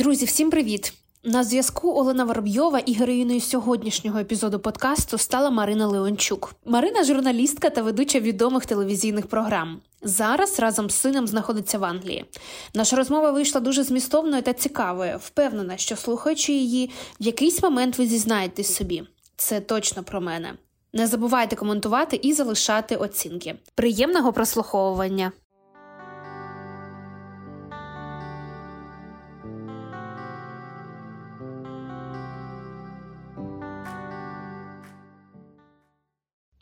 Друзі, 0.00 0.24
всім 0.24 0.50
привіт! 0.50 0.92
На 1.24 1.44
зв'язку 1.44 1.92
Олена 1.92 2.24
Воробйова 2.24 2.78
і 2.78 2.94
героїною 2.94 3.40
сьогоднішнього 3.40 4.18
епізоду 4.18 4.58
подкасту 4.58 5.18
стала 5.18 5.50
Марина 5.50 5.86
Леончук. 5.86 6.54
Марина 6.64 7.04
журналістка 7.04 7.70
та 7.70 7.82
ведуча 7.82 8.20
відомих 8.20 8.66
телевізійних 8.66 9.26
програм. 9.26 9.80
Зараз 10.02 10.60
разом 10.60 10.90
з 10.90 10.94
сином 10.94 11.26
знаходиться 11.26 11.78
в 11.78 11.84
Англії. 11.84 12.24
Наша 12.74 12.96
розмова 12.96 13.30
вийшла 13.30 13.60
дуже 13.60 13.82
змістовною 13.82 14.42
та 14.42 14.52
цікавою. 14.52 15.18
Впевнена, 15.22 15.76
що 15.76 15.96
слухаючи 15.96 16.52
її, 16.52 16.90
в 17.20 17.24
якийсь 17.24 17.62
момент 17.62 17.98
ви 17.98 18.06
зізнаєтесь 18.06 18.74
собі. 18.74 19.02
Це 19.36 19.60
точно 19.60 20.02
про 20.02 20.20
мене. 20.20 20.54
Не 20.92 21.06
забувайте 21.06 21.56
коментувати 21.56 22.20
і 22.22 22.32
залишати 22.32 22.96
оцінки. 22.96 23.54
Приємного 23.74 24.32
прослуховування! 24.32 25.32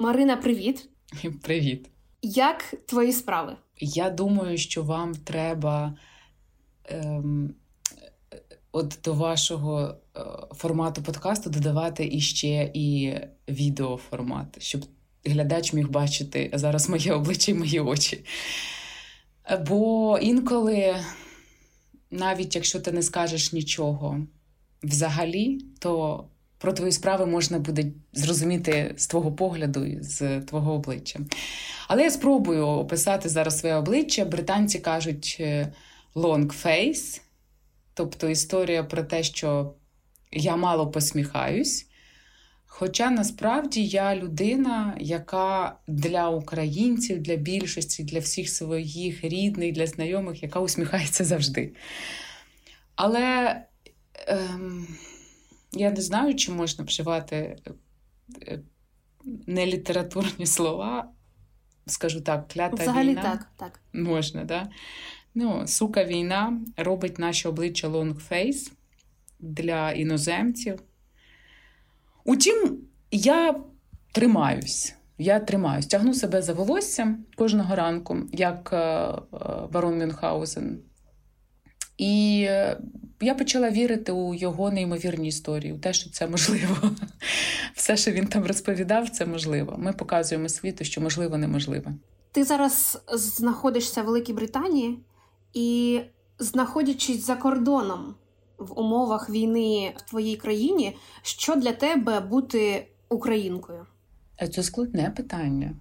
Марина, 0.09 0.37
привіт. 0.37 0.89
Привіт. 1.43 1.91
Як 2.23 2.75
твої 2.87 3.13
справи? 3.13 3.57
Я 3.81 4.11
думаю, 4.11 4.59
що 4.59 4.83
вам 4.83 5.15
треба 5.15 5.97
ем, 6.85 7.55
от 8.73 8.99
до 9.05 9.15
вашого 9.15 9.95
е, 10.17 10.21
формату 10.55 11.03
подкасту 11.03 11.51
додавати 11.51 12.09
іще 12.13 12.71
і 12.75 13.15
відеоформат, 13.49 14.63
щоб 14.63 14.85
глядач 15.25 15.73
міг 15.73 15.89
бачити 15.89 16.51
зараз 16.55 16.89
моє 16.89 17.13
обличчя 17.13 17.53
і 17.53 17.55
мої 17.55 17.81
очі. 17.81 18.25
Бо 19.67 20.19
інколи, 20.23 20.97
навіть 22.11 22.55
якщо 22.55 22.81
ти 22.81 22.93
не 22.93 23.03
скажеш 23.03 23.53
нічого 23.53 24.27
взагалі, 24.83 25.59
то 25.79 26.25
про 26.59 26.73
твої 26.73 26.93
справи 26.93 27.27
можна 27.27 27.59
буде 27.59 27.85
зрозуміти 28.13 28.95
з 28.97 29.07
твого 29.07 29.33
погляду 29.33 29.85
і 29.85 30.03
з 30.03 30.41
твого 30.41 30.73
обличчя. 30.73 31.21
Але 31.89 32.03
я 32.03 32.11
спробую 32.11 32.67
описати 32.67 33.29
зараз 33.29 33.59
своє 33.59 33.75
обличчя. 33.75 34.25
Британці 34.25 34.79
кажуть 34.79 35.37
е, 35.41 35.73
long 36.15 36.65
face, 36.65 37.21
тобто 37.95 38.29
історія 38.29 38.85
про 38.85 39.03
те, 39.03 39.23
що 39.23 39.75
я 40.33 40.57
мало 40.57 40.91
посміхаюсь. 40.91 41.85
Хоча 42.67 43.11
насправді 43.11 43.87
я 43.87 44.17
людина, 44.17 44.97
яка 45.01 45.77
для 45.89 46.29
українців, 46.29 47.23
для 47.23 47.37
більшості, 47.37 48.05
для 48.05 48.19
всіх 48.19 48.49
своїх 48.49 49.25
рідних, 49.25 49.73
для 49.73 49.87
знайомих, 49.87 50.43
яка 50.43 50.61
усміхається 50.61 51.25
завжди. 51.25 51.75
Але. 52.97 53.57
Ем... 54.27 54.87
Я 55.73 55.91
не 55.91 56.01
знаю, 56.01 56.35
чи 56.35 56.53
можна 56.53 56.85
вживати 56.85 57.57
е, 58.47 58.61
нелітературні 59.47 60.47
слова. 60.47 61.11
Скажу 61.87 62.21
так, 62.21 62.49
клята 62.49 62.83
Взагалі 62.83 63.09
війна. 63.11 63.23
так, 63.23 63.47
так. 63.57 63.81
Можна, 63.93 64.45
да? 64.45 64.69
Ну, 65.35 65.67
сука 65.67 66.05
війна 66.05 66.61
робить 66.77 67.19
наше 67.19 67.49
обличчя 67.49 67.89
long 67.89 68.31
face 68.31 68.73
для 69.41 69.93
іноземців. 69.93 70.83
Утім, 72.25 72.79
я 73.11 73.61
тримаюсь. 74.13 74.95
Я 75.19 75.41
тримаюсь, 75.41 75.87
тягну 75.87 76.15
себе 76.15 76.43
за 76.43 76.53
волоссям 76.53 77.25
кожного 77.37 77.75
ранку, 77.75 78.19
як 78.33 78.69
барон 79.73 79.93
е, 79.93 79.97
е, 79.97 79.99
Мюнхгаузен. 79.99 80.79
І 81.99 82.39
я 83.21 83.35
почала 83.39 83.71
вірити 83.71 84.13
у 84.13 84.35
його 84.35 84.71
неймовірні 84.71 85.29
історії, 85.29 85.73
у 85.73 85.79
те, 85.79 85.93
що 85.93 86.11
це 86.11 86.27
можливо. 86.27 86.77
Все, 87.75 87.97
що 87.97 88.11
він 88.11 88.27
там 88.27 88.45
розповідав, 88.45 89.11
це 89.11 89.27
можливо. 89.27 89.77
Ми 89.79 89.93
показуємо 89.93 90.49
світу, 90.49 90.85
що 90.85 91.01
можливо 91.01 91.39
неможливо. 91.39 91.91
Ти 92.33 92.45
зараз 92.45 93.03
знаходишся 93.13 94.03
в 94.03 94.07
Великій 94.07 94.33
Британії 94.33 94.99
і, 95.55 96.01
знаходячись 96.39 97.27
за 97.27 97.37
кордоном 97.37 98.15
в 98.59 98.79
умовах 98.79 99.31
війни 99.31 99.95
в 99.97 100.03
твоїй 100.03 100.37
країні, 100.37 100.97
що 101.23 101.57
для 101.57 101.73
тебе 101.73 102.21
бути 102.21 102.87
українкою? 103.09 103.87
Це 104.55 104.63
складне 104.63 105.13
питання. 105.17 105.75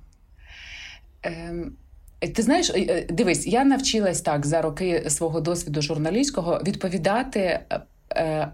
Ем... 1.24 1.78
Ти 2.20 2.42
знаєш, 2.42 2.70
е, 2.70 2.74
е, 2.80 3.08
дивись, 3.10 3.48
я 3.48 3.66
навчилась 3.66 4.22
так 4.22 4.46
за 4.46 4.62
роки 4.62 5.06
свого 5.08 5.42
досвіду 5.42 5.82
журналістського 5.82 6.62
відповідати 6.68 7.60
е, 8.16 8.52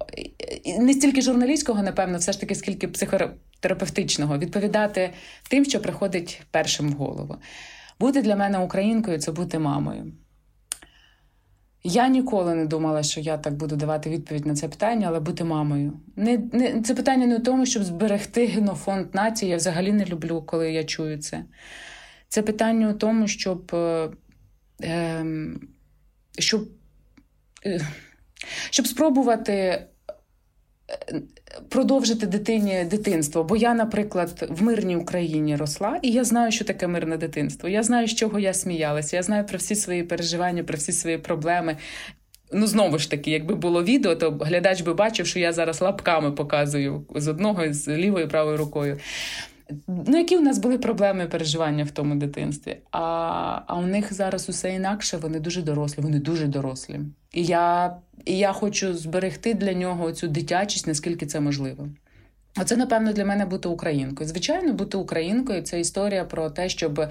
не 0.79 0.93
стільки 0.93 1.21
журналістського, 1.21 1.83
напевно, 1.83 2.17
все 2.17 2.31
ж 2.31 2.39
таки, 2.39 2.55
скільки 2.55 2.87
психотерапевтичного, 2.87 4.37
відповідати 4.37 5.09
тим, 5.49 5.65
що 5.65 5.81
приходить 5.81 6.41
першим 6.51 6.89
в 6.89 6.93
голову. 6.93 7.35
Бути 7.99 8.21
для 8.21 8.35
мене 8.35 8.59
українкою 8.59 9.19
це 9.19 9.31
бути 9.31 9.59
мамою. 9.59 10.13
Я 11.83 12.07
ніколи 12.07 12.55
не 12.55 12.65
думала, 12.65 13.03
що 13.03 13.19
я 13.21 13.37
так 13.37 13.53
буду 13.53 13.75
давати 13.75 14.09
відповідь 14.09 14.45
на 14.45 14.55
це 14.55 14.67
питання, 14.67 15.07
але 15.07 15.19
бути 15.19 15.43
мамою. 15.43 15.93
Не, 16.15 16.37
не, 16.53 16.81
Це 16.81 16.95
питання 16.95 17.27
не 17.27 17.37
в 17.37 17.43
тому, 17.43 17.65
щоб 17.65 17.83
зберегти 17.83 18.45
генофонд 18.45 19.15
нації. 19.15 19.51
Я 19.51 19.57
взагалі 19.57 19.91
не 19.91 20.05
люблю, 20.05 20.43
коли 20.45 20.71
я 20.71 20.83
чую 20.83 21.17
це. 21.17 21.43
Це 22.33 22.41
питання 22.41 22.89
у 22.89 22.93
тому, 22.93 23.27
щоб 23.27 23.71
е, 23.73 24.09
ем, 24.81 25.59
щоб, 26.39 26.67
е, 27.65 27.81
щоб 28.69 28.87
спробувати 28.87 29.53
е, 29.53 29.87
продовжити 31.69 32.27
дитині 32.27 32.85
дитинство. 32.89 33.43
Бо 33.43 33.55
я, 33.55 33.73
наприклад, 33.73 34.47
в 34.49 34.63
мирній 34.63 34.95
Україні 34.95 35.55
росла, 35.55 35.99
і 36.01 36.11
я 36.11 36.23
знаю, 36.23 36.51
що 36.51 36.65
таке 36.65 36.87
мирне 36.87 37.17
дитинство. 37.17 37.69
Я 37.69 37.83
знаю, 37.83 38.07
з 38.07 38.15
чого 38.15 38.39
я 38.39 38.53
сміялася. 38.53 39.15
Я 39.15 39.23
знаю 39.23 39.45
про 39.45 39.57
всі 39.57 39.75
свої 39.75 40.03
переживання, 40.03 40.63
про 40.63 40.77
всі 40.77 40.91
свої 40.91 41.17
проблеми. 41.17 41.77
Ну, 42.51 42.67
знову 42.67 42.99
ж 42.99 43.11
таки, 43.11 43.31
якби 43.31 43.55
було 43.55 43.83
відео, 43.83 44.15
то 44.15 44.31
глядач 44.31 44.81
би 44.81 44.93
бачив, 44.93 45.27
що 45.27 45.39
я 45.39 45.53
зараз 45.53 45.81
лапками 45.81 46.31
показую 46.31 47.05
з 47.15 47.27
одного 47.27 47.73
з 47.73 47.87
лівою 47.87 48.25
і 48.25 48.29
правою 48.29 48.57
рукою. 48.57 48.99
Ну, 49.87 50.17
які 50.17 50.37
у 50.37 50.41
нас 50.41 50.57
були 50.57 50.77
проблеми 50.77 51.27
переживання 51.27 51.83
в 51.83 51.91
тому 51.91 52.15
дитинстві? 52.15 52.77
А 52.91 52.99
а 53.67 53.77
у 53.77 53.85
них 53.85 54.13
зараз 54.13 54.49
усе 54.49 54.73
інакше, 54.75 55.17
вони 55.17 55.39
дуже 55.39 55.61
дорослі, 55.61 56.01
вони 56.01 56.19
дуже 56.19 56.47
дорослі. 56.47 56.99
І 57.33 57.45
я 57.45 57.95
і 58.25 58.37
я 58.37 58.53
хочу 58.53 58.93
зберегти 58.93 59.53
для 59.53 59.73
нього 59.73 60.11
цю 60.11 60.27
дитячість, 60.27 60.87
наскільки 60.87 61.25
це 61.25 61.39
можливо. 61.39 61.87
Оце, 62.61 62.75
напевно, 62.77 63.13
для 63.13 63.25
мене 63.25 63.45
бути 63.45 63.69
українкою. 63.69 64.29
Звичайно, 64.29 64.73
бути 64.73 64.97
українкою 64.97 65.61
це 65.61 65.79
історія 65.79 66.25
про 66.25 66.49
те, 66.49 66.69
щоб 66.69 66.99
е, 66.99 67.09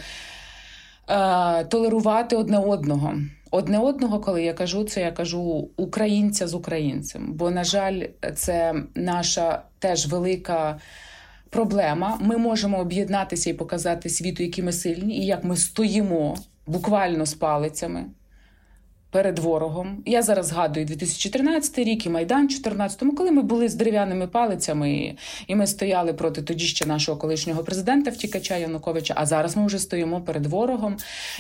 толерувати 1.65 2.37
одне 2.37 2.59
одного. 2.59 3.15
Одне 3.51 3.79
одного, 3.79 4.21
коли 4.21 4.43
я 4.43 4.53
кажу 4.53 4.85
це, 4.85 5.01
я 5.01 5.13
кажу 5.13 5.71
українця 5.77 6.49
з 6.49 6.55
українцем. 6.55 7.33
Бо, 7.33 7.51
на 7.51 7.65
жаль, 7.65 8.03
це 8.35 8.75
наша 8.95 9.63
теж 9.79 10.07
велика 10.07 10.79
проблема. 11.53 12.19
Ми 12.21 12.37
можемо 12.37 12.79
об'єднатися 12.79 13.51
і 13.51 13.55
показати 13.55 14.09
світу, 14.09 14.43
які 14.43 14.63
ми 14.63 14.73
сильні, 14.73 15.17
і 15.17 15.27
як 15.27 15.45
ми 15.45 15.57
стоїмо 15.57 16.37
буквально 16.67 17.27
з 17.27 17.35
палицями 17.35 18.05
перед 19.13 19.39
ворогом. 19.39 20.03
Я 20.07 20.23
зараз 20.23 20.47
згадую 20.47 20.87
2013 20.87 21.79
рік 21.79 22.07
і 22.07 22.09
Майдан 22.09 22.49
14-му, 22.49 23.15
коли 23.15 23.31
ми 23.31 23.43
були 23.43 23.69
з 23.69 23.75
дерев'яними 23.75 24.27
палицями, 24.27 25.15
і 25.47 25.55
ми 25.55 25.67
стояли 25.67 26.13
проти 26.13 26.43
тоді 26.43 26.65
ще 26.65 26.87
нашого 26.87 27.19
колишнього 27.19 27.65
президента 27.65 28.11
втікача 28.11 28.57
Януковича. 28.57 29.15
А 29.17 29.27
зараз 29.27 29.57
ми 29.57 29.67
вже 29.67 29.79
стоїмо 29.79 30.21
перед 30.21 30.47
ворогом, 30.47 30.97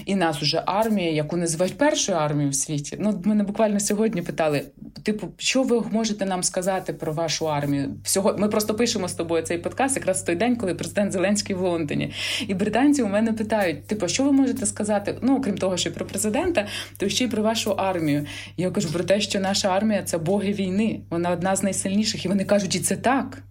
і 0.06 0.14
нас 0.14 0.42
уже 0.42 0.62
армія, 0.66 1.10
яку 1.10 1.36
називають 1.36 1.78
першою 1.78 2.18
армією 2.18 2.50
в 2.50 2.54
світі. 2.54 2.96
Ну, 3.00 3.22
мене 3.24 3.44
буквально 3.44 3.80
сьогодні 3.80 4.22
питали: 4.22 4.64
типу, 5.02 5.28
що 5.38 5.62
ви 5.62 5.82
можете 5.90 6.26
нам 6.26 6.42
сказати 6.42 6.92
про 6.92 7.12
вашу 7.12 7.50
армію? 7.50 7.94
Всього 8.04 8.36
ми 8.38 8.48
просто 8.48 8.74
пишемо 8.74 9.08
з 9.08 9.14
тобою 9.14 9.42
цей 9.42 9.58
подкаст, 9.58 9.96
якраз 9.96 10.22
в 10.22 10.24
той 10.24 10.36
день, 10.36 10.56
коли 10.56 10.74
президент 10.74 11.12
Зеленський 11.12 11.56
в 11.56 11.60
Лондоні. 11.60 12.12
І 12.48 12.54
британці 12.54 13.02
у 13.02 13.08
мене 13.08 13.32
питають: 13.32 13.86
типу, 13.86 14.08
що 14.08 14.24
ви 14.24 14.32
можете 14.32 14.66
сказати? 14.66 15.18
Ну, 15.22 15.36
окрім 15.36 15.58
того, 15.58 15.76
що 15.76 15.92
про 15.92 16.06
президента, 16.06 16.66
то 16.96 17.08
ще 17.08 17.24
й 17.24 17.28
про 17.28 17.42
вашу 17.42 17.61
нашу 17.62 17.80
армію. 17.80 18.26
Я 18.56 18.70
кажу 18.70 18.92
про 18.92 19.04
те, 19.04 19.20
що 19.20 19.40
наша 19.40 19.68
армія 19.68 20.02
це 20.02 20.18
боги 20.18 20.52
війни. 20.52 21.00
Вона 21.10 21.30
одна 21.30 21.56
з 21.56 21.62
найсильніших. 21.62 22.24
І 22.24 22.28
вони 22.28 22.44
кажуть, 22.44 22.74
і 22.74 22.80
це 22.80 22.96
так. 22.96 23.42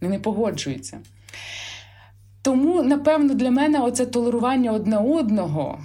Вони 0.00 0.16
не 0.16 0.22
погоджуються. 0.22 0.98
Тому, 2.42 2.82
напевно, 2.82 3.34
для 3.34 3.50
мене 3.50 3.80
оце 3.80 4.06
толерування 4.06 4.72
одне 4.72 4.96
одного. 4.96 5.78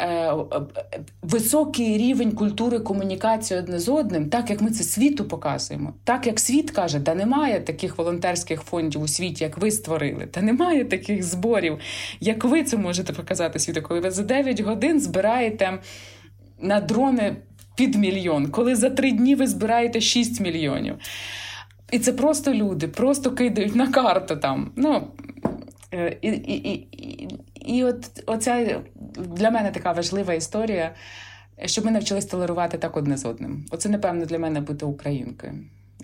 Е, 0.00 0.32
високий 1.22 1.98
рівень 1.98 2.32
культури 2.32 2.78
комунікації 2.78 3.60
одне 3.60 3.78
з 3.78 3.88
одним, 3.88 4.28
так 4.28 4.50
як 4.50 4.60
ми 4.60 4.70
це 4.70 4.84
світу 4.84 5.24
показуємо, 5.24 5.94
так 6.04 6.26
як 6.26 6.40
світ 6.40 6.70
каже, 6.70 6.98
да 6.98 7.14
немає 7.14 7.60
таких 7.60 7.98
волонтерських 7.98 8.62
фондів 8.62 9.02
у 9.02 9.08
світі, 9.08 9.44
як 9.44 9.58
ви 9.58 9.70
створили, 9.70 10.26
та 10.26 10.42
немає 10.42 10.84
таких 10.84 11.22
зборів, 11.22 11.78
як 12.20 12.44
ви 12.44 12.64
це 12.64 12.76
можете 12.76 13.12
показати 13.12 13.58
світу, 13.58 13.82
коли 13.82 14.00
ви 14.00 14.10
за 14.10 14.22
9 14.22 14.60
годин 14.60 15.00
збираєте 15.00 15.78
на 16.60 16.80
дрони 16.80 17.36
під 17.76 17.94
мільйон, 17.94 18.50
коли 18.50 18.76
за 18.76 18.90
три 18.90 19.12
дні 19.12 19.34
ви 19.34 19.46
збираєте 19.46 20.00
6 20.00 20.40
мільйонів. 20.40 20.96
І 21.92 21.98
це 21.98 22.12
просто 22.12 22.54
люди, 22.54 22.88
просто 22.88 23.32
кидають 23.32 23.74
на 23.74 23.86
карту 23.86 24.36
там. 24.36 24.72
Ну, 24.76 25.08
е, 25.94 26.16
І 26.22 26.28
і, 26.28 26.72
і, 26.72 26.88
і, 27.54 27.84
от 27.84 28.22
оця 28.26 28.80
для 29.16 29.50
мене 29.50 29.70
така 29.70 29.92
важлива 29.92 30.34
історія, 30.34 30.94
щоб 31.64 31.84
ми 31.84 31.90
навчились 31.90 32.26
толерувати 32.26 32.78
так 32.78 32.96
одне 32.96 33.16
з 33.16 33.24
одним. 33.24 33.66
Оце, 33.70 33.88
напевно, 33.88 34.24
для 34.24 34.38
мене 34.38 34.60
бути 34.60 34.86
українкою. 34.86 35.52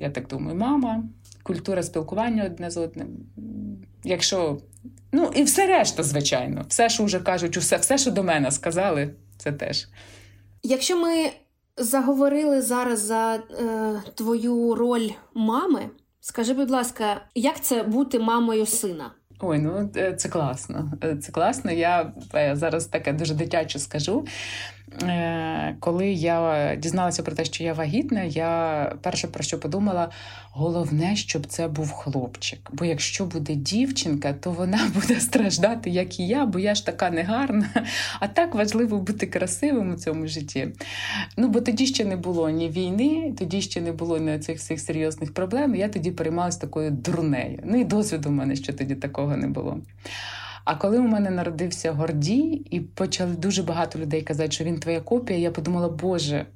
Я 0.00 0.10
так 0.10 0.28
думаю, 0.28 0.58
мама, 0.58 1.04
культура 1.42 1.82
спілкування 1.82 2.44
одне 2.44 2.70
з 2.70 2.76
одним. 2.76 3.08
Якщо, 4.04 4.58
ну 5.12 5.30
і 5.34 5.42
все 5.42 5.66
решта, 5.66 6.02
звичайно, 6.02 6.64
все, 6.68 6.88
що 6.88 7.04
вже 7.04 7.20
кажуть, 7.20 7.56
все, 7.56 7.76
все, 7.76 7.98
що 7.98 8.10
до 8.10 8.22
мене 8.22 8.50
сказали, 8.50 9.10
це 9.36 9.52
теж. 9.52 9.88
Якщо 10.62 10.96
ми 10.98 11.30
заговорили 11.76 12.62
зараз 12.62 13.00
за 13.00 13.34
е, 13.34 13.42
твою 14.14 14.74
роль 14.74 15.08
мами, 15.34 15.90
скажи, 16.20 16.54
будь 16.54 16.70
ласка, 16.70 17.20
як 17.34 17.60
це 17.60 17.82
бути 17.82 18.18
мамою 18.18 18.66
сина? 18.66 19.10
Ой, 19.44 19.58
ну 19.58 19.90
е, 19.96 20.14
це 20.14 20.28
класно. 20.28 20.92
Е, 21.04 21.16
це 21.16 21.32
класно. 21.32 21.70
Я 21.72 22.12
е, 22.34 22.56
зараз 22.56 22.86
таке 22.86 23.12
дуже 23.12 23.34
дитяче 23.34 23.78
скажу. 23.78 24.26
Коли 25.80 26.08
я 26.12 26.76
дізналася 26.76 27.22
про 27.22 27.34
те, 27.34 27.44
що 27.44 27.64
я 27.64 27.72
вагітна, 27.72 28.22
я 28.22 28.92
перше 29.02 29.28
про 29.28 29.42
що 29.42 29.60
подумала: 29.60 30.10
головне, 30.50 31.16
щоб 31.16 31.46
це 31.46 31.68
був 31.68 31.92
хлопчик. 31.92 32.70
Бо 32.72 32.84
якщо 32.84 33.24
буде 33.24 33.54
дівчинка, 33.54 34.32
то 34.32 34.50
вона 34.50 34.90
буде 34.94 35.20
страждати, 35.20 35.90
як 35.90 36.20
і 36.20 36.26
я, 36.26 36.46
бо 36.46 36.58
я 36.58 36.74
ж 36.74 36.86
така 36.86 37.10
негарна. 37.10 37.68
А 38.20 38.28
так 38.28 38.54
важливо 38.54 38.98
бути 38.98 39.26
красивим 39.26 39.94
у 39.94 39.96
цьому 39.96 40.26
житті. 40.26 40.68
Ну 41.36 41.48
бо 41.48 41.60
тоді 41.60 41.86
ще 41.86 42.04
не 42.04 42.16
було 42.16 42.50
ні 42.50 42.68
війни, 42.68 43.34
тоді 43.38 43.60
ще 43.60 43.80
не 43.80 43.92
було 43.92 44.18
ні 44.18 44.38
цих 44.38 44.58
всіх 44.58 44.80
серйозних 44.80 45.34
проблем. 45.34 45.74
Я 45.74 45.88
тоді 45.88 46.10
переймалася 46.10 46.60
такою 46.60 46.90
дурнею. 46.90 47.58
Ну 47.64 47.80
і 47.80 47.84
досвіду 47.84 48.28
в 48.28 48.32
мене 48.32 48.56
ще 48.56 48.72
тоді 48.72 48.94
такого 48.94 49.36
не 49.36 49.46
було. 49.46 49.78
А 50.64 50.74
коли 50.74 50.98
у 50.98 51.02
мене 51.02 51.30
народився 51.30 51.92
Гордій, 51.92 52.66
і 52.70 52.80
почали 52.80 53.34
дуже 53.34 53.62
багато 53.62 53.98
людей 53.98 54.22
казати, 54.22 54.50
що 54.50 54.64
він 54.64 54.80
твоя 54.80 55.00
копія, 55.00 55.38
я 55.38 55.50
подумала, 55.50 55.88
Боже, 55.88 56.46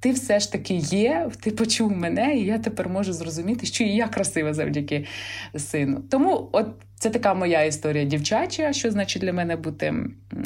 ти 0.00 0.12
все 0.12 0.40
ж 0.40 0.52
таки 0.52 0.74
є, 0.74 1.30
ти 1.40 1.50
почув 1.50 1.96
мене, 1.96 2.36
і 2.36 2.44
я 2.44 2.58
тепер 2.58 2.88
можу 2.88 3.12
зрозуміти, 3.12 3.66
що 3.66 3.84
і 3.84 3.88
я 3.88 4.08
красива 4.08 4.54
завдяки 4.54 5.04
сину. 5.56 6.02
Тому, 6.10 6.48
от 6.52 6.66
це 6.98 7.10
така 7.10 7.34
моя 7.34 7.64
історія 7.64 8.04
дівчача, 8.04 8.72
що 8.72 8.90
значить 8.90 9.22
для 9.22 9.32
мене 9.32 9.56
бути 9.56 9.94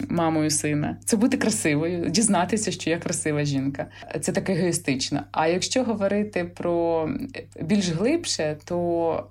мамою 0.08 0.50
сина. 0.50 0.96
Це 1.04 1.16
бути 1.16 1.36
красивою, 1.36 2.08
дізнатися, 2.08 2.70
що 2.70 2.90
я 2.90 2.98
красива 2.98 3.44
жінка. 3.44 3.86
Це 4.20 4.32
так 4.32 4.50
егоїстично. 4.50 5.22
А 5.32 5.46
якщо 5.46 5.84
говорити 5.84 6.44
про 6.44 7.08
більш 7.62 7.88
глибше, 7.88 8.56
то 8.64 9.26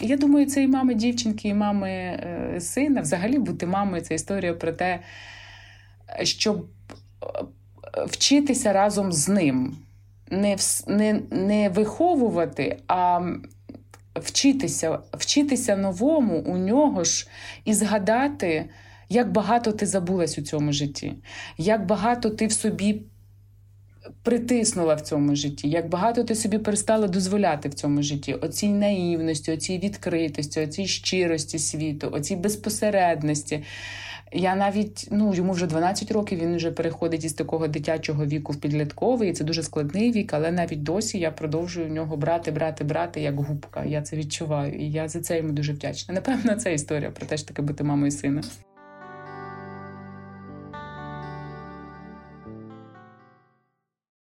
я 0.00 0.16
думаю, 0.16 0.46
це 0.46 0.62
і 0.62 0.68
мами 0.68 0.94
дівчинки, 0.94 1.48
і 1.48 1.54
мами 1.54 1.90
е, 1.90 2.56
сина. 2.60 3.00
Взагалі 3.00 3.38
бути 3.38 3.66
мамою 3.66 4.02
це 4.02 4.14
історія 4.14 4.54
про 4.54 4.72
те, 4.72 5.00
щоб 6.22 6.66
вчитися 8.06 8.72
разом 8.72 9.12
з 9.12 9.28
ним, 9.28 9.76
не 10.30 10.56
не, 10.86 11.20
не 11.30 11.68
виховувати, 11.68 12.78
а 12.88 13.20
вчитися, 14.14 14.98
вчитися 15.12 15.76
новому 15.76 16.38
у 16.38 16.56
нього 16.56 17.04
ж 17.04 17.28
і 17.64 17.74
згадати, 17.74 18.68
як 19.08 19.32
багато 19.32 19.72
ти 19.72 19.86
забулась 19.86 20.38
у 20.38 20.42
цьому 20.42 20.72
житті, 20.72 21.12
як 21.58 21.86
багато 21.86 22.30
ти 22.30 22.46
в 22.46 22.52
собі. 22.52 23.02
Притиснула 24.22 24.94
в 24.94 25.00
цьому 25.00 25.36
житті, 25.36 25.68
як 25.68 25.88
багато 25.88 26.24
ти 26.24 26.34
собі 26.34 26.58
перестала 26.58 27.08
дозволяти 27.08 27.68
в 27.68 27.74
цьому 27.74 28.02
житті, 28.02 28.34
оцій 28.34 28.68
наївності, 28.68 29.52
оцій 29.52 29.78
відкритості, 29.78 30.60
оцій 30.60 30.86
щирості 30.86 31.58
світу, 31.58 32.08
оцій 32.12 32.36
безпосередності. 32.36 33.62
Я 34.34 34.54
навіть 34.54 35.08
ну 35.10 35.34
йому 35.34 35.52
вже 35.52 35.66
12 35.66 36.10
років. 36.10 36.38
Він 36.38 36.56
вже 36.56 36.70
переходить 36.70 37.24
із 37.24 37.32
такого 37.32 37.68
дитячого 37.68 38.26
віку 38.26 38.52
в 38.52 38.56
підлітковий. 38.56 39.30
і 39.30 39.32
Це 39.32 39.44
дуже 39.44 39.62
складний 39.62 40.12
вік, 40.12 40.34
але 40.34 40.52
навіть 40.52 40.82
досі 40.82 41.18
я 41.18 41.30
продовжую 41.30 41.86
в 41.86 41.90
нього 41.90 42.16
брати, 42.16 42.50
брати, 42.50 42.84
брати 42.84 43.20
як 43.20 43.40
губка. 43.40 43.84
Я 43.84 44.02
це 44.02 44.16
відчуваю, 44.16 44.74
і 44.74 44.90
я 44.90 45.08
за 45.08 45.20
це 45.20 45.36
йому 45.36 45.52
дуже 45.52 45.72
вдячна. 45.72 46.14
Напевно, 46.14 46.54
це 46.54 46.74
історія 46.74 47.10
про 47.10 47.26
те, 47.26 47.36
що 47.36 47.46
таке 47.46 47.62
бути 47.62 47.84
мамою 47.84 48.10
сина. 48.10 48.42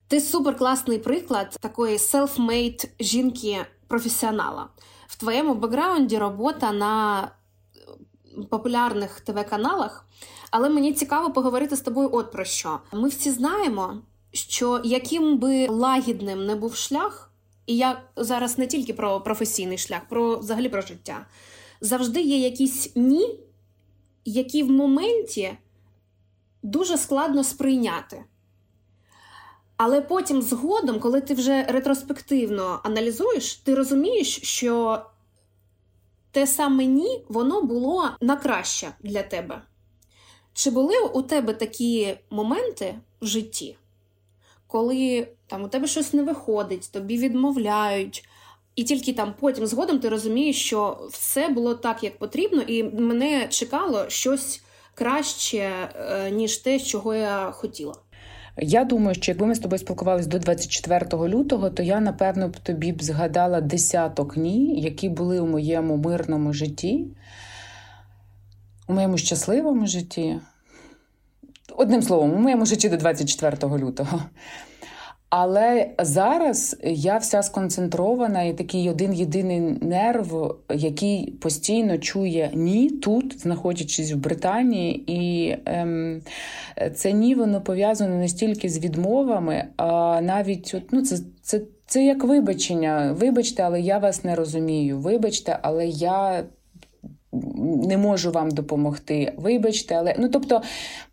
Ти 0.09 0.21
суперкласний 0.21 0.99
приклад 0.99 1.57
такої 1.61 1.97
self-made 1.97 2.89
жінки-професіонала. 3.01 4.69
В 5.07 5.17
твоєму 5.17 5.55
бекграунді 5.55 6.19
робота 6.19 6.73
на 6.73 7.23
популярних 8.51 9.21
ТВ-каналах, 9.21 10.05
але 10.51 10.69
мені 10.69 10.93
цікаво 10.93 11.33
поговорити 11.33 11.77
з 11.77 11.81
тобою 11.81 12.11
от 12.13 12.33
про 12.33 12.45
що. 12.45 12.81
Ми 12.93 13.09
всі 13.09 13.31
знаємо, 13.31 13.99
що 14.33 14.81
яким 14.85 15.39
би 15.39 15.69
лагідним 15.69 16.47
не 16.47 16.55
був 16.55 16.75
шлях, 16.75 17.31
і 17.67 17.77
я 17.77 18.03
зараз 18.17 18.59
не 18.59 18.67
тільки 18.67 18.95
про 18.95 19.21
професійний 19.21 19.79
шлях, 19.79 20.01
про 20.09 20.39
взагалі 20.39 20.69
про 20.69 20.83
життя, 20.83 21.27
завжди 21.81 22.21
є 22.21 22.39
якісь 22.39 22.93
ні, 22.97 23.41
які 24.25 24.63
в 24.63 24.71
моменті 24.71 25.59
дуже 26.63 26.99
складно 26.99 27.45
сприйняти. 27.45 28.25
Але 29.77 30.01
потім, 30.01 30.43
згодом, 30.43 31.01
коли 31.01 31.21
ти 31.21 31.35
вже 31.35 31.63
ретроспективно 31.63 32.81
аналізуєш, 32.85 33.55
ти 33.55 33.75
розумієш, 33.75 34.41
що 34.43 35.03
те 36.31 36.47
саме 36.47 36.85
ні, 36.85 37.25
воно 37.29 37.63
було 37.63 38.11
на 38.21 38.37
краще 38.37 38.89
для 39.01 39.23
тебе. 39.23 39.63
Чи 40.53 40.71
були 40.71 41.01
у 41.01 41.23
тебе 41.23 41.53
такі 41.53 42.17
моменти 42.31 42.99
в 43.21 43.27
житті, 43.27 43.77
коли 44.67 45.29
там 45.47 45.65
у 45.65 45.69
тебе 45.69 45.87
щось 45.87 46.13
не 46.13 46.23
виходить, 46.23 46.93
тобі 46.93 47.19
відмовляють, 47.19 48.29
і 48.77 48.85
тільки 48.85 49.13
там 49.13 49.35
потім 49.41 49.67
згодом 49.67 49.99
ти 49.99 50.09
розумієш, 50.09 50.65
що 50.65 51.09
все 51.11 51.49
було 51.49 51.75
так, 51.75 52.05
як 52.05 52.19
потрібно, 52.19 52.63
і 52.63 52.83
мене 52.83 53.49
чекало 53.49 54.09
щось 54.09 54.63
краще, 54.95 55.59
е, 55.95 56.31
ніж 56.31 56.57
те, 56.57 56.81
чого 56.81 57.15
я 57.15 57.51
хотіла? 57.51 57.95
Я 58.61 58.85
думаю, 58.85 59.15
що 59.15 59.33
якби 59.33 59.47
ми 59.47 59.55
з 59.55 59.59
тобою 59.59 59.79
спілкувалися 59.79 60.29
до 60.29 60.39
24 60.39 61.29
лютого, 61.29 61.71
то 61.71 61.83
я 61.83 62.01
напевно 62.01 62.49
б 62.49 62.59
тобі 62.59 62.93
б 62.93 63.03
згадала 63.03 63.61
десяток 63.61 64.37
ні, 64.37 64.81
які 64.81 65.09
були 65.09 65.41
у 65.41 65.47
моєму 65.47 65.97
мирному 65.97 66.53
житті, 66.53 67.07
у 68.89 68.93
моєму 68.93 69.19
щасливому 69.19 69.87
житті. 69.87 70.41
Одним 71.77 72.03
словом, 72.03 72.33
у 72.33 72.39
моєму 72.39 72.67
житті 72.67 72.89
до 72.89 72.97
24 72.97 73.57
лютого. 73.79 74.23
Але 75.31 75.91
зараз 75.99 76.77
я 76.85 77.17
вся 77.17 77.43
сконцентрована 77.43 78.43
і 78.43 78.55
такий 78.55 78.91
один 78.91 79.15
єдиний 79.15 79.61
нерв, 79.61 80.57
який 80.75 81.31
постійно 81.31 81.99
чує 81.99 82.51
ні 82.55 82.91
тут, 82.91 83.41
знаходячись 83.41 84.13
в 84.13 84.17
Британії, 84.17 85.05
і 85.07 85.57
ем, 85.65 86.23
це 86.95 87.13
ні, 87.13 87.35
воно 87.35 87.61
пов'язано 87.61 88.17
не 88.17 88.29
стільки 88.29 88.69
з 88.69 88.79
відмовами, 88.79 89.65
а 89.77 90.21
навіть 90.21 90.77
ну, 90.91 91.03
це, 91.03 91.19
це, 91.43 91.61
це 91.87 92.05
як 92.05 92.25
вибачення. 92.25 93.17
Вибачте, 93.19 93.63
але 93.63 93.81
я 93.81 93.99
вас 93.99 94.25
не 94.25 94.35
розумію. 94.35 94.99
Вибачте, 94.99 95.59
але 95.63 95.87
я. 95.87 96.45
Не 97.83 97.97
можу 97.97 98.31
вам 98.31 98.51
допомогти, 98.51 99.33
вибачте, 99.37 99.95
але 99.95 100.15
ну 100.19 100.29
тобто 100.29 100.63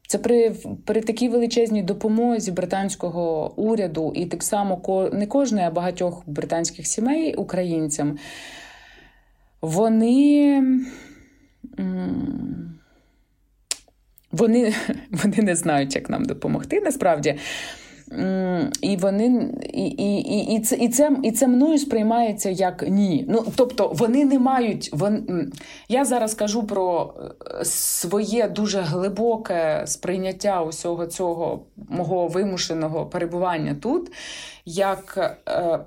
це 0.07 0.17
при 0.17 0.55
при 0.85 1.01
такій 1.01 1.29
величезній 1.29 1.83
допомозі 1.83 2.51
британського 2.51 3.53
уряду, 3.55 4.11
і 4.15 4.25
так 4.25 4.43
само 4.43 5.09
не 5.13 5.27
кожної, 5.27 5.67
а 5.67 5.71
багатьох 5.71 6.23
британських 6.25 6.87
сімей 6.87 7.35
українцям. 7.35 8.17
Вони 9.61 10.63
вони, 14.31 14.73
вони 15.11 15.37
не 15.37 15.55
знають, 15.55 15.95
як 15.95 16.09
нам 16.09 16.25
допомогти 16.25 16.81
насправді. 16.81 17.35
І 18.81 18.97
вони 18.97 19.53
і, 19.73 19.85
і, 19.85 20.17
і, 20.17 20.55
і, 20.55 20.59
це 20.59 20.75
і 20.75 20.89
це 20.89 21.17
і 21.23 21.31
це 21.31 21.47
мною 21.47 21.77
сприймається 21.77 22.49
як 22.49 22.83
ні. 22.87 23.25
Ну 23.29 23.45
тобто 23.55 23.91
вони 23.95 24.25
не 24.25 24.39
мають. 24.39 24.89
Вон... 24.93 25.27
Я 25.89 26.05
зараз 26.05 26.33
кажу 26.33 26.67
про 26.67 27.13
е, 27.61 27.65
своє 27.65 28.47
дуже 28.47 28.81
глибоке 28.81 29.83
сприйняття 29.87 30.63
усього 30.63 31.07
цього 31.07 31.65
мого 31.89 32.27
вимушеного 32.27 33.05
перебування 33.05 33.75
тут. 33.81 34.11
Як 34.65 35.37
е, 35.47 35.79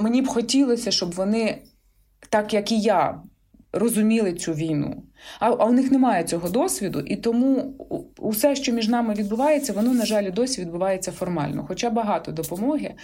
мені 0.00 0.22
б 0.22 0.26
хотілося, 0.26 0.90
щоб 0.90 1.12
вони, 1.14 1.58
так 2.28 2.54
як 2.54 2.72
і 2.72 2.80
я, 2.80 3.22
розуміли 3.72 4.32
цю 4.32 4.52
війну. 4.52 5.02
А 5.40 5.50
а 5.50 5.64
у 5.64 5.72
них 5.72 5.90
немає 5.90 6.24
цього 6.24 6.48
досвіду, 6.48 7.00
і 7.00 7.16
тому 7.16 7.74
усе, 8.18 8.56
що 8.56 8.72
між 8.72 8.88
нами 8.88 9.14
відбувається, 9.14 9.72
воно, 9.72 9.94
на 9.94 10.06
жаль, 10.06 10.32
досі 10.32 10.60
відбувається 10.60 11.12
формально, 11.12 11.64
хоча 11.68 11.90
багато 11.90 12.32
допомоги. 12.32 12.94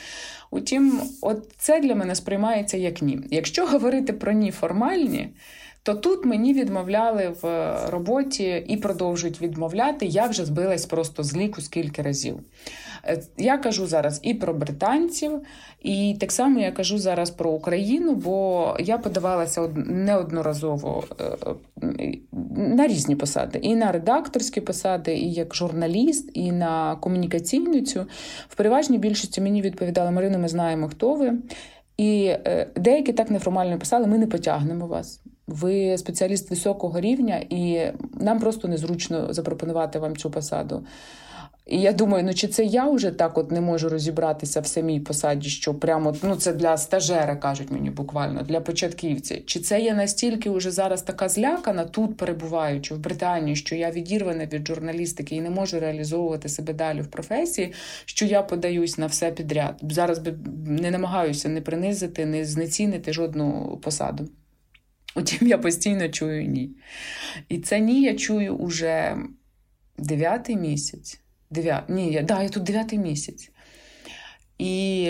Утім, 0.50 1.00
от 1.20 1.52
це 1.58 1.80
для 1.80 1.94
мене 1.94 2.14
сприймається 2.14 2.76
як 2.76 3.02
ні. 3.02 3.20
Якщо 3.30 3.66
говорити 3.66 4.12
про 4.12 4.32
ні 4.32 4.50
формальні, 4.50 5.28
то 5.82 5.94
тут 5.94 6.24
мені 6.24 6.54
відмовляли 6.54 7.34
в 7.42 7.74
роботі 7.90 8.64
і 8.68 8.76
продовжують 8.76 9.40
відмовляти. 9.40 10.06
Я 10.06 10.26
вже 10.26 10.44
збилась 10.44 10.86
просто 10.86 11.22
з 11.22 11.36
ліку 11.36 11.60
скільки 11.60 12.02
разів. 12.02 12.40
Е, 13.04 13.22
я 13.38 13.58
кажу 13.58 13.86
зараз 13.86 14.20
і 14.22 14.34
про 14.34 14.54
британців, 14.54 15.40
і 15.82 16.16
так 16.20 16.32
само 16.32 16.60
я 16.60 16.72
кажу 16.72 16.98
зараз 16.98 17.30
про 17.30 17.50
Україну, 17.50 18.14
бо 18.14 18.76
я 18.80 18.98
подавалася 18.98 19.68
неодноразово 19.86 21.04
е, 21.20 21.54
на 22.56 22.86
різні 22.86 23.16
посади, 23.16 23.58
і 23.62 23.76
на 23.76 23.92
редакторські 23.92 24.60
посади, 24.60 25.14
і 25.14 25.32
як 25.32 25.54
журналіст, 25.54 26.30
і 26.34 26.52
на 26.52 26.96
комунікаційну 26.96 27.80
цю. 27.80 28.06
В 28.48 28.54
переважній 28.54 28.98
більшості 28.98 29.40
мені 29.40 29.62
відповідали 29.62 30.10
Марина, 30.10 30.38
ми 30.38 30.48
знаємо, 30.48 30.88
хто 30.88 31.14
ви. 31.14 31.32
І 31.96 32.24
е, 32.24 32.68
деякі 32.76 33.12
так 33.12 33.30
неформально 33.30 33.78
писали: 33.78 34.06
ми 34.06 34.18
не 34.18 34.26
потягнемо 34.26 34.86
вас. 34.86 35.20
Ви 35.48 35.98
спеціаліст 35.98 36.50
високого 36.50 37.00
рівня, 37.00 37.44
і 37.50 37.80
нам 38.14 38.40
просто 38.40 38.68
незручно 38.68 39.32
запропонувати 39.32 39.98
вам 39.98 40.16
цю 40.16 40.30
посаду. 40.30 40.84
І 41.68 41.80
я 41.80 41.92
думаю, 41.92 42.24
ну 42.24 42.34
чи 42.34 42.48
це 42.48 42.64
я 42.64 42.90
вже 42.90 43.10
так 43.10 43.38
от 43.38 43.50
не 43.50 43.60
можу 43.60 43.88
розібратися 43.88 44.60
в 44.60 44.66
самій 44.66 45.00
посаді, 45.00 45.48
що 45.48 45.74
прямо 45.74 46.16
ну 46.22 46.36
це 46.36 46.52
для 46.52 46.76
стажера 46.76 47.36
кажуть 47.36 47.70
мені 47.70 47.90
буквально 47.90 48.42
для 48.42 48.60
початківця. 48.60 49.40
Чи 49.46 49.60
це 49.60 49.80
я 49.80 49.94
настільки 49.94 50.50
вже 50.50 50.70
зараз 50.70 51.02
така 51.02 51.28
злякана, 51.28 51.84
тут 51.84 52.16
перебуваючи 52.16 52.94
в 52.94 52.98
Британії, 52.98 53.56
що 53.56 53.74
я 53.74 53.90
відірвана 53.90 54.46
від 54.46 54.66
журналістики 54.66 55.36
і 55.36 55.40
не 55.40 55.50
можу 55.50 55.80
реалізовувати 55.80 56.48
себе 56.48 56.72
далі 56.72 57.00
в 57.00 57.06
професії, 57.06 57.72
що 58.04 58.26
я 58.26 58.42
подаюсь 58.42 58.98
на 58.98 59.06
все 59.06 59.30
підряд. 59.30 59.80
Зараз 59.82 60.18
би 60.18 60.34
не 60.66 60.90
намагаюся 60.90 61.48
не 61.48 61.60
принизити, 61.60 62.26
не 62.26 62.44
знецінити 62.44 63.12
жодну 63.12 63.78
посаду. 63.82 64.28
Утім, 65.14 65.48
я 65.48 65.58
постійно 65.58 66.08
чую 66.08 66.46
ні. 66.46 66.70
І 67.48 67.58
це 67.58 67.80
ні 67.80 68.02
я 68.02 68.14
чую 68.14 68.56
уже 68.56 69.16
дев'ятий 69.98 70.56
місяць. 70.56 71.20
Дев'ят... 71.50 71.88
Ні, 71.88 72.12
я, 72.12 72.22
да, 72.22 72.42
я 72.42 72.48
тут 72.48 72.62
дев'ятий 72.62 72.98
місяць. 72.98 73.50
І 74.58 75.04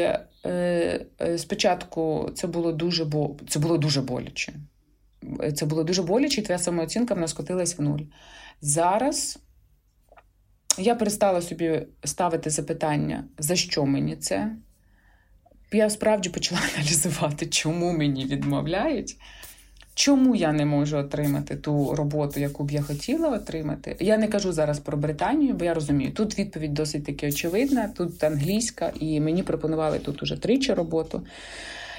е, 0.44 1.06
е, 1.20 1.38
спочатку 1.38 2.30
це 2.34 2.46
було 2.46 2.72
дуже 2.72 3.04
бо... 3.04 3.36
це 3.48 3.58
було 3.58 3.78
дуже 3.78 4.02
боляче. 4.02 4.52
Це 5.54 5.66
було 5.66 5.84
дуже 5.84 6.02
боляче, 6.02 6.40
і 6.40 6.44
твоя 6.44 6.58
самооцінка 6.58 7.14
в 7.14 7.18
нас 7.18 7.32
котилась 7.32 7.78
в 7.78 7.82
нуль. 7.82 8.00
Зараз 8.60 9.38
я 10.78 10.94
перестала 10.94 11.42
собі 11.42 11.82
ставити 12.04 12.50
запитання, 12.50 13.24
за 13.38 13.56
що 13.56 13.86
мені 13.86 14.16
це. 14.16 14.52
Я 15.72 15.90
справді 15.90 16.28
почала 16.28 16.60
аналізувати, 16.74 17.46
чому 17.46 17.92
мені 17.92 18.24
відмовляють. 18.24 19.16
Чому 19.98 20.34
я 20.34 20.52
не 20.52 20.64
можу 20.64 20.96
отримати 20.96 21.56
ту 21.56 21.94
роботу, 21.94 22.40
яку 22.40 22.64
б 22.64 22.70
я 22.70 22.82
хотіла 22.82 23.28
отримати? 23.28 23.96
Я 24.00 24.18
не 24.18 24.28
кажу 24.28 24.52
зараз 24.52 24.78
про 24.78 24.96
Британію, 24.96 25.54
бо 25.54 25.64
я 25.64 25.74
розумію, 25.74 26.12
тут 26.12 26.38
відповідь 26.38 26.74
досить 26.74 27.04
таки 27.04 27.28
очевидна, 27.28 27.88
тут 27.96 28.24
англійська, 28.24 28.92
і 29.00 29.20
мені 29.20 29.42
пропонували 29.42 29.98
тут 29.98 30.22
уже 30.22 30.36
тричі 30.36 30.74
роботу. 30.74 31.22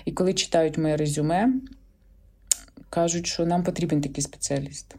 І 0.05 0.11
коли 0.11 0.33
читають 0.33 0.77
моє 0.77 0.97
резюме, 0.97 1.53
кажуть, 2.89 3.27
що 3.27 3.45
нам 3.45 3.63
потрібен 3.63 4.01
такий 4.01 4.23
спеціаліст. 4.23 4.95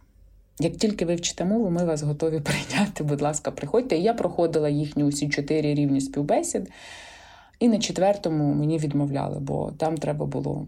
Як 0.59 0.77
тільки 0.77 1.05
вивчите 1.05 1.45
мову, 1.45 1.71
ми 1.71 1.85
вас 1.85 2.03
готові 2.03 2.41
прийняти, 2.45 3.05
будь 3.05 3.21
ласка, 3.21 3.51
приходьте. 3.51 3.97
І 3.97 4.03
я 4.03 4.15
проходила 4.15 4.69
їхні 4.69 5.05
усі 5.05 5.29
чотири 5.29 5.75
рівні 5.75 6.01
співбесід, 6.01 6.71
і 7.59 7.69
на 7.69 7.79
четвертому 7.79 8.55
мені 8.55 8.79
відмовляли, 8.79 9.41
бо 9.41 9.73
там 9.79 9.99
треба 9.99 10.27
було. 10.27 10.67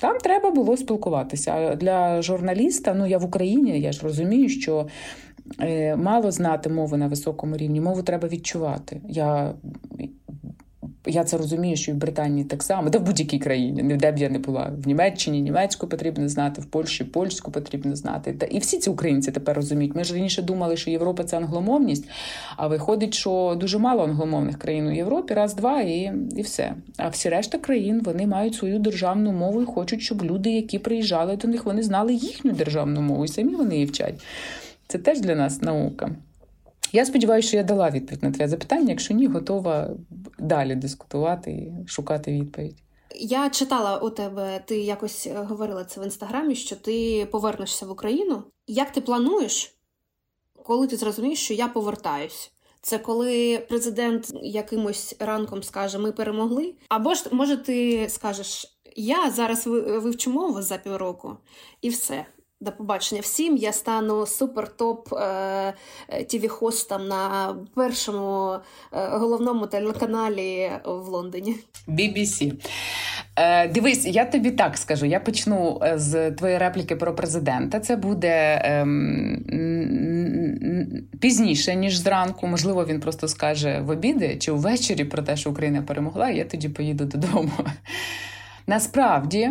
Там 0.00 0.18
треба 0.18 0.50
було 0.50 0.76
спілкуватися. 0.76 1.52
А 1.52 1.76
для 1.76 2.22
журналіста, 2.22 2.94
ну 2.94 3.06
я 3.06 3.18
в 3.18 3.24
Україні, 3.24 3.80
я 3.80 3.92
ж 3.92 4.02
розумію, 4.02 4.48
що 4.48 4.86
е, 5.60 5.96
мало 5.96 6.30
знати 6.30 6.70
мови 6.70 6.96
на 6.96 7.06
високому 7.08 7.56
рівні, 7.56 7.80
мову 7.80 8.02
треба 8.02 8.28
відчувати. 8.28 9.00
Я 9.08 9.54
я 11.06 11.24
це 11.24 11.36
розумію, 11.36 11.76
що 11.76 11.90
і 11.90 11.94
в 11.94 11.96
Британії 11.96 12.44
так 12.44 12.62
само, 12.62 12.90
де 12.90 12.98
в 12.98 13.02
будь-якій 13.02 13.38
країні, 13.38 13.96
де 13.96 14.12
б 14.12 14.18
я 14.18 14.28
не 14.28 14.38
була. 14.38 14.72
В 14.84 14.86
Німеччині 14.86 15.40
німецьку 15.40 15.86
потрібно 15.86 16.28
знати, 16.28 16.60
в 16.60 16.64
Польщі 16.64 17.04
польську 17.04 17.50
потрібно 17.50 17.96
знати. 17.96 18.32
Та 18.32 18.46
і 18.46 18.58
всі 18.58 18.78
ці 18.78 18.90
українці 18.90 19.32
тепер 19.32 19.56
розуміють. 19.56 19.94
Ми 19.94 20.04
ж 20.04 20.14
раніше 20.14 20.42
думали, 20.42 20.76
що 20.76 20.90
Європа 20.90 21.24
це 21.24 21.36
англомовність, 21.36 22.08
а 22.56 22.66
виходить, 22.66 23.14
що 23.14 23.56
дуже 23.60 23.78
мало 23.78 24.04
англомовних 24.04 24.58
країн 24.58 24.86
у 24.86 24.92
Європі, 24.92 25.34
раз-два 25.34 25.80
і 25.80 26.12
і 26.36 26.42
все. 26.42 26.74
А 26.96 27.08
всі 27.08 27.28
решта 27.28 27.58
країн 27.58 28.00
вони 28.04 28.26
мають 28.26 28.54
свою 28.54 28.78
державну 28.78 29.32
мову 29.32 29.62
і 29.62 29.64
хочуть, 29.64 30.02
щоб 30.02 30.24
люди, 30.24 30.50
які 30.50 30.78
приїжджали 30.78 31.36
до 31.36 31.48
них, 31.48 31.66
вони 31.66 31.82
знали 31.82 32.14
їхню 32.14 32.52
державну 32.52 33.00
мову, 33.00 33.24
і 33.24 33.28
самі 33.28 33.54
вони 33.54 33.74
її 33.74 33.86
вчать. 33.86 34.24
Це 34.88 34.98
теж 34.98 35.20
для 35.20 35.34
нас 35.34 35.62
наука. 35.62 36.10
Я 36.92 37.06
сподіваюся, 37.06 37.48
що 37.48 37.56
я 37.56 37.62
дала 37.62 37.90
відповідь 37.90 38.22
на 38.22 38.30
твоє 38.30 38.48
запитання. 38.48 38.90
Якщо 38.90 39.14
ні, 39.14 39.26
готова 39.26 39.90
далі 40.38 40.74
дискутувати 40.74 41.50
і 41.50 41.86
шукати 41.86 42.32
відповідь. 42.32 42.82
Я 43.14 43.50
читала 43.50 43.98
у 43.98 44.10
тебе, 44.10 44.62
ти 44.66 44.78
якось 44.78 45.26
е, 45.26 45.34
говорила 45.34 45.84
це 45.84 46.00
в 46.00 46.04
інстаграмі, 46.04 46.54
що 46.54 46.76
ти 46.76 47.26
повернешся 47.32 47.86
в 47.86 47.90
Україну. 47.90 48.42
Як 48.66 48.92
ти 48.92 49.00
плануєш, 49.00 49.76
коли 50.62 50.86
ти 50.86 50.96
зрозумієш, 50.96 51.38
що 51.38 51.54
я 51.54 51.68
повертаюсь? 51.68 52.52
Це 52.80 52.98
коли 52.98 53.58
президент 53.68 54.32
якимось 54.42 55.16
ранком 55.18 55.62
скаже 55.62 55.98
Ми 55.98 56.12
перемогли? 56.12 56.74
Або 56.88 57.14
ж 57.14 57.24
може 57.32 57.56
ти 57.56 58.08
скажеш 58.08 58.78
Я 58.96 59.30
зараз 59.30 59.66
вивчу 59.66 60.30
мову 60.30 60.62
за 60.62 60.78
півроку 60.78 61.36
і 61.82 61.88
все. 61.88 62.26
До 62.60 62.72
побачення 62.72 63.20
всім. 63.20 63.56
Я 63.56 63.72
стану 63.72 64.14
супер-топ 64.14 65.18
е, 65.18 65.74
тіві-хостом 66.26 67.08
на 67.08 67.54
першому 67.74 68.52
е, 68.52 69.08
головному 69.08 69.66
телеканалі 69.66 70.70
в 70.84 71.08
Лондоні. 71.08 71.56
BBC. 71.88 72.52
Е, 73.36 73.68
Дивись, 73.68 74.06
я 74.06 74.24
тобі 74.24 74.50
так 74.50 74.78
скажу. 74.78 75.06
Я 75.06 75.20
почну 75.20 75.80
е, 75.82 75.98
з 75.98 76.30
твоєї 76.30 76.58
репліки 76.58 76.96
про 76.96 77.14
президента. 77.14 77.80
Це 77.80 77.96
буде 77.96 78.28
е, 78.64 78.86
пізніше, 81.20 81.74
ніж 81.74 81.96
зранку. 81.96 82.46
Можливо, 82.46 82.84
він 82.84 83.00
просто 83.00 83.28
скаже 83.28 83.80
в 83.80 83.90
обіди 83.90 84.36
чи 84.36 84.52
ввечері 84.52 85.04
про 85.04 85.22
те, 85.22 85.36
що 85.36 85.50
Україна 85.50 85.82
перемогла, 85.82 86.30
і 86.30 86.36
я 86.36 86.44
тоді 86.44 86.68
поїду 86.68 87.04
додому. 87.04 87.52
Насправді. 88.66 89.50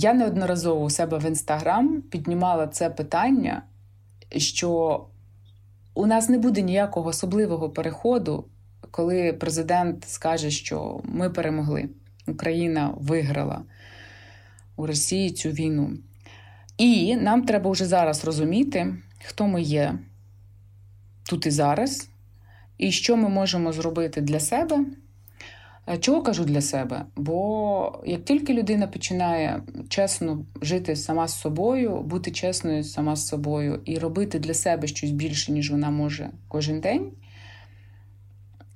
Я 0.00 0.14
неодноразово 0.14 0.84
у 0.84 0.90
себе 0.90 1.18
в 1.18 1.24
інстаграм 1.24 2.02
піднімала 2.02 2.66
це 2.66 2.90
питання, 2.90 3.62
що 4.36 5.04
у 5.94 6.06
нас 6.06 6.28
не 6.28 6.38
буде 6.38 6.62
ніякого 6.62 7.08
особливого 7.08 7.70
переходу, 7.70 8.44
коли 8.90 9.32
президент 9.32 10.08
скаже, 10.08 10.50
що 10.50 11.00
ми 11.04 11.30
перемогли, 11.30 11.88
Україна 12.26 12.94
виграла 13.00 13.62
у 14.76 14.86
Росії 14.86 15.30
цю 15.30 15.48
війну. 15.48 15.98
І 16.76 17.16
нам 17.16 17.42
треба 17.42 17.70
вже 17.70 17.86
зараз 17.86 18.24
розуміти, 18.24 18.94
хто 19.24 19.46
ми 19.46 19.62
є 19.62 19.98
тут 21.28 21.46
і 21.46 21.50
зараз, 21.50 22.08
і 22.78 22.92
що 22.92 23.16
ми 23.16 23.28
можемо 23.28 23.72
зробити 23.72 24.20
для 24.20 24.40
себе. 24.40 24.84
Е, 25.90 25.98
чого 25.98 26.22
кажу 26.22 26.44
для 26.44 26.60
себе? 26.60 27.04
Бо 27.16 28.02
як 28.06 28.24
тільки 28.24 28.54
людина 28.54 28.86
починає 28.86 29.62
чесно 29.88 30.46
жити 30.62 30.96
сама 30.96 31.28
з 31.28 31.40
собою, 31.40 32.02
бути 32.02 32.30
чесною 32.30 32.84
сама 32.84 33.16
з 33.16 33.26
собою 33.26 33.80
і 33.84 33.98
робити 33.98 34.38
для 34.38 34.54
себе 34.54 34.86
щось 34.86 35.10
більше, 35.10 35.52
ніж 35.52 35.70
вона 35.70 35.90
може 35.90 36.30
кожен 36.48 36.80
день, 36.80 37.12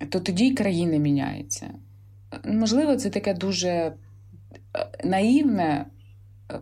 то 0.09 0.21
тоді 0.21 0.47
й 0.47 0.55
країна 0.55 0.97
міняється. 0.97 1.71
Можливо, 2.45 2.97
це 2.97 3.11
таке 3.11 3.35
дуже 3.35 3.69
е, 3.69 3.95
наївне 5.05 5.87
е, 6.53 6.61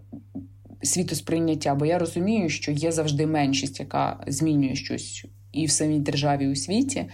світосприйняття, 0.83 1.75
бо 1.75 1.87
я 1.87 1.99
розумію, 1.99 2.49
що 2.49 2.73
є 2.73 2.93
завжди 2.93 3.27
меншість, 3.27 3.81
яка 3.81 4.25
змінює 4.27 4.75
щось 4.75 5.27
і 5.53 5.67
в 5.67 5.71
самій 5.71 6.01
державі, 6.01 6.45
і 6.45 6.49
у 6.49 6.57
світі. 6.57 7.07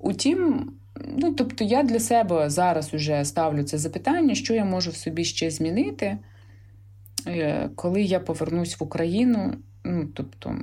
Утім, 0.00 0.72
Ну, 1.04 1.32
тобто, 1.32 1.64
я 1.64 1.82
для 1.82 2.00
себе 2.00 2.50
зараз 2.50 2.92
вже 2.92 3.24
ставлю 3.24 3.62
це 3.62 3.78
запитання, 3.78 4.34
що 4.34 4.54
я 4.54 4.64
можу 4.64 4.90
в 4.90 4.96
собі 4.96 5.24
ще 5.24 5.50
змінити, 5.50 6.18
е, 7.26 7.70
коли 7.74 8.02
я 8.02 8.20
повернусь 8.20 8.80
в 8.80 8.82
Україну. 8.82 9.54
Ну, 9.84 10.08
тобто, 10.14 10.58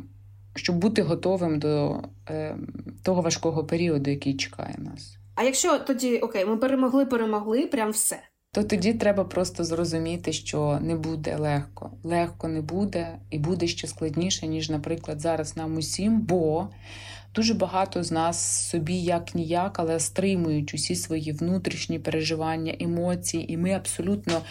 щоб 0.55 0.75
бути 0.75 1.01
готовим 1.01 1.59
до 1.59 2.01
е, 2.29 2.55
того 3.03 3.21
важкого 3.21 3.63
періоду, 3.63 4.09
який 4.09 4.33
чекає 4.33 4.75
нас. 4.77 5.17
А 5.35 5.43
якщо 5.43 5.79
тоді 5.79 6.17
окей, 6.17 6.45
ми 6.45 6.57
перемогли, 6.57 7.05
перемогли, 7.05 7.65
прям 7.65 7.91
все. 7.91 8.19
то 8.51 8.63
тоді 8.63 8.93
треба 8.93 9.23
просто 9.23 9.63
зрозуміти, 9.63 10.33
що 10.33 10.79
не 10.81 10.95
буде 10.95 11.37
легко. 11.37 11.91
Легко 12.03 12.47
не 12.47 12.61
буде, 12.61 13.17
і 13.29 13.39
буде 13.39 13.67
ще 13.67 13.87
складніше, 13.87 14.47
ніж, 14.47 14.69
наприклад, 14.69 15.21
зараз 15.21 15.57
нам 15.57 15.77
усім, 15.77 16.21
бо 16.21 16.67
дуже 17.35 17.53
багато 17.53 18.03
з 18.03 18.11
нас 18.11 18.67
собі 18.69 18.95
як 18.95 19.35
ніяк, 19.35 19.79
але 19.79 19.99
стримують 19.99 20.73
усі 20.73 20.95
свої 20.95 21.31
внутрішні 21.31 21.99
переживання, 21.99 22.75
емоції, 22.79 23.53
і 23.53 23.57
ми 23.57 23.71
абсолютно 23.71 24.41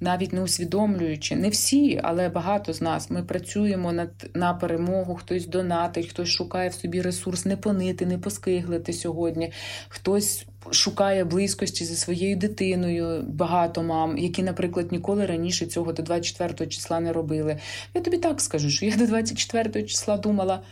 навіть 0.00 0.32
не 0.32 0.42
усвідомлюючи, 0.42 1.36
не 1.36 1.48
всі, 1.48 2.00
але 2.02 2.28
багато 2.28 2.72
з 2.72 2.80
нас 2.80 3.10
ми 3.10 3.22
працюємо 3.22 3.92
над 3.92 4.30
на 4.34 4.54
перемогу. 4.54 5.14
Хтось 5.14 5.46
донатить, 5.46 6.06
хтось 6.06 6.28
шукає 6.28 6.68
в 6.68 6.74
собі 6.74 7.02
ресурс 7.02 7.44
не 7.44 7.56
понити, 7.56 8.06
не 8.06 8.18
поскиглити 8.18 8.92
сьогодні. 8.92 9.52
Хтось 9.88 10.46
шукає 10.70 11.24
близькості 11.24 11.84
зі 11.84 11.96
своєю 11.96 12.36
дитиною, 12.36 13.22
багато 13.28 13.82
мам, 13.82 14.18
які, 14.18 14.42
наприклад, 14.42 14.92
ніколи 14.92 15.26
раніше 15.26 15.66
цього 15.66 15.92
до 15.92 16.02
24 16.02 16.70
числа 16.70 17.00
не 17.00 17.12
робили. 17.12 17.58
Я 17.94 18.00
тобі 18.00 18.18
так 18.18 18.40
скажу, 18.40 18.70
що 18.70 18.86
я 18.86 18.96
до 18.96 19.06
24 19.06 19.82
числа 19.82 20.16
думала. 20.16 20.62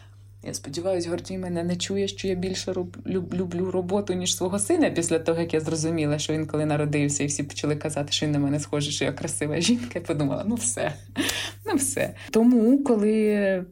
Я 0.43 0.55
сподіваюся, 0.55 1.11
Гордій 1.11 1.39
мене 1.39 1.65
не 1.65 1.77
чує, 1.77 2.09
що 2.09 2.29
я 2.29 2.35
більше 2.35 2.75
люблю 3.07 3.71
роботу, 3.71 4.15
ніж 4.15 4.37
свого 4.37 4.59
сина 4.59 4.91
після 4.91 5.19
того, 5.19 5.41
як 5.41 5.55
я 5.55 5.61
зрозуміла, 5.61 6.19
що 6.19 6.33
він 6.33 6.47
коли 6.47 6.67
народився, 6.67 7.25
і 7.25 7.27
всі 7.27 7.43
почали 7.43 7.77
казати, 7.77 8.13
що 8.13 8.27
він 8.27 8.33
на 8.33 8.39
мене 8.39 8.61
схожий, 8.61 8.93
що 8.93 9.05
я 9.05 9.13
красива 9.13 9.61
жінка. 9.61 9.91
Я 9.95 10.01
подумала, 10.01 10.45
ну 10.47 10.55
все, 10.55 10.93
ну 11.67 11.75
все. 11.75 12.15
Тому, 12.31 12.85
коли 12.85 13.65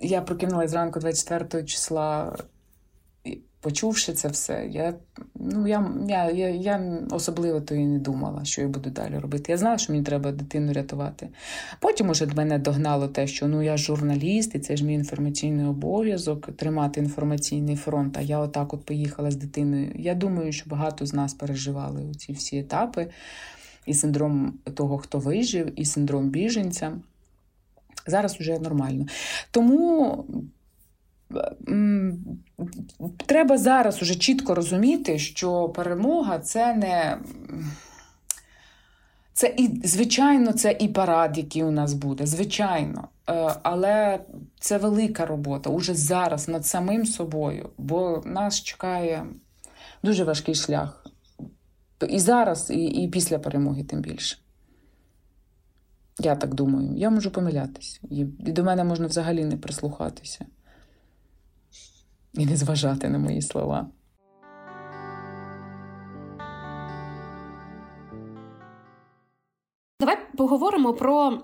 я 0.00 0.20
прокинулася 0.20 0.68
зранку 0.68 1.00
24 1.00 1.64
числа 1.64 2.36
почувши 3.66 4.12
це 4.12 4.28
все, 4.28 4.68
я 4.70 4.94
ну, 5.34 5.66
я, 5.66 5.90
я, 6.08 6.30
я, 6.30 6.48
я 6.48 6.98
особливо 7.10 7.60
то 7.60 7.74
і 7.74 7.84
не 7.84 7.98
думала, 7.98 8.44
що 8.44 8.62
я 8.62 8.68
буду 8.68 8.90
далі 8.90 9.18
робити. 9.18 9.52
Я 9.52 9.58
знала, 9.58 9.78
що 9.78 9.92
мені 9.92 10.04
треба 10.04 10.32
дитину 10.32 10.72
рятувати. 10.72 11.28
Потім 11.80 12.10
уже 12.10 12.26
мене 12.26 12.58
догнало 12.58 13.08
те, 13.08 13.26
що 13.26 13.48
ну 13.48 13.62
я 13.62 13.76
журналіст, 13.76 14.54
і 14.54 14.58
це 14.58 14.76
ж 14.76 14.84
мій 14.84 14.94
інформаційний 14.94 15.66
обов'язок 15.66 16.56
тримати 16.56 17.00
інформаційний 17.00 17.76
фронт. 17.76 18.16
А 18.16 18.20
я 18.20 18.38
отак 18.38 18.74
от 18.74 18.84
поїхала 18.84 19.30
з 19.30 19.36
дитиною. 19.36 19.92
Я 19.94 20.14
думаю, 20.14 20.52
що 20.52 20.70
багато 20.70 21.06
з 21.06 21.14
нас 21.14 21.34
переживали 21.34 22.14
ці 22.14 22.32
всі 22.32 22.58
етапи. 22.58 23.06
І 23.86 23.94
синдром 23.94 24.58
того, 24.74 24.98
хто 24.98 25.18
вижив, 25.18 25.80
і 25.80 25.84
синдром 25.84 26.28
біженця. 26.28 26.92
Зараз 28.06 28.36
вже 28.36 28.58
нормально. 28.58 29.06
Тому 29.50 30.24
треба 33.26 33.58
зараз 33.58 34.02
уже 34.02 34.14
чітко 34.14 34.54
розуміти, 34.54 35.18
що 35.18 35.68
перемога 35.68 36.38
це 36.38 36.74
не. 36.74 37.18
Це 39.32 39.54
і, 39.56 39.80
звичайно, 39.84 40.52
це 40.52 40.76
і 40.80 40.88
парад, 40.88 41.38
який 41.38 41.64
у 41.64 41.70
нас 41.70 41.92
буде, 41.92 42.26
звичайно. 42.26 43.08
Е, 43.28 43.54
але 43.62 44.20
це 44.60 44.78
велика 44.78 45.26
робота 45.26 45.70
уже 45.70 45.94
зараз 45.94 46.48
над 46.48 46.66
самим 46.66 47.06
собою, 47.06 47.70
бо 47.78 48.22
нас 48.26 48.60
чекає 48.62 49.26
дуже 50.02 50.24
важкий 50.24 50.54
шлях. 50.54 51.06
І 52.08 52.18
зараз, 52.18 52.70
і, 52.70 52.84
і 52.84 53.08
після 53.08 53.38
перемоги, 53.38 53.84
тим 53.84 54.00
більше. 54.00 54.38
Я 56.18 56.36
так 56.36 56.54
думаю. 56.54 56.92
Я 56.96 57.10
можу 57.10 57.30
помилятися. 57.30 58.00
І 58.10 58.24
до 58.24 58.64
мене 58.64 58.84
можна 58.84 59.06
взагалі 59.06 59.44
не 59.44 59.56
прислухатися 59.56 60.46
і 62.36 62.46
не 62.46 62.56
зважати 62.56 63.08
на 63.08 63.18
мої 63.18 63.42
слова. 63.42 63.90
Давай 70.00 70.18
поговоримо 70.36 70.94
про 70.94 71.42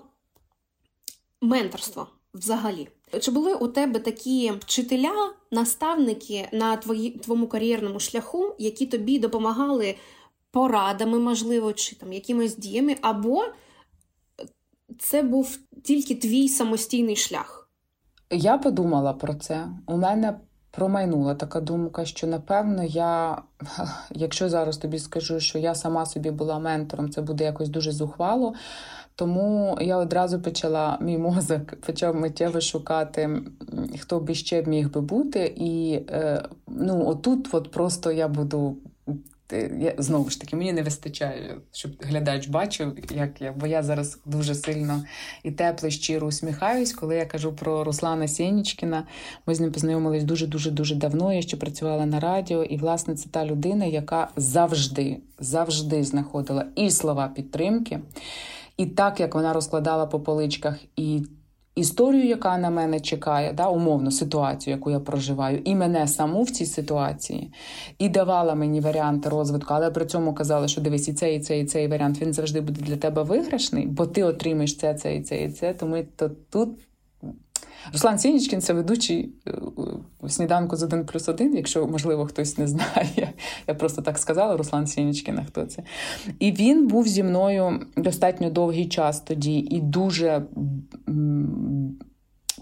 менторство 1.41 2.07
взагалі. 2.33 2.89
Чи 3.21 3.31
були 3.31 3.53
у 3.53 3.67
тебе 3.67 3.99
такі 3.99 4.51
вчителя, 4.51 5.33
наставники 5.51 6.49
на 6.53 6.77
твої, 6.77 7.11
твоєму 7.11 7.47
кар'єрному 7.47 7.99
шляху, 7.99 8.55
які 8.59 8.85
тобі 8.85 9.19
допомагали 9.19 9.95
порадами, 10.51 11.19
можливо, 11.19 11.73
чи 11.73 11.95
там 11.95 12.13
якимись 12.13 12.57
діями, 12.57 12.95
або 13.01 13.45
це 14.99 15.21
був 15.21 15.57
тільки 15.83 16.15
твій 16.15 16.49
самостійний 16.49 17.15
шлях? 17.15 17.69
Я 18.31 18.57
подумала 18.57 19.13
про 19.13 19.33
це. 19.33 19.67
У 19.87 19.97
мене 19.97 20.39
промайнула 20.75 21.35
така 21.35 21.61
думка, 21.61 22.05
що 22.05 22.27
напевно 22.27 22.83
я, 22.83 23.41
якщо 24.11 24.49
зараз 24.49 24.77
тобі 24.77 24.99
скажу, 24.99 25.39
що 25.39 25.59
я 25.59 25.75
сама 25.75 26.05
собі 26.05 26.31
була 26.31 26.59
ментором, 26.59 27.09
це 27.09 27.21
буде 27.21 27.43
якось 27.43 27.69
дуже 27.69 27.91
зухвало. 27.91 28.53
Тому 29.15 29.77
я 29.81 29.97
одразу 29.97 30.41
почала 30.41 30.97
мій 31.01 31.17
мозок 31.17 31.75
почав 31.75 32.15
миттєво 32.15 32.61
шукати, 32.61 33.41
хто 33.99 34.19
би 34.19 34.35
ще 34.35 34.63
міг 34.63 34.91
би 34.91 35.01
бути. 35.01 35.53
І 35.55 35.93
е, 36.09 36.43
ну, 36.67 37.07
отут 37.07 37.49
от 37.51 37.71
просто 37.71 38.11
я 38.11 38.27
буду 38.27 38.77
я 39.79 39.95
знову 39.97 40.29
ж 40.29 40.41
таки 40.41 40.55
мені 40.55 40.73
не 40.73 40.83
вистачає, 40.83 41.57
щоб 41.71 41.91
глядач 41.99 42.47
бачив, 42.47 42.97
як 43.15 43.41
я, 43.41 43.51
бо 43.51 43.67
я 43.67 43.83
зараз 43.83 44.19
дуже 44.25 44.55
сильно 44.55 45.03
і 45.43 45.51
тепло, 45.51 45.89
і 45.89 45.91
щиро 45.91 46.27
усміхаюсь, 46.27 46.93
коли 46.93 47.15
я 47.15 47.25
кажу 47.25 47.53
про 47.53 47.83
Руслана 47.83 48.27
Сєнічкіна. 48.27 49.07
Ми 49.45 49.55
з 49.55 49.59
ним 49.59 49.71
познайомились 49.71 50.23
дуже 50.23 50.47
дуже 50.47 50.71
дуже 50.71 50.95
давно. 50.95 51.33
Я 51.33 51.41
ще 51.41 51.57
працювала 51.57 52.05
на 52.05 52.19
радіо, 52.19 52.63
і 52.63 52.77
власне 52.77 53.15
це 53.15 53.29
та 53.29 53.45
людина, 53.45 53.85
яка 53.85 54.29
завжди 54.35 55.17
завжди 55.39 56.03
знаходила 56.03 56.65
і 56.75 56.91
слова 56.91 57.27
підтримки, 57.27 57.99
і 58.77 58.85
так 58.85 59.19
як 59.19 59.35
вона 59.35 59.53
розкладала 59.53 60.05
по 60.05 60.19
поличках 60.19 60.75
і 60.95 61.23
історію, 61.75 62.25
яка 62.27 62.57
на 62.57 62.69
мене 62.69 62.99
чекає, 62.99 63.53
да, 63.53 63.67
умовно 63.67 64.11
ситуацію, 64.11 64.75
яку 64.75 64.91
я 64.91 64.99
проживаю, 64.99 65.61
і 65.65 65.75
мене 65.75 66.07
саму 66.07 66.43
в 66.43 66.49
цій 66.49 66.65
ситуації, 66.65 67.51
і 67.99 68.09
давала 68.09 68.55
мені 68.55 68.79
варіанти 68.79 69.29
розвитку, 69.29 69.73
але 69.73 69.91
при 69.91 70.05
цьому 70.05 70.33
казала, 70.33 70.67
що 70.67 70.81
дивись, 70.81 71.07
і 71.07 71.13
цей, 71.13 71.37
і 71.37 71.39
цей, 71.39 71.61
і 71.61 71.65
цей 71.65 71.87
варіант 71.87 72.21
він 72.21 72.33
завжди 72.33 72.61
буде 72.61 72.81
для 72.81 72.97
тебе 72.97 73.23
виграшний, 73.23 73.87
бо 73.87 74.05
ти 74.05 74.23
отримаєш 74.23 74.77
це, 74.77 74.93
це 74.93 75.15
і 75.15 75.21
це, 75.21 75.43
і 75.43 75.51
це. 75.51 75.73
Тому 75.73 76.03
то 76.15 76.31
тут 76.49 76.69
Руслан 77.91 78.19
Сінічкін 78.19 78.61
це 78.61 78.73
ведучий 78.73 79.29
е, 79.47 79.51
сніданку 80.29 80.75
з 80.75 80.83
1 80.83 81.05
плюс 81.05 81.29
1, 81.29 81.55
якщо, 81.55 81.87
можливо, 81.87 82.25
хтось 82.25 82.57
не 82.57 82.67
знає. 82.67 83.33
Я 83.67 83.73
просто 83.73 84.01
так 84.01 84.17
сказала, 84.17 84.57
Руслан 84.57 84.87
Сінічкін, 84.87 85.39
хто 85.47 85.65
це. 85.65 85.83
І 86.39 86.51
він 86.51 86.87
був 86.87 87.07
зі 87.07 87.23
мною 87.23 87.79
достатньо 87.97 88.49
довгий 88.49 88.87
час 88.87 89.21
тоді 89.21 89.57
і 89.57 89.79
дуже 89.79 90.45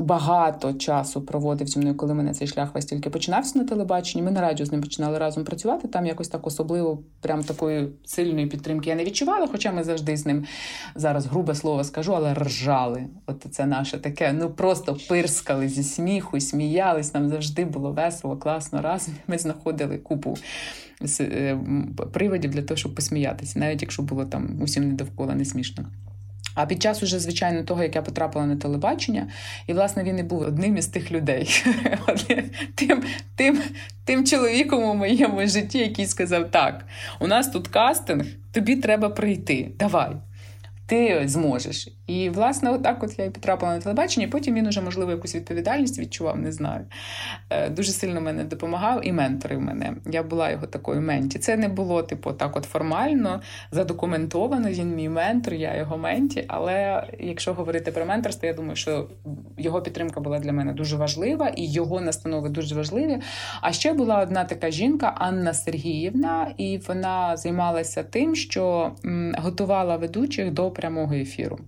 багато 0.02 0.74
часу 0.74 1.22
проводив 1.22 1.68
зі 1.68 1.80
мною, 1.80 1.98
коли 1.98 2.14
мене 2.14 2.34
цей 2.34 2.48
шлях 2.48 2.76
весь 2.76 2.86
тільки 2.86 3.10
починався 3.10 3.60
на 3.60 3.66
телебаченні. 3.66 4.24
Ми 4.24 4.32
на 4.32 4.42
радіо 4.42 4.66
з 4.66 4.72
ним 4.72 4.82
починали 4.82 5.18
разом 5.18 5.44
працювати. 5.44 5.88
Там 5.88 6.06
якось 6.06 6.28
так 6.28 6.48
особливо, 6.48 7.00
прям 7.22 7.44
такої 7.44 7.90
сильної 8.06 8.48
підтримки 8.48 8.90
я 8.90 8.96
не 8.96 9.04
відчувала. 9.04 9.48
Хоча 9.52 9.72
ми 9.72 9.84
завжди 9.84 10.18
з 10.18 10.26
ним 10.26 10.46
зараз 10.96 11.26
грубе 11.26 11.56
слово 11.56 11.84
скажу, 11.84 12.16
але 12.16 12.34
ржали. 12.34 13.06
От 13.26 13.46
це 13.52 13.66
наше 13.66 13.98
таке. 13.98 14.34
Ну 14.34 14.50
просто 14.50 14.98
пирскали 15.10 15.70
зі 15.70 15.84
сміху, 15.84 16.40
сміялись. 16.40 17.14
Нам 17.14 17.30
завжди 17.30 17.66
було 17.66 17.92
весело, 17.92 18.38
класно. 18.38 18.82
Разом 18.82 19.14
ми 19.28 19.38
знаходили 19.38 19.98
купу. 19.98 20.38
Е, 21.20 21.58
приводів 22.14 22.52
для 22.52 22.62
того, 22.62 22.78
щоб 22.78 22.96
посміятися, 22.96 23.60
навіть 23.60 23.82
якщо 23.82 24.04
було 24.04 24.26
там 24.26 24.62
усім 24.62 24.88
не 24.88 24.94
довкола 24.94 25.36
не 25.36 25.46
смішно. 25.46 25.86
А 26.56 26.66
під 26.66 26.82
час 26.82 27.04
уже, 27.04 27.20
звичайно, 27.20 27.64
того, 27.64 27.84
як 27.84 27.96
я 27.96 28.02
потрапила 28.02 28.46
на 28.46 28.56
телебачення, 28.56 29.28
і, 29.68 29.74
власне, 29.74 30.04
він 30.04 30.20
і 30.20 30.24
був 30.24 30.42
одним 30.42 30.78
із 30.78 30.88
тих 30.88 31.12
людей, 31.12 31.64
тим 32.76 33.04
тим, 33.36 33.62
тим 34.06 34.26
чоловіком 34.26 34.84
у 34.84 34.94
моєму 34.94 35.48
житті, 35.48 35.78
який 35.78 36.06
сказав: 36.06 36.52
Так, 36.52 36.86
у 37.20 37.28
нас 37.28 37.50
тут 37.50 37.68
кастинг, 37.68 38.26
тобі 38.52 38.76
треба 38.76 39.10
прийти. 39.10 39.72
Давай 39.80 40.12
ти 40.92 41.22
зможеш. 41.26 41.88
І, 42.12 42.30
власне, 42.30 42.70
отак 42.70 43.04
от 43.04 43.20
я 43.20 43.26
і 43.26 43.30
потрапила 43.30 43.74
на 43.74 43.82
телебачення, 43.82 44.28
потім 44.28 44.56
він 44.56 44.68
уже, 44.68 44.82
можливо, 44.82 45.12
якусь 45.12 45.36
відповідальність 45.36 46.00
відчував, 46.00 46.38
не 46.38 46.52
знаю. 46.52 46.86
Е, 47.50 47.70
дуже 47.70 47.92
сильно 47.92 48.22
мене 48.22 48.44
допомагав 48.44 49.08
і 49.08 49.12
менторив 49.12 49.62
мене. 49.62 49.94
Я 50.12 50.24
була 50.24 50.50
його 50.50 50.68
такою 50.68 51.02
менті. 51.02 51.40
Це 51.40 51.58
не 51.58 51.68
було, 51.68 52.04
типу, 52.04 52.34
так 52.34 52.56
от 52.56 52.64
формально, 52.66 53.42
задокументовано. 53.72 54.70
Він 54.70 54.96
мій 54.96 55.10
ментор, 55.10 55.54
я 55.54 55.78
його 55.78 55.98
менті. 55.98 56.46
Але 56.48 57.08
якщо 57.20 57.54
говорити 57.54 57.92
про 57.92 58.06
менторство, 58.06 58.48
я 58.48 58.54
думаю, 58.54 58.76
що 58.76 59.08
його 59.58 59.82
підтримка 59.82 60.20
була 60.20 60.40
для 60.40 60.54
мене 60.54 60.74
дуже 60.74 60.98
важлива, 60.98 61.48
і 61.48 61.72
його 61.72 62.02
настанови 62.02 62.50
дуже 62.50 62.76
важливі. 62.76 63.18
А 63.62 63.72
ще 63.72 63.94
була 63.94 64.22
одна 64.22 64.44
така 64.44 64.72
жінка, 64.72 65.16
Анна 65.18 65.54
Сергіївна, 65.54 66.54
і 66.58 66.80
вона 66.88 67.38
займалася 67.38 68.04
тим, 68.04 68.36
що 68.36 68.92
готувала 69.38 69.98
ведучих 69.98 70.52
до 70.52 70.72
прямого 70.72 71.14
ефіру. 71.14 71.60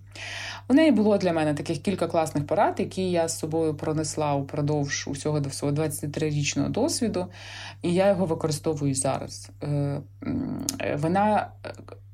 У 0.68 0.74
неї 0.74 0.92
було 0.92 1.18
для 1.18 1.34
мене 1.34 1.54
таких 1.54 1.78
кілька 1.78 2.08
класних 2.08 2.48
порад, 2.48 2.76
які 2.80 3.12
я 3.12 3.28
з 3.28 3.40
собою 3.40 3.76
пронесла 3.76 4.36
упродовж 4.36 5.08
усього 5.08 5.40
до 5.40 5.50
свого 5.50 5.74
23-річного 5.74 6.70
досвіду, 6.70 7.28
і 7.82 7.94
я 7.94 8.10
його 8.10 8.26
використовую 8.26 8.96
зараз. 8.96 9.52
Е, 9.64 10.02
вона 10.98 11.48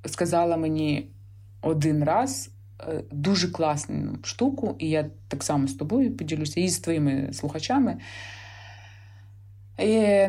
сказала 0.06 0.58
мені 0.58 1.10
один 1.62 2.04
раз 2.04 2.52
дуже 3.12 3.48
класну 3.48 4.18
штуку, 4.24 4.76
і 4.80 4.90
я 4.90 5.10
так 5.28 5.44
само 5.44 5.68
з 5.68 5.74
тобою 5.74 6.18
поділюся 6.18 6.60
і 6.60 6.70
з 6.70 6.80
твоїми 6.80 7.30
слухачами. 7.34 7.98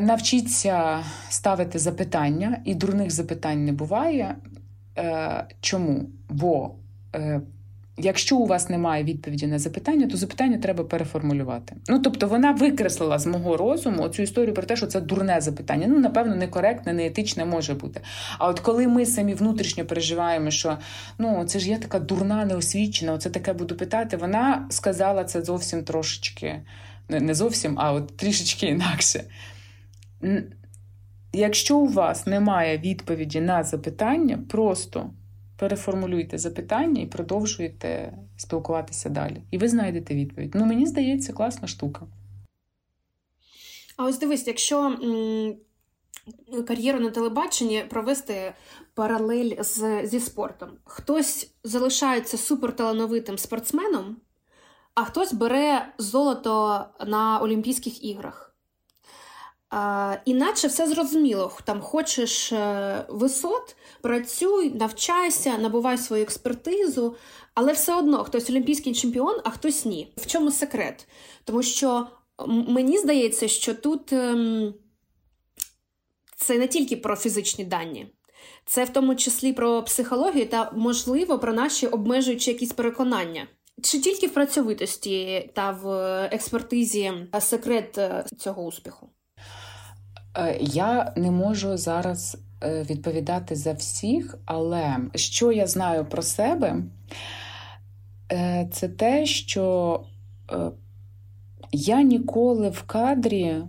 Навчіться 0.01 1.03
ставити 1.29 1.79
запитання, 1.79 2.61
і 2.65 2.75
дурних 2.75 3.11
запитань 3.11 3.65
не 3.65 3.71
буває. 3.71 4.35
Е, 4.97 5.47
чому? 5.61 6.09
Бо 6.29 6.75
е, 7.15 7.41
якщо 7.97 8.37
у 8.37 8.45
вас 8.45 8.69
немає 8.69 9.03
відповіді 9.03 9.47
на 9.47 9.59
запитання, 9.59 10.07
то 10.07 10.17
запитання 10.17 10.57
треба 10.57 10.83
переформулювати. 10.83 11.75
Ну 11.87 11.99
тобто 11.99 12.27
вона 12.27 12.51
викреслила 12.51 13.19
з 13.19 13.25
мого 13.25 13.57
розуму 13.57 14.09
цю 14.09 14.21
історію 14.21 14.53
про 14.53 14.63
те, 14.63 14.75
що 14.75 14.87
це 14.87 15.01
дурне 15.01 15.41
запитання. 15.41 15.85
Ну, 15.89 15.99
напевно, 15.99 16.35
некоректне, 16.35 16.93
неетичне 16.93 17.45
може 17.45 17.73
бути. 17.73 18.01
А 18.37 18.47
от 18.47 18.59
коли 18.59 18.87
ми 18.87 19.05
самі 19.05 19.33
внутрішньо 19.33 19.85
переживаємо, 19.85 20.51
що 20.51 20.77
ну 21.17 21.45
це 21.45 21.59
ж 21.59 21.69
я 21.69 21.77
така 21.77 21.99
дурна, 21.99 22.45
неосвічена, 22.45 23.13
оце 23.13 23.29
таке 23.29 23.53
буду 23.53 23.75
питати, 23.75 24.17
вона 24.17 24.67
сказала 24.69 25.23
це 25.23 25.41
зовсім 25.41 25.83
трошечки 25.83 26.61
не 27.19 27.33
зовсім, 27.33 27.79
а 27.79 27.93
от 27.93 28.17
трішечки 28.17 28.65
інакше. 28.65 29.23
Якщо 31.33 31.77
у 31.77 31.87
вас 31.87 32.27
немає 32.27 32.77
відповіді 32.77 33.41
на 33.41 33.63
запитання, 33.63 34.39
просто 34.49 35.09
переформулюйте 35.61 36.37
запитання 36.37 37.01
і 37.01 37.05
продовжуйте 37.05 38.13
спілкуватися 38.37 39.09
далі. 39.09 39.41
І 39.51 39.57
ви 39.57 39.67
знайдете 39.67 40.15
відповідь. 40.15 40.51
Ну, 40.55 40.65
мені 40.65 40.85
здається, 40.85 41.33
класна 41.33 41.67
штука. 41.67 42.01
А 43.97 44.05
ось 44.05 44.19
дивись, 44.19 44.47
якщо 44.47 44.85
м- 44.85 45.55
кар'єру 46.67 46.99
на 46.99 47.09
телебаченні 47.09 47.83
провести 47.89 48.53
паралель 48.93 49.51
з, 49.59 50.07
зі 50.07 50.19
спортом, 50.19 50.69
хтось 50.85 51.53
залишається 51.63 52.37
суперталановитим 52.37 53.37
спортсменом 53.37 54.17
а 54.95 55.03
хтось 55.03 55.33
бере 55.33 55.93
золото 55.97 56.85
на 57.07 57.39
Олімпійських 57.39 58.03
іграх. 58.03 58.50
А, 59.71 60.17
Іначе 60.25 60.67
все 60.67 60.87
зрозуміло, 60.87 61.51
там 61.65 61.81
хочеш 61.81 62.51
е, 62.51 63.05
висот, 63.09 63.75
працюй, 64.01 64.69
навчайся, 64.69 65.57
набувай 65.57 65.97
свою 65.97 66.23
експертизу, 66.23 67.15
але 67.53 67.73
все 67.73 67.95
одно 67.95 68.23
хтось 68.23 68.49
олімпійський 68.49 68.93
чемпіон, 68.93 69.41
а 69.43 69.49
хтось 69.49 69.85
ні. 69.85 70.13
В 70.17 70.25
чому 70.25 70.51
секрет? 70.51 71.07
Тому 71.43 71.63
що 71.63 72.07
мені 72.47 72.97
здається, 72.97 73.47
що 73.47 73.73
тут 73.73 74.13
ем, 74.13 74.73
це 76.35 76.57
не 76.57 76.67
тільки 76.67 76.97
про 76.97 77.15
фізичні 77.15 77.65
дані, 77.65 78.13
це 78.65 78.83
в 78.83 78.89
тому 78.89 79.15
числі 79.15 79.53
про 79.53 79.83
психологію 79.83 80.45
та, 80.45 80.71
можливо, 80.75 81.39
про 81.39 81.53
наші 81.53 81.87
обмежуючі 81.87 82.51
якісь 82.51 82.73
переконання. 82.73 83.47
Чи 83.83 83.99
тільки 83.99 84.27
в 84.27 84.33
працьовитості 84.33 85.49
та 85.55 85.71
в 85.71 85.89
експертизі 86.31 87.13
секрет 87.39 87.97
е, 87.97 88.25
цього 88.37 88.63
успіху? 88.63 89.09
Е, 90.37 90.57
я 90.61 91.13
не 91.15 91.31
можу 91.31 91.77
зараз 91.77 92.37
е, 92.63 92.83
відповідати 92.83 93.55
за 93.55 93.73
всіх, 93.73 94.37
але 94.45 94.97
що 95.15 95.51
я 95.51 95.67
знаю 95.67 96.05
про 96.05 96.21
себе, 96.21 96.83
це 98.71 98.87
те, 98.87 99.25
що 99.25 99.99
я 101.71 102.01
ніколи 102.01 102.69
в 102.69 102.81
кадрі 102.81 103.63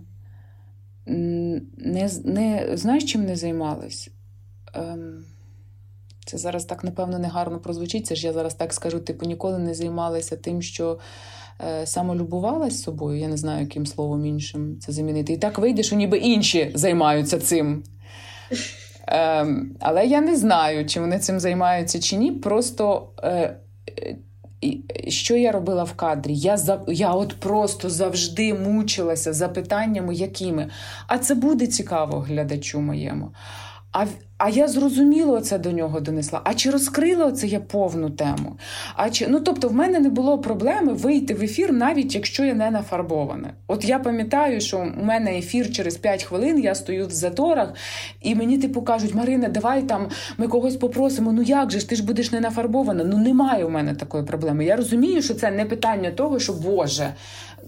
не 1.05 2.09
не 2.23 2.69
знаєш, 2.77 3.11
чим 3.11 3.25
не 3.25 3.35
займалась. 3.35 4.09
Ем, 4.73 5.25
це 6.25 6.37
зараз 6.37 6.65
так, 6.65 6.83
напевно, 6.83 7.19
негарно 7.19 7.59
прозвучить. 7.59 8.05
Це 8.05 8.15
ж 8.15 8.27
я 8.27 8.33
зараз 8.33 8.55
так 8.55 8.73
скажу, 8.73 8.99
типу, 8.99 9.25
ніколи 9.25 9.59
не 9.59 9.73
займалася 9.73 10.37
тим, 10.37 10.61
що 10.61 10.91
е, 10.91 10.97
самолюбувалась 11.85 12.81
собою. 12.81 13.19
Я 13.19 13.27
не 13.27 13.37
знаю, 13.37 13.61
яким 13.61 13.85
словом 13.85 14.25
іншим 14.25 14.79
це 14.79 14.91
замінити. 14.91 15.33
І 15.33 15.37
так 15.37 15.59
вийде, 15.59 15.83
що 15.83 15.95
ніби 15.95 16.17
інші 16.17 16.71
займаються 16.75 17.39
цим. 17.39 17.83
Е, 19.07 19.47
але 19.79 20.05
я 20.05 20.21
не 20.21 20.35
знаю, 20.35 20.85
чи 20.85 20.99
вони 20.99 21.19
цим 21.19 21.39
займаються 21.39 21.99
чи 21.99 22.15
ні. 22.15 22.31
Просто. 22.31 23.09
Е, 23.23 23.57
що 25.07 25.35
я 25.35 25.51
робила 25.51 25.83
в 25.83 25.93
кадрі? 25.93 26.35
Я 26.35 26.57
за, 26.57 26.81
я 26.87 27.11
от 27.11 27.39
просто 27.39 27.89
завжди 27.89 28.53
мучилася 28.53 29.33
запитаннями, 29.33 30.15
якими. 30.15 30.69
А 31.07 31.17
це 31.17 31.35
буде 31.35 31.67
цікаво 31.67 32.19
глядачу 32.19 32.81
моєму. 32.81 33.31
А 33.93 34.05
а 34.37 34.49
я 34.49 34.67
зрозуміло 34.67 35.41
це 35.41 35.57
до 35.57 35.71
нього 35.71 35.99
донесла. 35.99 36.41
А 36.43 36.53
чи 36.53 36.69
розкрила 36.69 37.31
це 37.31 37.47
я 37.47 37.59
повну 37.59 38.09
тему? 38.09 38.57
А 38.95 39.09
чи 39.09 39.27
ну 39.27 39.39
тобто, 39.39 39.67
в 39.67 39.73
мене 39.73 39.99
не 39.99 40.09
було 40.09 40.39
проблеми 40.39 40.93
вийти 40.93 41.33
в 41.33 41.43
ефір, 41.43 41.73
навіть 41.73 42.15
якщо 42.15 42.45
я 42.45 42.53
не 42.53 42.71
нафарбована. 42.71 43.53
От 43.67 43.85
я 43.85 43.99
пам'ятаю, 43.99 44.61
що 44.61 44.91
у 45.01 45.05
мене 45.05 45.37
ефір 45.37 45.71
через 45.71 45.97
5 45.97 46.23
хвилин, 46.23 46.59
я 46.59 46.75
стою 46.75 47.07
в 47.07 47.11
заторах, 47.11 47.73
і 48.21 48.35
мені 48.35 48.57
типу 48.57 48.81
кажуть: 48.81 49.15
Марина, 49.15 49.47
давай 49.47 49.81
там 49.81 50.07
ми 50.37 50.47
когось 50.47 50.75
попросимо. 50.75 51.31
Ну 51.31 51.41
як 51.41 51.71
же 51.71 51.79
ж 51.79 51.89
ти 51.89 51.95
ж 51.95 52.05
будеш 52.05 52.31
не 52.31 52.39
нафарбована? 52.39 53.03
Ну 53.03 53.17
немає 53.17 53.65
у 53.65 53.69
мене 53.69 53.95
такої 53.95 54.23
проблеми. 54.23 54.65
Я 54.65 54.75
розумію, 54.75 55.21
що 55.21 55.33
це 55.33 55.51
не 55.51 55.65
питання 55.65 56.11
того, 56.11 56.39
що 56.39 56.53
Боже 56.53 57.13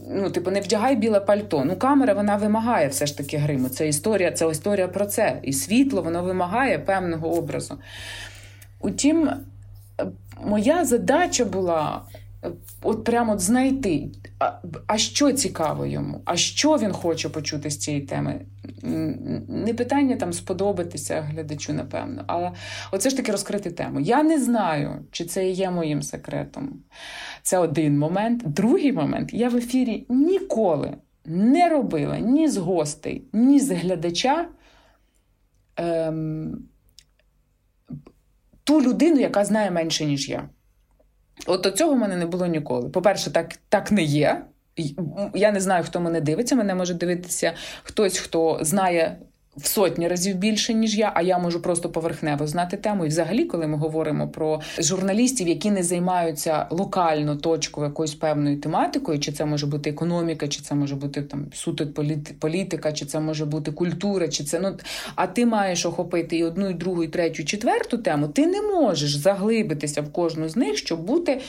ну, 0.10 0.30
типу, 0.30 0.52
не 0.52 0.62
вдягай 0.62 0.96
біле 0.96 1.20
пальто. 1.20 1.66
Ну, 1.66 1.76
камера 1.76 2.14
вона 2.14 2.36
вимагає 2.36 2.88
все 2.88 3.06
ж 3.06 3.18
таки 3.18 3.38
гриму. 3.38 3.70
Це 3.70 3.88
історія, 3.88 4.32
це 4.32 4.50
історія 4.50 4.88
про 4.88 5.06
це. 5.06 5.40
І 5.44 5.54
світло 5.54 6.02
воно 6.02 6.24
вимагає 6.24 6.80
певного 6.80 7.38
образу. 7.38 7.78
Утім, 8.80 9.30
моя 10.46 10.86
задача 10.86 11.46
була. 11.46 12.02
От 12.82 13.04
прямо 13.04 13.38
знайти, 13.38 14.08
а, 14.40 14.52
а 14.88 14.98
що 14.98 15.32
цікаво 15.32 15.86
йому, 15.86 16.22
а 16.26 16.36
що 16.36 16.78
він 16.78 16.92
хоче 16.92 17.30
почути 17.30 17.70
з 17.70 17.78
цієї 17.78 18.04
теми. 18.04 18.42
Не 19.48 19.74
питання 19.74 20.16
там 20.16 20.34
сподобатися 20.34 21.22
глядачу, 21.22 21.74
напевно, 21.74 22.24
але 22.28 22.52
оце 22.92 23.10
ж 23.10 23.18
таки 23.18 23.32
розкрити 23.32 23.72
тему. 23.72 24.00
Я 24.00 24.24
не 24.24 24.40
знаю, 24.40 25.06
чи 25.12 25.26
це 25.26 25.50
є 25.50 25.72
моїм 25.72 26.02
секретом. 26.02 26.80
Це 27.42 27.58
один 27.58 28.00
момент. 28.00 28.44
Другий 28.46 28.94
момент 28.94 29.34
я 29.34 29.50
в 29.50 29.56
ефірі 29.56 30.06
ніколи 30.10 30.98
не 31.26 31.70
робила 31.70 32.20
ні 32.20 32.48
з 32.48 32.58
гостей, 32.58 33.24
ні 33.34 33.60
з 33.60 33.72
глядача 33.72 34.48
ем, 35.76 36.68
ту 38.64 38.82
людину, 38.82 39.20
яка 39.20 39.46
знає 39.46 39.72
менше, 39.72 40.06
ніж 40.06 40.30
я. 40.30 40.50
От 41.46 41.78
цього 41.78 41.94
в 41.94 41.98
мене 41.98 42.16
не 42.16 42.26
було 42.26 42.46
ніколи. 42.46 42.90
По-перше, 42.90 43.32
так, 43.32 43.56
так 43.70 43.92
не 43.92 44.04
є. 44.04 44.46
Я 45.34 45.52
не 45.52 45.62
знаю, 45.62 45.84
хто 45.84 46.00
мене 46.00 46.22
дивиться. 46.22 46.56
Мене 46.56 46.76
може 46.76 46.94
дивитися 46.94 47.54
хтось, 47.84 48.18
хто 48.18 48.60
знає 48.62 49.18
в 49.58 49.68
сотні 49.68 50.08
разів 50.08 50.36
більше 50.36 50.74
ніж 50.74 50.98
я, 50.98 51.12
а 51.16 51.22
я 51.22 51.38
можу 51.38 51.62
просто 51.62 51.90
поверхнево 51.90 52.48
знати 52.48 52.78
тему. 52.78 53.06
І, 53.06 53.08
взагалі, 53.08 53.46
коли 53.46 53.68
ми 53.68 53.78
говоримо 53.78 54.28
про 54.28 54.62
журналістів, 54.80 55.48
які 55.48 55.72
не 55.72 55.84
займаються 55.84 56.68
локально 56.70 57.36
точково 57.36 57.88
якоюсь 57.88 58.16
певною 58.16 58.60
тематикою, 58.60 59.20
чи 59.20 59.32
це 59.32 59.46
може 59.46 59.66
бути 59.66 59.90
економіка, 59.90 60.48
чи 60.48 60.62
це 60.62 60.76
може 60.76 60.96
бути 60.96 61.22
там 61.22 61.46
суто 61.54 61.88
політика, 62.40 62.94
чи 62.94 63.06
це 63.06 63.20
може 63.20 63.46
бути 63.46 63.72
культура, 63.72 64.28
чи 64.28 64.44
це 64.44 64.60
ну 64.60 64.78
а 65.16 65.28
ти 65.28 65.46
маєш 65.46 65.86
охопити 65.86 66.38
і 66.38 66.44
одну, 66.44 66.70
і 66.70 66.74
другу, 66.74 67.04
і 67.04 67.08
третю, 67.08 67.42
і 67.42 67.46
четверту 67.46 67.98
тему. 67.98 68.28
Ти 68.28 68.48
не 68.48 68.62
можеш 68.62 69.16
заглибитися 69.16 70.02
в 70.02 70.12
кожну 70.12 70.50
з 70.50 70.56
них, 70.56 70.78
щоб 70.78 71.02
бути 71.02 71.42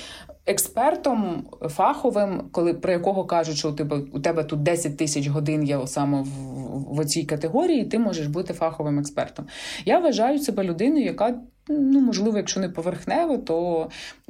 експертом 0.47 1.47
фаховим, 1.69 2.49
коли 2.53 2.75
про 2.75 2.93
якого 2.93 3.25
кажуть, 3.25 3.57
що 3.57 3.71
у 3.71 3.73
тебе 3.73 3.97
у 4.13 4.21
тебе 4.21 4.45
тут 4.45 4.63
10 4.63 4.97
тисяч 4.97 5.29
годин 5.29 5.63
є 5.63 5.87
саме 5.87 6.23
в, 6.23 6.27
в, 6.27 7.01
в 7.01 7.05
цій 7.05 7.25
категорії, 7.25 7.85
ти 7.85 7.99
можеш 7.99 8.27
бути 8.27 8.55
фаховим 8.55 8.99
експертом. 8.99 9.47
Я 9.85 9.99
вважаю 9.99 10.39
себе 10.39 10.65
людиною, 10.65 11.05
яка 11.05 11.41
ну 11.68 12.00
можливо, 12.00 12.37
якщо 12.37 12.61
не 12.61 12.68
поверхнево, 12.68 13.38
то 13.38 13.88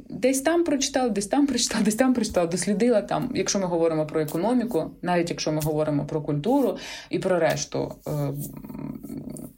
десь 0.09 0.41
там 0.41 0.63
прочитала, 0.63 1.09
десь 1.09 1.27
там 1.27 1.47
прочитала, 1.47 1.83
десь 1.83 1.95
там 1.95 2.13
прочитала, 2.13 2.47
дослідила 2.47 3.01
там. 3.01 3.31
Якщо 3.35 3.59
ми 3.59 3.65
говоримо 3.65 4.05
про 4.05 4.21
економіку, 4.21 4.91
навіть 5.01 5.29
якщо 5.29 5.51
ми 5.51 5.61
говоримо 5.61 6.05
про 6.05 6.21
культуру 6.21 6.77
і 7.09 7.19
про 7.19 7.39
решту 7.39 7.95
е, 8.07 8.11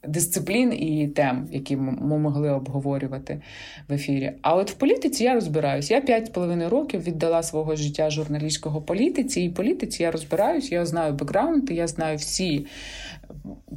дисциплін 0.07 0.73
і 0.73 1.07
тем, 1.07 1.47
які 1.51 1.75
ми 1.75 2.17
могли 2.17 2.49
обговорювати 2.49 3.41
в 3.87 3.93
ефірі. 3.93 4.31
А 4.41 4.55
от 4.55 4.71
в 4.71 4.73
політиці 4.73 5.23
я 5.23 5.33
розбираюсь. 5.33 5.91
Я 5.91 6.01
п'ять 6.01 6.25
з 6.25 6.29
половиною 6.29 6.69
років 6.69 7.03
віддала 7.03 7.43
свого 7.43 7.75
життя 7.75 8.09
журналістського 8.09 8.81
політиці, 8.81 9.41
і 9.41 9.49
політиці 9.49 10.03
я 10.03 10.11
розбираюсь, 10.11 10.71
я 10.71 10.85
знаю 10.85 11.13
бекграунд, 11.13 11.71
я 11.71 11.87
знаю 11.87 12.17
всі 12.17 12.65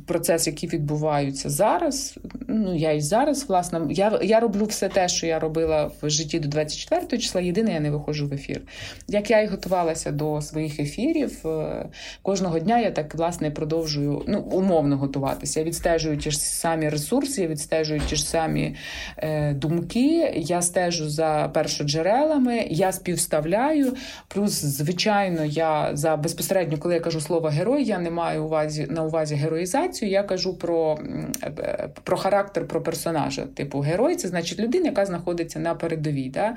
процес, 0.06 0.46
які 0.46 0.66
відбуваються 0.66 1.50
зараз. 1.50 2.18
Ну, 2.48 2.76
я 2.76 2.92
і 2.92 3.00
зараз, 3.00 3.48
власне, 3.48 3.80
я 3.90 4.20
я 4.22 4.40
роблю 4.40 4.64
все 4.64 4.88
те, 4.88 5.08
що 5.08 5.26
я 5.26 5.38
робила 5.38 5.90
в 6.02 6.10
житті 6.10 6.38
до 6.38 6.48
24 6.48 7.22
числа. 7.22 7.40
Єдине, 7.40 7.72
я 7.72 7.80
не 7.80 7.90
виходжу 7.90 8.28
в 8.28 8.32
ефір. 8.32 8.62
Як 9.08 9.30
я 9.30 9.40
і 9.40 9.46
готувалася 9.46 10.10
до 10.10 10.40
своїх 10.40 10.80
ефірів, 10.80 11.46
е, 11.46 11.86
кожного 12.22 12.58
дня 12.58 12.80
я 12.80 12.90
так 12.90 13.14
власне 13.14 13.50
продовжую 13.50 14.22
ну, 14.28 14.40
умовно 14.40 14.96
готуватися. 14.96 15.60
Я 15.60 15.66
відстежую 15.66 16.16
ті 16.16 16.30
ж 16.30 16.38
самі 16.38 16.88
ресурси, 16.88 17.42
я 17.42 17.48
відстежую 17.48 18.00
ті 18.00 18.16
ж 18.16 18.24
самі 18.24 18.76
е, 19.16 19.54
думки. 19.54 20.32
Я 20.36 20.62
стежу 20.62 21.08
за 21.08 21.50
першоджерелами, 21.54 22.66
я 22.70 22.92
співставляю. 22.92 23.94
Плюс, 24.28 24.52
звичайно, 24.52 25.44
я 25.44 25.90
за 25.92 26.16
безпосередньо, 26.16 26.78
коли 26.78 26.94
я 26.94 27.00
кажу 27.00 27.20
слово 27.20 27.48
герой, 27.48 27.84
я 27.84 27.98
не 27.98 28.10
маю 28.10 28.44
увазі 28.44 28.86
на 28.90 29.04
увазі 29.04 29.34
героїзацію, 29.42 30.11
я 30.11 30.22
кажу 30.22 30.59
про 30.59 30.98
е, 31.42 31.88
про 32.05 32.16
характер, 32.16 32.68
про 32.68 32.83
персонажа. 32.83 33.46
Типу, 33.46 33.81
герой 33.81 34.16
це 34.16 34.28
значить 34.28 34.59
людина, 34.59 34.87
яка 34.87 35.07
знаходиться 35.07 35.59
на 35.59 35.74
передовій. 35.74 36.28
Да? 36.28 36.57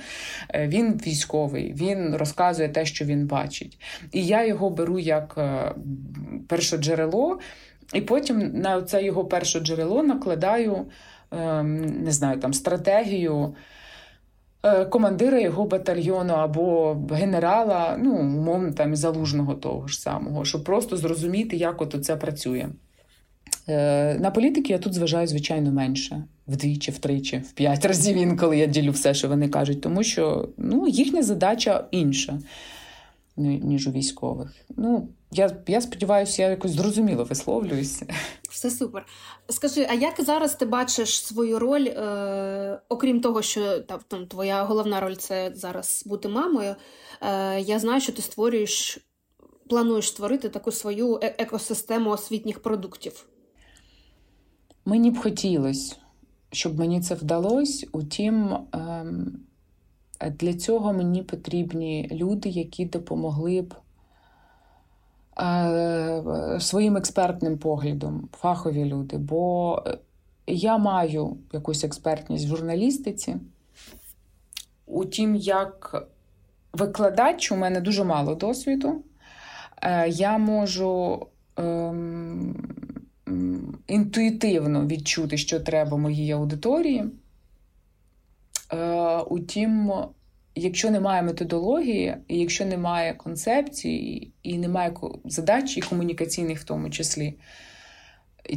Е, 0.54 0.68
він 0.68 1.02
військовий, 1.08 1.74
він 1.74 2.16
розказує 2.16 2.70
те, 2.70 2.86
що 2.86 3.06
він 3.06 3.28
бачить. 3.28 3.80
І 4.12 4.26
я 4.26 4.46
його 4.46 4.70
беру 4.70 5.00
як 5.00 5.36
е, 5.38 5.72
першоджерело, 6.48 7.40
і 7.94 8.02
потім 8.02 8.52
на 8.62 8.82
це 8.82 9.04
його 9.04 9.26
перше 9.26 9.60
джерело 9.60 10.04
накладаю 10.04 10.86
ем, 11.32 12.04
не 12.04 12.12
знаю, 12.12 12.40
там 12.40 12.54
стратегію. 12.54 13.56
Командира 14.90 15.40
його 15.40 15.66
батальйону 15.66 16.34
або 16.34 16.98
генерала, 17.12 17.98
ну, 18.02 18.16
умовно, 18.16 18.72
там 18.72 18.96
залужного 18.96 19.54
того 19.54 19.88
ж 19.88 20.00
самого, 20.02 20.46
щоб 20.46 20.64
просто 20.64 20.98
зрозуміти, 20.98 21.58
як 21.58 21.82
от 21.82 22.06
це 22.06 22.16
працює. 22.16 22.70
Е, 23.68 24.16
на 24.20 24.32
політики 24.32 24.74
я 24.74 24.80
тут 24.80 24.94
зважаю, 24.94 25.28
звичайно, 25.28 25.72
менше 25.72 26.24
вдвічі, 26.48 26.92
втричі, 26.92 27.38
в 27.38 27.52
п'ять 27.52 27.86
разів 27.86 28.18
інколи 28.18 28.58
я 28.58 28.66
ділю 28.66 28.92
все, 28.92 29.14
що 29.14 29.28
вони 29.28 29.50
кажуть, 29.50 29.82
тому 29.82 30.04
що 30.04 30.50
ну, 30.58 30.88
їхня 30.88 31.24
задача 31.24 31.86
інша, 31.92 32.40
ніж 33.38 33.88
у 33.88 33.92
військових. 33.92 34.56
Ну, 34.78 35.10
я 35.32 35.58
я 35.68 35.82
сподіваюся, 35.82 36.42
я 36.42 36.50
якось 36.50 36.72
зрозуміло 36.72 37.24
висловлююся. 37.24 38.06
Все 38.50 38.72
супер. 38.72 39.06
Скажи, 39.50 39.88
а 39.90 39.94
як 39.94 40.14
зараз 40.24 40.56
ти 40.56 40.66
бачиш 40.66 41.26
свою 41.26 41.60
роль, 41.60 41.86
е, 41.88 42.80
окрім 42.90 43.22
того, 43.22 43.42
що 43.42 43.80
там 43.80 44.28
твоя 44.28 44.64
головна 44.64 45.00
роль 45.00 45.16
це 45.16 45.52
зараз 45.56 46.04
бути 46.06 46.28
мамою? 46.28 46.76
Е, 47.22 47.62
Я 47.62 47.80
знаю, 47.80 48.02
що 48.02 48.12
ти 48.12 48.22
створюєш, 48.22 49.00
плануєш 49.70 50.08
створити 50.08 50.50
таку 50.50 50.72
свою 50.72 51.20
е, 51.24 51.36
екосистему 51.38 52.10
освітніх 52.10 52.60
продуктів. 52.60 53.26
Мені 54.86 55.12
б 55.12 55.18
хотілося, 55.18 55.96
щоб 56.52 56.80
мені 56.80 57.02
це 57.02 57.16
вдалося. 57.16 57.88
Утім, 57.92 58.58
ем, 58.74 59.40
для 60.40 60.54
цього 60.54 60.94
мені 60.94 61.24
потрібні 61.24 62.10
люди, 62.12 62.50
які 62.50 62.86
допомогли 62.86 63.62
б 63.62 63.74
е, 65.42 66.58
своїм 66.60 66.98
експертним 66.98 67.58
поглядом, 67.58 68.30
фахові 68.34 68.86
люди. 68.86 69.18
Бо 69.18 69.84
я 70.48 70.78
маю 70.78 71.38
якусь 71.54 71.84
експертність 71.84 72.46
в 72.46 72.48
журналістиці. 72.48 73.36
Утім, 74.86 75.36
як 75.36 76.08
викладач, 76.74 77.52
у 77.52 77.56
мене 77.56 77.82
дуже 77.82 78.04
мало 78.04 78.36
досвіду. 78.36 79.04
Е, 79.82 80.10
я 80.10 80.38
можу. 80.38 81.28
Ем, 81.58 82.56
інтуїтивно 83.88 84.88
відчути, 84.88 85.38
що 85.38 85.60
треба 85.60 85.98
моїй 85.98 86.32
аудиторії. 86.32 87.06
Е, 88.74 89.18
утім, 89.18 89.94
якщо 90.56 90.92
немає 90.92 91.22
методології, 91.22 92.18
якщо 92.30 92.66
немає 92.66 93.14
концепції, 93.14 94.34
і 94.44 94.58
немає 94.58 94.94
задач 95.26 95.78
і 95.78 95.82
комунікаційних, 95.82 96.60
в 96.60 96.64
тому 96.64 96.90
числі, 96.90 97.34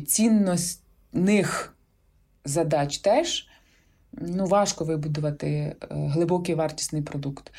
цінностних 0.06 1.74
задач 2.44 2.98
теж. 2.98 3.48
Ну, 4.12 4.46
важко 4.46 4.84
вибудувати 4.84 5.48
е, 5.48 5.76
глибокий 5.90 6.54
вартісний 6.54 7.02
продукт. 7.02 7.52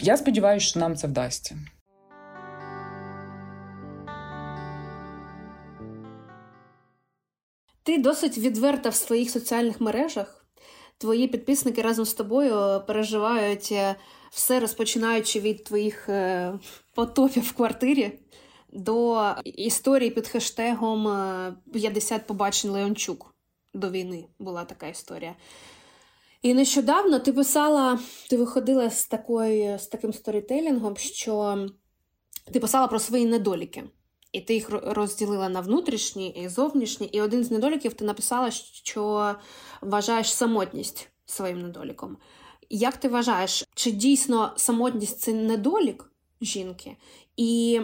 Я 0.00 0.16
сподіваюся, 0.16 0.66
що 0.66 0.80
нам 0.80 0.96
це 0.96 1.06
вдасться. 1.06 1.56
Ти 7.82 7.98
досить 7.98 8.38
відверта 8.38 8.88
в 8.88 8.94
своїх 8.94 9.30
соціальних 9.30 9.80
мережах. 9.80 10.39
Твої 11.00 11.28
підписники 11.28 11.82
разом 11.82 12.04
з 12.04 12.14
тобою 12.14 12.82
переживають 12.86 13.68
е, 13.72 13.96
все, 14.30 14.60
розпочинаючи 14.60 15.40
від 15.40 15.64
твоїх 15.64 16.08
е, 16.08 16.52
потопів 16.94 17.42
в 17.42 17.52
квартирі 17.52 18.18
до 18.72 19.24
історії 19.44 20.10
під 20.10 20.28
хештегом 20.28 21.04
50 21.72 22.20
е, 22.20 22.24
побачень 22.26 22.70
Леончук. 22.70 23.34
До 23.74 23.90
війни 23.90 24.24
була 24.38 24.64
така 24.64 24.86
історія. 24.86 25.36
І 26.42 26.54
нещодавно 26.54 27.18
ти 27.18 27.32
писала, 27.32 27.98
ти 28.30 28.36
виходила 28.36 28.90
з 28.90 29.06
такою, 29.06 29.78
з 29.78 29.86
таким 29.86 30.12
сторітелінгом, 30.12 30.96
що 30.96 31.66
ти 32.52 32.60
писала 32.60 32.86
про 32.86 32.98
свої 32.98 33.26
недоліки. 33.26 33.84
І 34.32 34.40
ти 34.40 34.54
їх 34.54 34.70
розділила 34.70 35.48
на 35.48 35.60
внутрішні 35.60 36.28
і 36.28 36.48
зовнішні. 36.48 37.06
І 37.06 37.20
один 37.20 37.44
з 37.44 37.50
недоліків 37.50 37.94
ти 37.94 38.04
написала, 38.04 38.50
що 38.50 39.34
вважаєш 39.82 40.34
самотність 40.34 41.08
своїм 41.26 41.62
недоліком. 41.62 42.16
Як 42.70 42.96
ти 42.96 43.08
вважаєш, 43.08 43.64
чи 43.74 43.90
дійсно 43.90 44.52
самотність 44.56 45.20
це 45.20 45.32
недолік 45.32 46.12
жінки? 46.40 46.96
І 47.36 47.80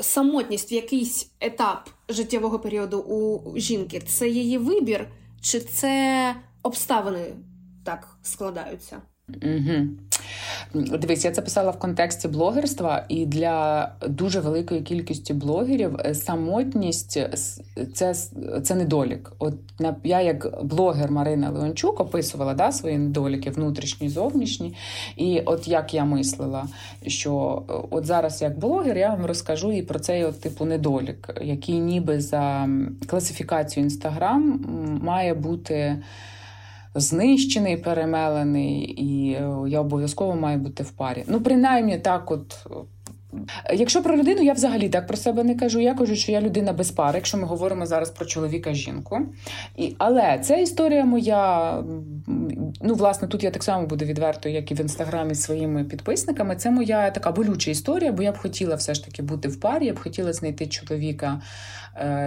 самотність 0.00 0.72
в 0.72 0.74
якийсь 0.74 1.30
етап 1.40 1.90
життєвого 2.08 2.58
періоду 2.58 2.98
у 2.98 3.58
жінки 3.58 4.00
це 4.00 4.28
її 4.28 4.58
вибір, 4.58 5.08
чи 5.40 5.60
це 5.60 6.36
обставини 6.62 7.36
так 7.84 8.18
складаються? 8.22 9.02
Угу. 9.28 9.86
Дивись, 10.74 11.24
я 11.24 11.30
це 11.30 11.42
писала 11.42 11.70
в 11.70 11.78
контексті 11.78 12.28
блогерства, 12.28 13.04
і 13.08 13.26
для 13.26 13.88
дуже 14.08 14.40
великої 14.40 14.80
кількості 14.80 15.34
блогерів 15.34 15.96
е, 16.04 16.14
самотність 16.14 17.20
це 17.94 18.14
це 18.62 18.74
недолік. 18.74 19.32
От 19.38 19.54
я, 20.04 20.20
як 20.20 20.64
блогер 20.64 21.10
Марина 21.10 21.50
Леончук, 21.50 22.00
описувала 22.00 22.54
да, 22.54 22.72
свої 22.72 22.98
недоліки, 22.98 23.50
внутрішні, 23.50 24.08
зовнішні. 24.08 24.74
І 25.16 25.40
от 25.40 25.68
як 25.68 25.94
я 25.94 26.04
мислила, 26.04 26.68
що 27.06 27.62
е, 27.70 27.72
от 27.90 28.06
зараз, 28.06 28.42
як 28.42 28.58
блогер, 28.58 28.98
я 28.98 29.10
вам 29.10 29.26
розкажу 29.26 29.72
і 29.72 29.82
про 29.82 29.98
цей 29.98 30.24
от 30.24 30.40
типу 30.40 30.64
недолік, 30.64 31.40
який 31.42 31.78
ніби 31.78 32.20
за 32.20 32.68
класифікацією 33.06 33.86
Інстаграм 33.86 34.66
має 35.02 35.34
бути 35.34 36.02
знищений, 36.94 37.76
перемелений, 37.76 38.80
і 38.82 39.32
е, 39.32 39.50
я 39.68 39.80
обов'язково 39.80 40.34
маю 40.34 40.58
бути 40.58 40.82
в 40.82 40.90
парі. 40.90 41.24
Ну, 41.26 41.40
принаймні, 41.40 41.98
так, 41.98 42.30
от. 42.30 42.66
Е, 43.66 43.76
якщо 43.76 44.02
про 44.02 44.16
людину, 44.16 44.42
я 44.42 44.52
взагалі 44.52 44.88
так 44.88 45.06
про 45.06 45.16
себе 45.16 45.44
не 45.44 45.54
кажу. 45.54 45.80
Я 45.80 45.94
кажу, 45.94 46.16
що 46.16 46.32
я 46.32 46.40
людина 46.40 46.72
без 46.72 46.90
пари, 46.90 47.18
якщо 47.18 47.38
ми 47.38 47.44
говоримо 47.44 47.86
зараз 47.86 48.10
про 48.10 48.26
чоловіка-жінку. 48.26 49.18
І, 49.76 49.94
Але 49.98 50.38
це 50.38 50.62
історія 50.62 51.04
моя. 51.04 51.82
Ну, 52.80 52.94
власне, 52.94 53.28
тут 53.28 53.44
я 53.44 53.50
так 53.50 53.62
само 53.62 53.86
буду 53.86 54.04
відверто, 54.04 54.48
як 54.48 54.70
і 54.70 54.74
в 54.74 54.80
інстаграмі 54.80 55.34
з 55.34 55.42
своїми 55.42 55.84
підписниками. 55.84 56.56
Це 56.56 56.70
моя 56.70 57.10
така 57.10 57.32
болюча 57.32 57.70
історія, 57.70 58.12
бо 58.12 58.22
я 58.22 58.32
б 58.32 58.38
хотіла 58.38 58.74
все 58.74 58.94
ж 58.94 59.04
таки 59.04 59.22
бути 59.22 59.48
в 59.48 59.60
парі, 59.60 59.86
я 59.86 59.92
б 59.92 60.00
хотіла 60.00 60.32
знайти 60.32 60.66
чоловіка, 60.66 61.40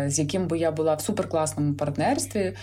з 0.07 0.19
яким 0.19 0.47
би 0.47 0.57
я 0.57 0.71
була 0.71 0.93
в 0.95 1.01
суперкласному 1.01 1.73
партнерстві. 1.73 2.53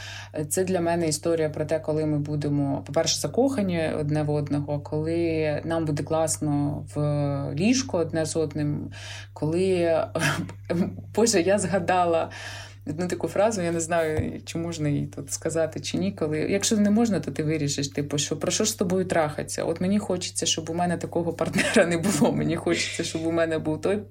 Це 0.49 0.65
для 0.65 0.81
мене 0.81 1.09
історія 1.09 1.51
про 1.51 1.65
те, 1.65 1.79
коли 1.79 2.07
ми 2.07 2.19
будемо, 2.19 2.83
по-перше, 2.87 3.21
закохані 3.21 3.91
одне 4.01 4.23
в 4.23 4.31
одного, 4.31 4.81
коли 4.81 5.61
нам 5.65 5.85
буде 5.85 6.03
класно 6.03 6.85
в 6.95 7.01
ліжку 7.55 7.99
одне 7.99 8.27
з 8.27 8.37
одним, 8.37 8.91
коли 9.33 9.97
Боже, 11.15 11.41
я 11.41 11.59
згадала. 11.59 12.31
Одну 12.87 13.09
таку 13.09 13.29
фразу, 13.29 13.63
я 13.63 13.73
не 13.73 13.81
знаю, 13.81 14.41
чи 14.45 14.59
можна 14.59 14.89
її 14.89 15.07
тут 15.07 15.33
сказати 15.33 15.81
чи 15.81 15.99
ні. 15.99 16.13
Коли 16.13 16.39
якщо 16.39 16.77
не 16.77 16.91
можна, 16.91 17.21
то 17.21 17.31
ти 17.31 17.43
вирішиш, 17.43 17.89
типу, 17.89 18.19
що 18.19 18.37
про 18.37 18.53
що 18.53 18.65
ж 18.65 18.71
з 18.71 18.75
тобою 18.75 19.05
трахаться? 19.05 19.65
От 19.65 19.81
мені 19.81 19.99
хочеться, 19.99 20.47
щоб 20.47 20.71
у 20.71 20.75
мене 20.75 20.97
такого 20.97 21.33
партнера 21.33 21.87
не 21.87 21.99
було. 21.99 22.33
Мені 22.33 22.57
хочеться, 22.57 23.05
щоб 23.05 23.27
у 23.27 23.33
мене 23.33 23.59
був 23.59 23.81
той 23.81 24.03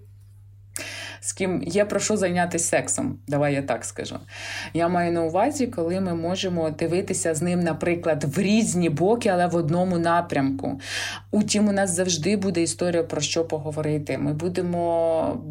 з 1.23 1.33
ким 1.33 1.63
є 1.65 1.85
про 1.85 1.99
що 1.99 2.17
зайнятися 2.17 2.65
сексом. 2.65 3.19
Давай 3.27 3.53
я 3.53 3.61
так 3.61 3.85
скажу. 3.85 4.15
Я 4.73 4.87
маю 4.87 5.11
на 5.11 5.23
увазі, 5.23 5.67
коли 5.67 6.01
ми 6.01 6.15
можемо 6.15 6.69
дивитися 6.69 7.35
з 7.35 7.41
ним, 7.41 7.59
наприклад, 7.59 8.23
в 8.23 8.39
різні 8.39 8.89
боки, 8.89 9.29
але 9.29 9.47
в 9.47 9.55
одному 9.55 9.97
напрямку. 9.97 10.79
Утім, 11.31 11.67
у 11.67 11.71
нас 11.71 11.95
завжди 11.95 12.37
буде 12.37 12.61
історія 12.61 13.03
про 13.03 13.21
що 13.21 13.45
поговорити. 13.45 14.17
Ми 14.17 14.33
будемо 14.33 15.43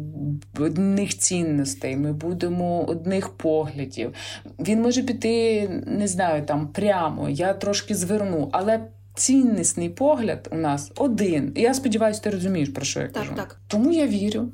одних 0.59 1.17
цінностей, 1.17 1.95
ми 1.95 2.13
будемо 2.13 2.83
одних 2.83 3.29
поглядів. 3.29 4.13
Він 4.59 4.81
може 4.81 5.03
піти, 5.03 5.67
не 5.87 6.07
знаю, 6.07 6.45
там 6.45 6.67
прямо, 6.67 7.29
я 7.29 7.53
трошки 7.53 7.95
зверну, 7.95 8.49
але. 8.51 8.79
Ціннісний 9.15 9.89
погляд 9.89 10.49
у 10.51 10.55
нас 10.55 10.91
один. 10.95 11.53
Я 11.55 11.73
сподіваюся, 11.73 12.21
ти 12.21 12.29
розумієш, 12.29 12.69
про 12.69 12.85
що 12.85 12.99
я 12.99 13.07
так, 13.07 13.23
кажу. 13.23 13.35
Так. 13.35 13.59
Тому 13.67 13.91
я 13.91 14.07
вірю, 14.07 14.51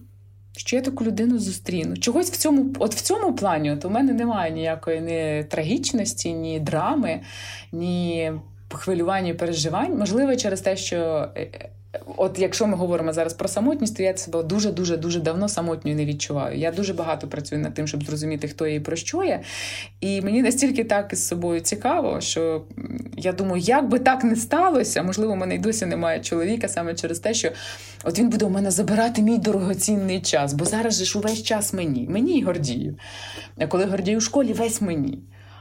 що 0.58 0.76
я 0.76 0.82
таку 0.82 1.04
людину 1.04 1.39
зустріну. 1.39 1.98
Чогось 1.98 2.32
в 2.32 2.38
цьому, 2.38 2.76
от 2.80 2.96
в 2.96 3.02
цьому 3.02 3.36
плані, 3.36 3.72
от 3.72 3.86
у 3.86 3.89
мене 3.89 4.13
немає 4.13 4.52
ніякої 4.52 5.02
ні 5.02 5.46
трагічності, 5.50 6.34
ні 6.34 6.60
драми, 6.60 7.22
ні 7.72 8.32
хвилювання 8.70 9.34
переживань. 9.34 9.98
Можливо, 9.98 10.36
через 10.36 10.62
те, 10.62 10.78
що 10.78 11.30
е, 11.38 11.70
От 12.17 12.39
якщо 12.39 12.67
ми 12.67 12.77
говоримо 12.77 13.13
зараз 13.13 13.33
про 13.33 13.47
самотність, 13.47 13.97
то 13.97 14.03
я 14.03 14.17
себе 14.17 14.43
дуже 14.43 14.71
дуже 14.71 14.97
дуже 14.97 15.19
давно 15.19 15.49
самотньою 15.49 15.97
не 15.97 16.05
відчуваю. 16.05 16.57
Я 16.57 16.71
дуже 16.71 16.93
багато 16.93 17.27
працюю 17.27 17.62
над 17.62 17.73
тим, 17.73 17.88
щоб 17.88 18.03
зрозуміти, 18.03 18.47
хто 18.47 18.67
я 18.67 18.81
про 18.81 18.95
що 18.95 19.23
я. 19.23 19.41
І 20.01 20.21
мені 20.21 20.41
настільки 20.41 20.83
так 20.83 21.13
із 21.13 21.27
собою 21.27 21.60
цікаво, 21.60 22.21
що 22.21 22.63
я 23.17 23.31
думаю, 23.31 23.62
як 23.62 23.89
би 23.89 23.99
так 23.99 24.23
не 24.23 24.36
сталося, 24.36 25.03
можливо, 25.03 25.33
у 25.33 25.36
мене 25.36 25.55
й 25.55 25.60
досі 25.60 25.86
немає 25.86 26.19
чоловіка 26.19 26.67
саме 26.67 26.95
через 26.95 27.19
те, 27.19 27.33
що 27.33 27.51
от 28.03 28.19
він 28.19 28.29
буде 28.29 28.45
у 28.45 28.49
мене 28.49 28.71
забирати 28.71 29.21
мій 29.21 29.38
дорогоцінний 29.38 30.21
час, 30.21 30.53
бо 30.53 30.65
зараз 30.65 30.97
же 30.97 31.05
ж 31.05 31.19
увесь 31.19 31.43
час 31.43 31.73
мені, 31.73 32.07
мені 32.10 32.39
і 32.39 32.43
Гордію. 32.43 32.97
А 33.57 33.67
коли 33.67 33.86
Гордію 33.86 34.17
у 34.17 34.21
школі, 34.21 34.53
весь 34.53 34.81
мені. 34.81 35.19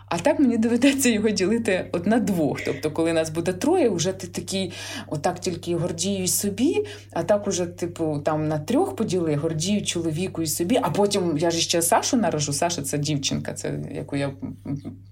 А 0.08 0.18
так 0.18 0.38
мені 0.38 0.58
доведеться 0.58 1.08
його 1.08 1.30
ділити 1.30 1.88
от 1.92 2.06
на 2.06 2.18
двох. 2.18 2.60
Тобто, 2.64 2.90
коли 2.90 3.12
нас 3.12 3.30
буде 3.30 3.52
троє, 3.52 3.88
вже 3.88 4.12
ти 4.12 4.26
такий, 4.26 4.72
отак 5.06 5.40
тільки 5.40 5.76
гордію 5.76 6.28
собі, 6.28 6.86
а 7.12 7.22
так 7.22 7.46
уже, 7.46 7.66
типу, 7.66 8.22
там 8.24 8.48
на 8.48 8.58
трьох 8.58 8.96
поділи 8.96 9.34
гордію 9.34 9.84
чоловіку 9.84 10.42
і 10.42 10.46
собі. 10.46 10.78
А 10.82 10.90
потім 10.90 11.38
я 11.38 11.50
ж 11.50 11.58
ще 11.58 11.82
Сашу 11.82 12.16
наражу. 12.16 12.52
Саша 12.52 12.82
це 12.82 12.98
дівчинка, 12.98 13.52
це 13.52 13.78
яку 13.92 14.16
я 14.16 14.32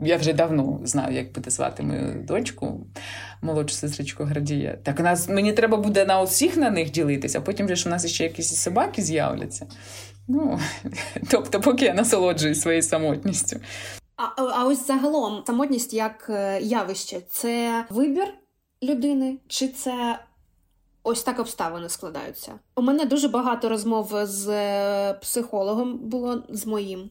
я 0.00 0.16
вже 0.16 0.32
давно 0.32 0.80
знаю, 0.84 1.14
як 1.16 1.32
буде 1.32 1.50
звати 1.50 1.82
мою 1.82 2.24
дочку, 2.28 2.86
молодшу 3.42 3.76
сестричку 3.76 4.24
Гордія. 4.24 4.78
Так 4.82 5.00
нас 5.00 5.28
мені 5.28 5.52
треба 5.52 5.76
буде 5.76 6.04
на 6.04 6.22
усіх 6.22 6.56
на 6.56 6.70
них 6.70 6.90
ділитися, 6.90 7.38
а 7.38 7.42
потім 7.42 7.68
же 7.68 7.76
ж 7.76 7.88
у 7.88 7.90
нас 7.90 8.06
ще 8.06 8.24
якісь 8.24 8.56
собаки 8.56 9.02
з'являться. 9.02 9.66
Ну, 10.28 10.58
тобто, 11.30 11.60
поки 11.60 11.84
я 11.84 11.94
насолоджуюсь 11.94 12.60
своєю 12.60 12.82
самотністю. 12.82 13.60
А, 14.16 14.42
а 14.42 14.66
ось 14.66 14.86
загалом 14.86 15.42
самотність 15.46 15.94
як 15.94 16.26
е, 16.30 16.60
явище 16.60 17.20
це 17.30 17.84
вибір 17.90 18.34
людини, 18.82 19.38
чи 19.48 19.68
це 19.68 20.18
ось 21.02 21.22
так 21.22 21.38
обставини 21.38 21.88
складаються? 21.88 22.58
У 22.76 22.82
мене 22.82 23.04
дуже 23.04 23.28
багато 23.28 23.68
розмов 23.68 24.14
з 24.22 24.48
е, 24.48 25.14
психологом 25.14 25.98
було 25.98 26.42
з 26.48 26.66
моїм 26.66 27.10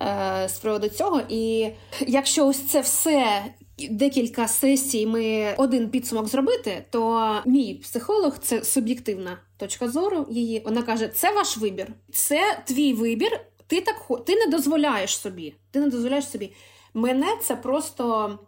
е, 0.00 0.48
з 0.48 0.58
приводу 0.58 0.88
цього. 0.88 1.20
І 1.28 1.70
якщо 2.06 2.46
ось 2.46 2.62
це 2.62 2.80
все. 2.80 3.44
Декілька 3.90 4.48
сесій 4.48 5.06
ми 5.06 5.54
один 5.56 5.90
підсумок 5.90 6.28
зробити, 6.28 6.84
то 6.90 7.30
мій 7.46 7.74
психолог 7.74 8.38
це 8.38 8.64
суб'єктивна 8.64 9.38
точка 9.56 9.88
зору. 9.88 10.26
Її 10.30 10.62
вона 10.64 10.82
каже: 10.82 11.08
це 11.08 11.32
ваш 11.34 11.56
вибір, 11.56 11.92
це 12.12 12.62
твій 12.66 12.92
вибір. 12.92 13.40
Ти 13.66 13.80
так 13.80 14.24
ти 14.26 14.36
не 14.36 14.46
дозволяєш 14.46 15.18
собі. 15.18 15.54
Ти 15.70 15.80
не 15.80 15.88
дозволяєш 15.88 16.30
собі. 16.30 16.52
Мене 16.94 17.36
це 17.42 17.56
просто 17.56 18.38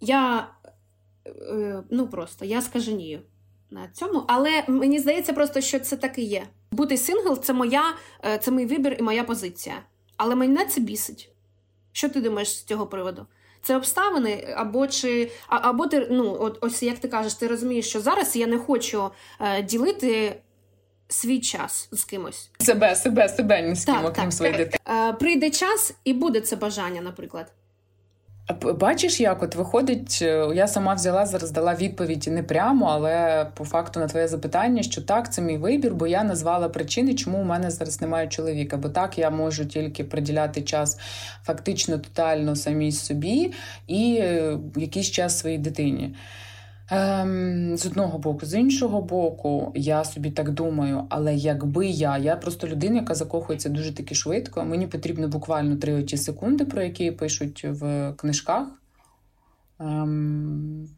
я 0.00 0.48
е, 1.26 1.82
ну 1.90 2.08
просто 2.08 2.44
я 2.44 2.62
скаженію 2.62 3.20
на 3.70 3.88
цьому. 3.88 4.24
Але 4.28 4.64
мені 4.68 4.98
здається, 4.98 5.32
просто 5.32 5.60
що 5.60 5.80
це 5.80 5.96
так 5.96 6.18
і 6.18 6.22
є. 6.22 6.46
Бути 6.70 6.96
сингл 6.96 7.38
це 7.38 7.52
моя, 7.52 7.94
е, 8.24 8.38
це 8.38 8.50
мій 8.50 8.66
вибір 8.66 8.96
і 8.98 9.02
моя 9.02 9.24
позиція. 9.24 9.82
Але 10.16 10.34
мене 10.34 10.66
це 10.66 10.80
бісить. 10.80 11.30
Що 11.92 12.08
ти 12.08 12.20
думаєш 12.20 12.56
з 12.56 12.64
цього 12.64 12.86
приводу? 12.86 13.26
Це 13.62 13.76
обставини, 13.76 14.54
або 14.56 14.86
чи 14.86 15.30
або 15.48 15.86
ти 15.86 16.08
ну, 16.10 16.36
от 16.40 16.58
ось 16.60 16.82
як 16.82 16.98
ти 16.98 17.08
кажеш, 17.08 17.34
ти 17.34 17.46
розумієш, 17.46 17.88
що 17.88 18.00
зараз 18.00 18.36
я 18.36 18.46
не 18.46 18.58
хочу 18.58 19.10
е, 19.40 19.62
ділити 19.62 20.40
свій 21.08 21.40
час 21.40 21.88
з 21.92 22.04
кимось. 22.04 22.50
Себе, 22.58 22.94
себе, 22.94 23.28
себе 23.28 23.62
ні 23.62 23.74
з 23.74 23.84
ким, 23.84 23.94
так, 23.94 24.04
окрім 24.04 24.32
своєї 24.32 24.58
дитини. 24.58 24.78
Е, 25.08 25.12
прийде 25.12 25.50
час 25.50 25.94
і 26.04 26.12
буде 26.12 26.40
це 26.40 26.56
бажання, 26.56 27.00
наприклад. 27.00 27.52
Бачиш, 28.62 29.20
як 29.20 29.42
от 29.42 29.54
виходить, 29.54 30.18
е, 30.22 30.48
я 30.54 30.68
сама 30.68 30.94
взяла 30.94 31.26
зараз 31.26 31.50
дала 31.50 31.74
відповідь 31.74 32.26
не 32.28 32.42
прямо, 32.42 32.86
але 32.86 33.46
по 33.54 33.64
факту 33.64 34.00
на 34.00 34.06
твоє 34.06 34.28
запитання, 34.28 34.82
що 34.82 35.02
так, 35.02 35.32
це 35.32 35.42
мій 35.42 35.56
вибір, 35.56 35.94
бо 35.94 36.06
я 36.06 36.24
назвала 36.24 36.68
причини, 36.68 37.14
чому 37.14 37.38
у 37.38 37.44
мене 37.44 37.70
зараз 37.70 38.00
немає 38.00 38.28
чоловіка. 38.28 38.76
Бо 38.76 38.88
так 38.88 39.18
я 39.18 39.30
можу 39.30 39.64
тільки 39.64 40.04
приділяти 40.04 40.62
час 40.62 40.98
фактично 41.44 41.98
тотально 41.98 42.56
самій 42.56 42.92
собі 42.92 43.52
і 43.86 44.18
е, 44.20 44.58
якийсь 44.76 45.10
час 45.10 45.38
своїй 45.38 45.58
дитині. 45.58 46.14
Ем, 46.90 47.76
З 47.76 47.86
одного 47.86 48.18
боку, 48.18 48.46
з 48.46 48.58
іншого 48.58 49.02
боку, 49.02 49.72
я 49.74 50.04
собі 50.04 50.30
так 50.30 50.50
думаю, 50.50 51.04
але 51.08 51.34
якби 51.34 51.86
я, 51.86 52.18
я 52.18 52.36
просто 52.36 52.68
людина, 52.68 52.96
яка 52.96 53.14
закохується 53.14 53.68
дуже 53.68 53.94
таки 53.94 54.14
швидко, 54.14 54.64
мені 54.64 54.86
потрібно 54.86 55.28
буквально 55.28 55.76
три 55.76 55.94
оті 55.94 56.16
секунди, 56.16 56.64
про 56.64 56.82
які 56.82 57.10
пишуть 57.10 57.64
в 57.64 58.12
книжках. 58.16 58.68
Ем, 59.80 60.88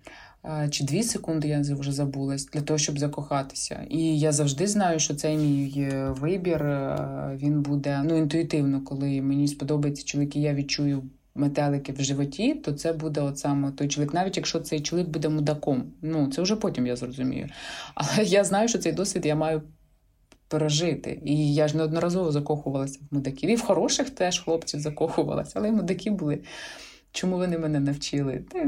чи 0.70 0.84
дві 0.84 1.02
секунди 1.02 1.48
я 1.48 1.60
вже 1.60 1.92
забулась 1.92 2.46
для 2.46 2.60
того, 2.60 2.78
щоб 2.78 2.98
закохатися. 2.98 3.86
І 3.90 4.18
я 4.18 4.32
завжди 4.32 4.66
знаю, 4.66 4.98
що 4.98 5.14
цей 5.14 5.36
мій 5.36 5.88
е, 5.92 6.10
вибір 6.10 6.62
е, 6.62 7.38
він 7.42 7.62
буде 7.62 8.02
ну, 8.04 8.16
інтуїтивно, 8.16 8.84
коли 8.84 9.22
мені 9.22 9.48
сподобається 9.48 10.04
чоловік, 10.04 10.36
і 10.36 10.40
я 10.40 10.54
відчую 10.54 11.02
метелики 11.36 11.92
в 11.92 12.00
животі, 12.00 12.54
то 12.54 12.72
це 12.72 12.92
буде 12.92 13.20
от 13.20 13.38
саме 13.38 13.72
той 13.72 13.88
чоловік, 13.88 14.14
навіть 14.14 14.36
якщо 14.36 14.60
цей 14.60 14.80
чоловік 14.80 15.10
буде 15.10 15.28
мудаком. 15.28 15.92
Ну 16.02 16.30
це 16.32 16.42
вже 16.42 16.56
потім 16.56 16.86
я 16.86 16.96
зрозумію. 16.96 17.48
Але 17.94 18.24
я 18.24 18.44
знаю, 18.44 18.68
що 18.68 18.78
цей 18.78 18.92
досвід 18.92 19.26
я 19.26 19.36
маю 19.36 19.62
пережити. 20.48 21.20
І 21.24 21.54
я 21.54 21.68
ж 21.68 21.76
неодноразово 21.76 22.32
закохувалася 22.32 23.00
в 23.10 23.14
мудаків. 23.14 23.50
І 23.50 23.54
в 23.54 23.60
хороших 23.60 24.10
теж 24.10 24.40
хлопців 24.40 24.80
закохувалася, 24.80 25.52
але 25.54 25.68
й 25.68 25.72
мудаки 25.72 26.10
були. 26.10 26.38
Чому 27.16 27.36
вони 27.36 27.58
мене 27.58 27.80
навчили? 27.80 28.40
Та 28.52 28.64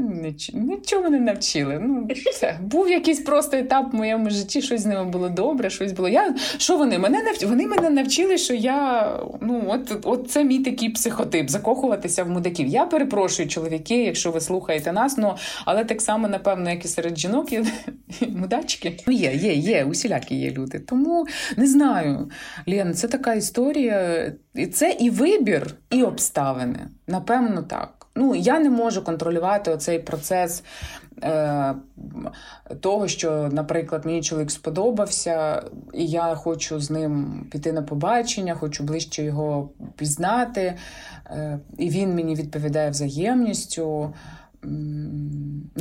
нічого 0.53 1.03
мене 1.03 1.19
навчили. 1.19 1.79
Ну, 1.81 2.07
все. 2.31 2.59
Був 2.61 2.89
якийсь 2.89 3.19
просто 3.19 3.57
етап 3.57 3.93
в 3.93 3.95
моєму 3.95 4.29
житті, 4.29 4.61
щось 4.61 4.81
з 4.81 4.85
ними 4.85 5.05
було 5.05 5.29
добре, 5.29 5.69
щось 5.69 5.91
було. 5.91 6.09
Я, 6.09 6.35
Що 6.57 6.77
вони? 6.77 6.99
Мене 6.99 7.23
навч... 7.23 7.43
Вони 7.43 7.67
мене 7.67 7.89
навчили, 7.89 8.37
що 8.37 8.53
я 8.53 9.09
ну, 9.41 9.63
от, 9.67 10.05
от 10.05 10.31
це 10.31 10.43
мій 10.43 10.59
такий 10.59 10.89
психотип 10.89 11.49
закохуватися 11.49 12.23
в 12.23 12.29
мудаків. 12.29 12.67
Я 12.67 12.85
перепрошую, 12.85 13.49
чоловіки, 13.49 14.03
якщо 14.03 14.31
ви 14.31 14.41
слухаєте 14.41 14.91
нас, 14.91 15.17
ну, 15.17 15.35
але 15.65 15.85
так 15.85 16.01
само, 16.01 16.27
напевно, 16.27 16.69
як 16.69 16.85
і 16.85 16.87
серед 16.87 17.17
жінок, 17.17 17.51
є 17.51 17.65
мудачки. 18.29 18.99
Ну, 19.07 19.13
є, 19.13 19.33
є, 19.33 19.53
є, 19.53 19.83
усілякі 19.83 20.35
є 20.35 20.51
люди. 20.51 20.79
Тому 20.79 21.27
не 21.57 21.67
знаю. 21.67 22.29
Лена, 22.67 22.93
це 22.93 23.07
така 23.07 23.33
історія. 23.33 24.31
Це 24.73 24.95
і 24.99 25.09
вибір, 25.09 25.75
і 25.89 26.03
обставини. 26.03 26.79
Напевно, 27.07 27.63
так. 27.63 27.98
Ну, 28.19 28.35
я 28.35 28.59
не 28.59 28.69
можу 28.69 29.03
контролювати 29.03 29.71
оцей 29.71 29.99
процес 29.99 30.63
е, 31.23 31.75
того, 32.79 33.07
що, 33.07 33.49
наприклад, 33.51 34.05
мені 34.05 34.21
чоловік 34.21 34.51
сподобався, 34.51 35.63
і 35.93 36.05
я 36.05 36.35
хочу 36.35 36.79
з 36.79 36.91
ним 36.91 37.43
піти 37.51 37.73
на 37.73 37.81
побачення, 37.81 38.55
хочу 38.55 38.83
ближче 38.83 39.23
його 39.23 39.69
пізнати, 39.95 40.75
е, 41.25 41.59
і 41.77 41.89
він 41.89 42.15
мені 42.15 42.35
відповідає 42.35 42.89
взаємністю. 42.89 44.13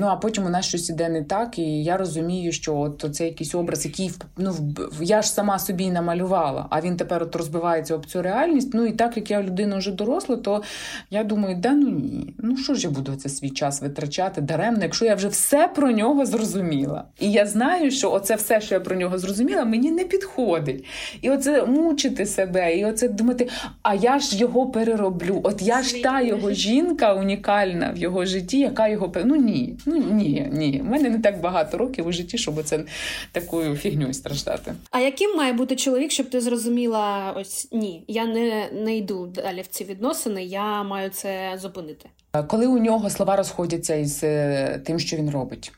Ну, 0.01 0.07
а 0.07 0.17
потім 0.17 0.47
у 0.47 0.49
нас 0.49 0.67
щось 0.67 0.91
іде 0.91 1.09
не 1.09 1.25
так, 1.25 1.59
і 1.59 1.85
я 1.85 1.97
розумію, 1.97 2.53
що 2.53 2.77
от 2.77 3.07
це 3.13 3.25
якийсь 3.25 3.55
образ, 3.55 3.85
який 3.85 4.11
ну, 4.37 4.55
я 5.01 5.23
ж 5.23 5.31
сама 5.31 5.59
собі 5.59 5.91
намалювала, 5.91 6.67
а 6.71 6.81
він 6.81 6.97
тепер 6.97 7.23
от 7.23 7.37
розбивається 7.37 7.95
об 7.95 8.07
цю 8.07 8.23
реальність. 8.23 8.71
Ну 8.75 8.87
і 8.87 8.93
так 8.93 9.17
як 9.17 9.31
я 9.31 9.43
людина 9.43 9.77
вже 9.77 9.93
доросла, 9.93 10.37
то 10.37 10.63
я 11.11 11.25
думаю, 11.25 11.57
да 11.57 11.73
ну 11.73 11.91
ні, 11.91 12.35
ну 12.39 12.57
що 12.57 12.75
ж 12.75 12.83
я 12.83 12.91
буду 12.91 13.17
це 13.17 13.29
свій 13.29 13.51
час 13.51 13.83
витрачати 13.83 14.41
даремно, 14.41 14.83
якщо 14.83 15.05
я 15.05 15.15
вже 15.15 15.29
все 15.29 15.69
про 15.69 15.91
нього 15.91 16.27
зрозуміла. 16.27 17.05
І 17.21 17.33
я 17.33 17.47
знаю, 17.47 17.91
що 17.91 18.13
оце 18.13 18.35
все, 18.35 18.61
що 18.61 18.75
я 18.75 18.81
про 18.81 18.97
нього 18.97 19.19
зрозуміла, 19.19 19.65
мені 19.65 19.91
не 19.91 20.05
підходить. 20.05 20.85
І 21.21 21.31
оце 21.31 21.67
мучити 21.67 22.27
себе, 22.27 22.77
і 22.77 22.85
оце 22.85 23.09
думати, 23.09 23.49
а 23.83 23.95
я 23.95 24.19
ж 24.19 24.37
його 24.37 24.67
перероблю. 24.67 25.41
От 25.43 25.63
я 25.63 25.83
ж 25.83 26.03
та 26.03 26.21
його 26.21 26.53
жінка 26.53 27.15
унікальна 27.15 27.93
в 27.93 27.97
його 27.97 28.25
житті 28.25 28.68
яка 28.69 28.89
його 28.89 29.13
Ну 29.25 29.37
ні, 29.37 29.77
ну 29.87 29.97
ні, 29.97 30.49
ні. 30.53 30.83
У 30.87 30.91
мене 30.91 31.11
не 31.11 31.19
так 31.19 31.41
багато 31.41 31.79
років 31.79 32.07
у 32.07 32.13
житті, 32.13 32.39
щоб 32.39 32.63
це 32.63 32.85
такою 33.33 33.77
фігньою 33.77 34.15
страждати. 34.15 34.75
А 34.91 35.01
яким 35.01 35.37
має 35.37 35.53
бути 35.53 35.77
чоловік, 35.77 36.11
щоб 36.11 36.31
ти 36.31 36.41
зрозуміла, 36.41 37.35
ось 37.37 37.69
ні, 37.73 38.05
я 38.09 38.27
не, 38.27 38.69
не 38.73 38.97
йду 38.97 39.27
далі 39.27 39.63
в 39.63 39.67
ці 39.67 39.85
відносини, 39.85 40.45
я 40.45 40.83
маю 40.83 41.11
це 41.11 41.59
зупинити. 41.59 42.09
Коли 42.47 42.67
у 42.67 42.79
нього 42.79 43.11
слова 43.11 43.37
розходяться 43.37 43.95
із 43.95 44.21
е, 44.25 44.81
тим, 44.85 44.99
що 44.99 45.17
він 45.17 45.31
робить. 45.31 45.73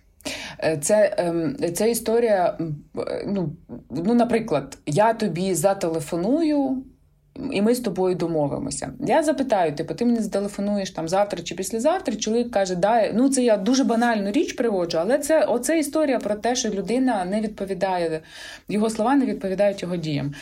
Е, 0.64 0.78
це 0.82 1.14
ем, 1.18 1.56
історія. 1.88 2.58
Ну, 3.26 3.52
ну, 3.90 4.14
наприклад, 4.14 4.78
я 4.86 5.14
тобі 5.14 5.54
зателефоную. 5.54 6.82
І 7.52 7.62
ми 7.62 7.74
з 7.74 7.80
тобою 7.80 8.14
домовимося. 8.14 8.92
Я 9.00 9.22
запитаю, 9.22 9.74
типу, 9.74 9.94
ти 9.94 10.04
мені 10.04 10.20
зателефонуєш 10.20 10.90
там 10.90 11.08
завтра 11.08 11.42
чи 11.42 11.54
післязавтра. 11.54 12.16
Чоловік 12.16 12.50
каже, 12.50 12.74
да, 12.74 13.12
ну 13.14 13.28
це 13.28 13.42
я 13.42 13.56
дуже 13.56 13.84
банальну 13.84 14.30
річ 14.30 14.52
приводжу, 14.52 14.98
але 14.98 15.18
це 15.18 15.44
оце 15.44 15.78
історія 15.78 16.18
про 16.18 16.34
те, 16.34 16.54
що 16.54 16.70
людина 16.70 17.24
не 17.24 17.40
відповідає, 17.40 18.20
його 18.68 18.90
слова 18.90 19.16
не 19.16 19.26
відповідають 19.26 19.82
його 19.82 19.96
діям. 19.96 20.34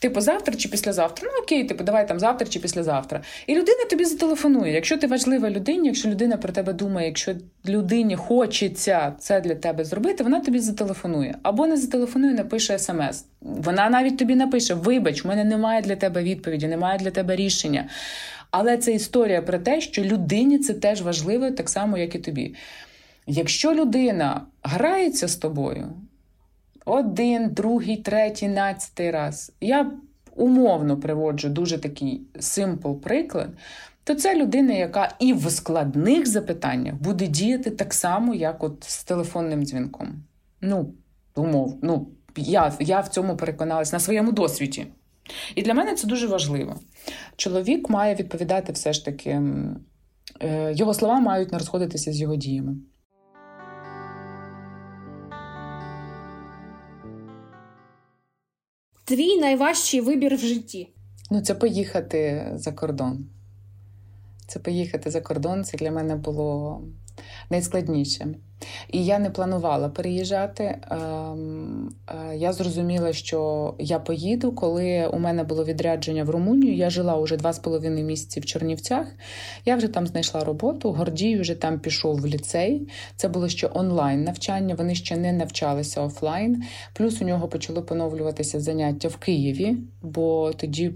Типу, 0.00 0.20
завтра 0.20 0.54
чи 0.54 0.68
післязавтра. 0.68 1.28
Ну 1.32 1.42
окей, 1.42 1.64
типу, 1.64 1.84
давай 1.84 2.08
там 2.08 2.20
завтра 2.20 2.48
чи 2.48 2.60
післязавтра. 2.60 3.20
І 3.46 3.54
людина 3.54 3.84
тобі 3.90 4.04
зателефонує. 4.04 4.72
Якщо 4.72 4.96
ти 4.96 5.06
важлива 5.06 5.50
людині, 5.50 5.88
якщо 5.88 6.08
людина 6.08 6.36
про 6.36 6.52
тебе 6.52 6.72
думає, 6.72 7.06
якщо 7.06 7.34
людині 7.68 8.16
хочеться 8.16 9.12
це 9.18 9.40
для 9.40 9.54
тебе 9.54 9.84
зробити, 9.84 10.24
вона 10.24 10.40
тобі 10.40 10.58
зателефонує. 10.58 11.34
Або 11.42 11.66
не 11.66 11.76
зателефонує, 11.76 12.34
напише 12.34 12.78
смс. 12.78 13.24
Вона 13.40 13.90
навіть 13.90 14.18
тобі 14.18 14.34
напише: 14.34 14.74
Вибач, 14.74 15.24
в 15.24 15.28
мене 15.28 15.44
немає 15.44 15.82
для 15.82 15.96
тебе 15.96 16.22
відповіді, 16.22 16.66
немає 16.66 16.98
для 16.98 17.10
тебе 17.10 17.36
рішення. 17.36 17.88
Але 18.50 18.76
це 18.76 18.92
історія 18.92 19.42
про 19.42 19.58
те, 19.58 19.80
що 19.80 20.02
людині 20.02 20.58
це 20.58 20.74
теж 20.74 21.02
важливо, 21.02 21.50
так 21.50 21.68
само, 21.68 21.98
як 21.98 22.14
і 22.14 22.18
тобі. 22.18 22.54
Якщо 23.26 23.74
людина 23.74 24.46
грається 24.62 25.28
з 25.28 25.36
тобою 25.36 25.88
один, 26.86 27.50
другий, 27.50 27.96
третій, 27.96 28.48
надцятий 28.48 29.10
раз. 29.10 29.52
Я 29.60 29.90
умовно 30.36 30.96
приводжу 30.96 31.48
дуже 31.48 31.78
такий 31.78 32.22
симпл 32.40 32.92
приклад, 32.92 33.48
то 34.04 34.14
це 34.14 34.36
людина, 34.36 34.72
яка 34.72 35.14
і 35.18 35.32
в 35.32 35.50
складних 35.50 36.26
запитаннях 36.26 36.94
буде 36.94 37.26
діяти 37.26 37.70
так 37.70 37.94
само, 37.94 38.34
як 38.34 38.64
от 38.64 38.84
з 38.84 39.04
телефонним 39.04 39.64
дзвінком. 39.64 40.22
Ну, 40.60 40.92
умов, 41.36 41.78
ну, 41.82 42.08
я, 42.36 42.72
я 42.80 43.00
в 43.00 43.08
цьому 43.08 43.36
переконалась 43.36 43.92
на 43.92 44.00
своєму 44.00 44.32
досвіді. 44.32 44.86
І 45.54 45.62
для 45.62 45.74
мене 45.74 45.94
це 45.94 46.06
дуже 46.06 46.26
важливо. 46.26 46.76
Чоловік 47.36 47.90
має 47.90 48.14
відповідати 48.14 48.72
все 48.72 48.92
ж 48.92 49.04
таки, 49.04 49.42
е, 50.40 50.72
його 50.74 50.94
слова 50.94 51.20
мають 51.20 51.52
не 51.52 51.58
розходитися 51.58 52.12
з 52.12 52.20
його 52.20 52.36
діями. 52.36 52.76
Твій 59.06 59.36
найважчий 59.36 60.00
вибір 60.00 60.36
в 60.36 60.38
житті? 60.38 60.88
Ну, 61.30 61.40
це 61.40 61.54
поїхати 61.54 62.50
за 62.54 62.72
кордон. 62.72 63.26
Це 64.46 64.58
поїхати 64.58 65.10
за 65.10 65.20
кордон. 65.20 65.64
Це 65.64 65.78
для 65.78 65.90
мене 65.90 66.16
було 66.16 66.82
найскладніше. 67.50 68.34
І 68.92 69.04
я 69.04 69.18
не 69.18 69.30
планувала 69.30 69.88
переїжджати. 69.88 70.78
Ем, 70.90 71.90
е, 72.08 72.36
я 72.36 72.52
зрозуміла, 72.52 73.12
що 73.12 73.74
я 73.78 73.98
поїду, 73.98 74.52
коли 74.52 75.10
у 75.12 75.18
мене 75.18 75.44
було 75.44 75.64
відрядження 75.64 76.24
в 76.24 76.30
Румунію. 76.30 76.74
Я 76.74 76.90
жила 76.90 77.16
уже 77.16 77.36
два 77.36 77.52
з 77.52 77.58
половиною 77.58 78.04
місяці 78.04 78.40
в 78.40 78.44
Чернівцях. 78.44 79.06
Я 79.64 79.76
вже 79.76 79.88
там 79.88 80.06
знайшла 80.06 80.44
роботу. 80.44 80.92
Гордій 80.92 81.38
вже 81.38 81.54
там 81.54 81.80
пішов 81.80 82.20
в 82.20 82.26
ліцей. 82.26 82.88
Це 83.16 83.28
було 83.28 83.48
ще 83.48 83.68
онлайн 83.74 84.24
навчання. 84.24 84.74
Вони 84.74 84.94
ще 84.94 85.16
не 85.16 85.32
навчалися 85.32 86.02
офлайн. 86.02 86.62
Плюс 86.92 87.22
у 87.22 87.24
нього 87.24 87.48
почали 87.48 87.82
поновлюватися 87.82 88.60
заняття 88.60 89.08
в 89.08 89.16
Києві, 89.16 89.76
бо 90.02 90.52
тоді 90.56 90.92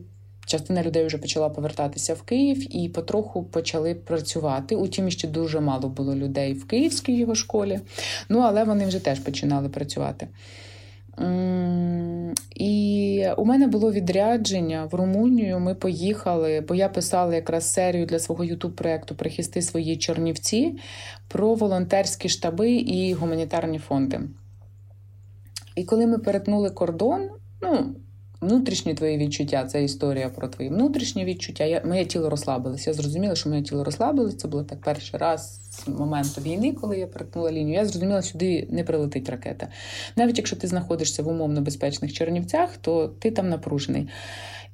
частина 0.51 0.83
людей 0.83 1.07
вже 1.07 1.19
почала 1.19 1.49
повертатися 1.49 2.15
в 2.15 2.23
Київ 2.23 2.77
і 2.77 2.89
потроху 2.89 3.45
почали 3.45 3.95
працювати. 3.95 4.77
Утім, 4.77 5.11
ще 5.11 5.29
дуже 5.29 5.61
мало 5.61 5.89
було 5.89 6.15
людей 6.15 6.55
в 6.55 6.67
Київській 6.67 7.17
його 7.17 7.35
школі. 7.35 7.81
Ну, 8.29 8.39
але 8.39 8.65
вони 8.65 8.87
вже 8.87 8.99
теж 8.99 9.19
починали 9.19 9.69
працювати. 9.69 10.29
І 12.55 13.27
у 13.37 13.45
мене 13.45 13.67
було 13.67 13.93
відрядження 13.93 14.89
в 14.91 14.95
Румунію. 14.95 15.61
Ми 15.61 15.75
поїхали, 15.75 16.65
бо 16.69 16.75
я 16.75 16.89
писала 16.89 17.35
якраз 17.35 17.73
серію 17.73 18.07
для 18.07 18.19
свого 18.19 18.45
ютуб-проєкту 18.45 19.15
Прихисти 19.15 19.63
свої 19.63 19.97
Чернівці 19.97 20.79
про 21.29 21.55
волонтерські 21.55 22.29
штаби 22.29 22.73
і 22.73 23.15
гуманітарні 23.15 23.79
фонди. 23.79 24.21
І 25.77 25.85
коли 25.85 26.07
ми 26.07 26.19
перетнули 26.19 26.71
кордон, 26.71 27.29
ну, 27.63 27.95
Внутрішні 28.41 28.95
твої 28.95 29.19
відчуття 29.19 29.65
це 29.65 29.85
історія 29.85 30.29
про 30.29 30.49
твої 30.49 30.71
внутрішні 30.71 31.25
відчуття. 31.25 31.65
Я, 31.65 31.83
Моє 31.85 32.05
тіло 32.05 32.31
розслабилося. 32.31 32.91
Я 32.91 32.95
зрозуміла, 32.95 33.35
що 33.35 33.49
моє 33.49 33.63
тіло 33.63 33.85
розслабилося. 33.85 34.37
Це 34.37 34.49
було 34.49 34.65
так 34.65 34.81
перший 34.81 35.21
раз 35.21 35.61
з 35.71 35.89
моменту 35.89 36.41
війни, 36.41 36.73
коли 36.73 36.99
я 36.99 37.07
перетнула 37.07 37.53
лінію. 37.53 37.75
Я 37.75 37.87
зрозуміла, 37.87 38.23
сюди 38.23 38.67
не 38.71 38.85
прилетить 38.85 39.29
ракета. 39.29 39.69
Навіть 40.17 40.39
якщо 40.39 40.57
ти 40.57 40.67
знаходишся 40.67 41.23
в 41.23 41.29
умовно 41.29 41.61
безпечних 41.61 42.13
Чернівцях, 42.13 42.77
то 42.77 43.09
ти 43.09 43.31
там 43.31 43.49
напружений. 43.49 44.09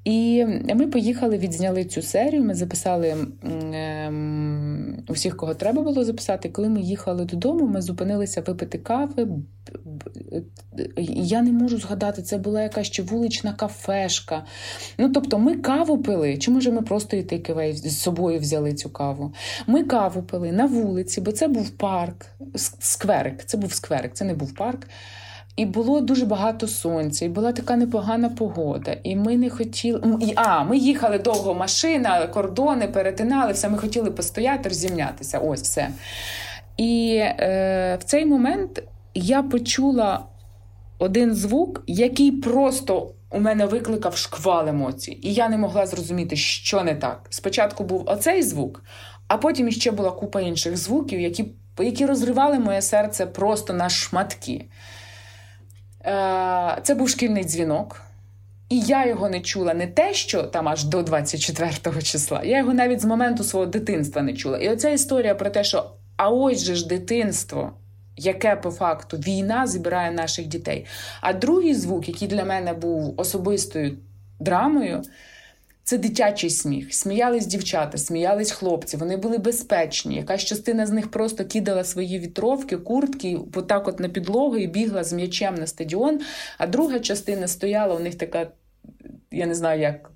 І 0.07 0.47
ми 0.75 0.87
поїхали, 0.87 1.39
відзняли 1.39 1.85
цю 1.85 2.03
серію. 2.03 2.45
Ми 2.45 2.55
записали 2.55 3.17
ем, 3.43 5.05
усіх, 5.09 5.37
кого 5.37 5.55
треба 5.55 5.83
було 5.83 6.05
записати. 6.05 6.49
Коли 6.49 6.69
ми 6.69 6.81
їхали 6.81 7.25
додому, 7.25 7.67
ми 7.67 7.83
зупинилися 7.83 8.41
випити 8.41 8.79
кави. 8.79 9.29
Я 11.09 11.43
не 11.43 11.53
можу 11.53 11.79
згадати, 11.79 12.23
це 12.23 12.39
була 12.39 12.63
якась 12.63 12.87
ще 12.87 13.03
вулична 13.03 13.53
кафешка. 13.53 14.45
Ну, 14.99 15.13
тобто, 15.13 15.39
ми 15.39 15.55
каву 15.55 15.99
пили, 15.99 16.39
чи 16.39 16.51
може 16.51 16.73
ми 16.73 16.83
просто 16.83 17.17
і 17.17 17.23
takeaway 17.23 17.73
з 17.73 18.01
собою 18.01 18.39
взяли 18.39 18.75
цю 18.75 18.91
каву? 18.91 19.33
Ми 19.67 19.85
каву 19.85 20.23
пили 20.23 20.53
на 20.53 20.67
вулиці, 20.67 21.21
бо 21.21 21.33
це 21.33 21.49
був 21.49 21.71
парк, 21.71 22.27
скверик. 22.79 23.45
Це 23.45 23.57
був 23.57 23.73
скверик, 23.73 24.15
це 24.15 24.25
не 24.25 24.35
був 24.35 24.55
парк. 24.55 24.87
І 25.57 25.67
було 25.67 26.01
дуже 26.01 26.27
багато 26.27 26.69
сонця, 26.69 27.25
і 27.25 27.29
була 27.29 27.53
така 27.53 27.77
непогана 27.77 28.29
погода. 28.29 28.97
І 29.03 29.17
ми 29.17 29.37
не 29.37 29.51
хотіли. 29.51 29.96
А, 30.37 30.65
ми 30.65 30.79
їхали 30.79 31.19
довго 31.19 31.55
машина, 31.55 32.27
кордони 32.27 32.89
перетинали, 32.89 33.53
все. 33.53 33.69
Ми 33.69 33.79
хотіли 33.79 34.11
постояти, 34.11 34.69
розімнятися. 34.69 35.39
Ось 35.39 35.63
все. 35.63 35.89
І 36.77 37.17
е, 37.17 37.99
в 38.01 38.05
цей 38.05 38.27
момент 38.27 38.83
я 39.15 39.43
почула 39.43 40.25
один 40.99 41.35
звук, 41.35 41.85
який 41.87 42.33
просто 42.33 43.13
у 43.31 43.41
мене 43.41 43.67
викликав 43.67 44.17
шквал 44.17 44.69
емоцій. 44.69 45.19
І 45.23 45.35
я 45.35 45.49
не 45.49 45.59
могла 45.59 45.87
зрозуміти, 45.87 46.37
що 46.37 46.83
не 46.83 46.95
так. 46.95 47.27
Спочатку 47.31 47.85
був 47.85 48.03
оцей 48.07 48.43
звук, 48.43 48.85
а 49.29 49.37
потім 49.37 49.69
іще 49.69 49.91
була 49.91 50.11
купа 50.11 50.41
інших 50.41 50.77
звуків, 50.77 51.21
які, 51.21 51.45
які 51.79 52.07
розривали 52.07 52.59
моє 52.59 52.83
серце 52.83 53.27
просто 53.27 53.73
на 53.73 53.89
шматки. 53.89 54.67
Е, 56.05 56.79
це 56.83 56.95
був 56.95 57.09
шкільний 57.09 57.45
дзвінок. 57.45 58.06
І 58.69 58.81
я 58.81 59.07
його 59.07 59.29
не 59.29 59.41
чула 59.41 59.75
не 59.75 59.87
те, 59.87 60.15
що 60.15 60.43
там 60.43 60.69
аж 60.69 60.85
до 60.85 61.03
24 61.03 62.03
числа. 62.03 62.43
Я 62.45 62.59
його 62.59 62.75
навіть 62.75 63.01
з 63.01 63.05
моменту 63.05 63.45
свого 63.45 63.67
дитинства 63.67 64.23
не 64.23 64.35
чула. 64.35 64.59
І 64.59 64.69
оця 64.69 64.91
історія 64.91 65.35
про 65.35 65.51
те, 65.51 65.65
що 65.65 65.91
а 66.17 66.31
ось 66.31 66.65
же 66.65 66.75
ж 66.75 66.89
дитинство, 66.89 67.73
яке 68.17 68.57
по 68.57 68.71
факту 68.71 69.17
війна 69.17 69.67
збирає 69.67 70.11
наших 70.11 70.47
дітей. 70.47 70.87
А 71.21 71.33
другий 71.33 71.75
звук, 71.75 72.09
який 72.09 72.29
для 72.29 72.45
мене 72.45 72.73
був 72.73 73.15
особистою 73.17 73.97
драмою, 74.41 75.03
це 75.87 75.99
дитячий 75.99 76.51
сміх. 76.51 76.95
Сміялись 76.95 77.47
дівчата, 77.47 77.99
сміялись 77.99 78.51
хлопці, 78.51 78.97
вони 78.97 79.17
були 79.17 79.39
безпечні. 79.39 80.17
Якась 80.17 80.45
частина 80.45 80.87
з 80.87 80.91
них 80.91 81.11
просто 81.11 81.45
кидала 81.45 81.85
свої 81.85 82.19
вітровки, 82.19 82.77
куртки, 82.77 83.39
отак 83.55 83.89
от 83.89 84.01
на 84.01 84.09
підлогу 84.09 84.57
і 84.57 84.67
бігла 84.67 85.05
з 85.05 85.13
м'ячем 85.13 85.55
на 85.55 85.67
стадіон. 85.67 86.21
А 86.59 86.67
друга 86.67 86.99
частина 86.99 87.49
стояла, 87.49 87.95
у 87.95 87.99
них 87.99 88.15
така. 88.15 88.49
Я 89.31 89.47
не 89.47 89.55
знаю, 89.55 89.81
як 89.81 90.11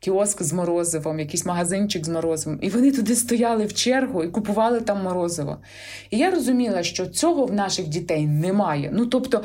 кіоск 0.00 0.42
з 0.42 0.52
морозивом, 0.52 1.18
якийсь 1.18 1.46
магазинчик 1.46 2.04
з 2.04 2.08
морозивом. 2.08 2.58
І 2.62 2.68
вони 2.68 2.92
туди 2.92 3.16
стояли 3.16 3.66
в 3.66 3.74
чергу 3.74 4.24
і 4.24 4.28
купували 4.28 4.80
там 4.80 5.02
морозиво. 5.02 5.58
І 6.10 6.18
я 6.18 6.30
розуміла, 6.30 6.82
що 6.82 7.06
цього 7.06 7.46
в 7.46 7.52
наших 7.52 7.88
дітей 7.88 8.26
немає. 8.26 8.90
Ну 8.92 9.06
тобто, 9.06 9.44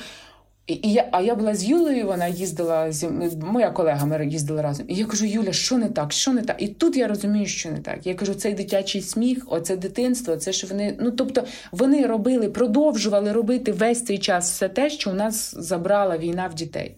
і 0.68 0.93
я, 0.93 1.09
А 1.11 1.22
я 1.22 1.36
була 1.36 1.55
з 1.55 1.63
Юлею, 1.63 2.07
вона 2.07 2.28
їздила 2.28 2.91
зі 2.91 3.07
моя 3.41 3.72
колега, 3.72 4.05
ми 4.05 4.26
їздили 4.26 4.61
разом. 4.61 4.86
І 4.89 4.95
я 4.95 5.05
кажу: 5.05 5.26
Юля, 5.26 5.53
що 5.53 5.78
не 5.78 5.89
так? 5.89 6.11
Що 6.11 6.34
не 6.34 6.41
так? 6.41 6.61
І 6.61 6.68
тут 6.68 6.97
я 6.97 7.07
розумію, 7.07 7.45
що 7.45 7.72
не 7.72 7.80
так. 7.80 8.07
Я 8.07 8.15
кажу, 8.15 8.34
цей 8.34 8.53
дитячий 8.53 9.01
сміх, 9.01 9.43
оце 9.47 9.78
дитинство, 9.78 10.36
це 10.36 10.53
що 10.53 10.68
вони. 10.68 10.97
Ну 10.99 11.11
тобто 11.11 11.43
вони 11.72 12.05
робили, 12.05 12.49
продовжували 12.49 13.32
робити 13.32 13.72
весь 13.72 14.05
цей 14.05 14.18
час 14.18 14.51
все 14.51 14.70
те, 14.70 14.89
що 14.89 15.11
у 15.11 15.13
нас 15.13 15.55
забрала 15.57 16.18
війна 16.18 16.47
в 16.47 16.53
дітей. 16.53 16.95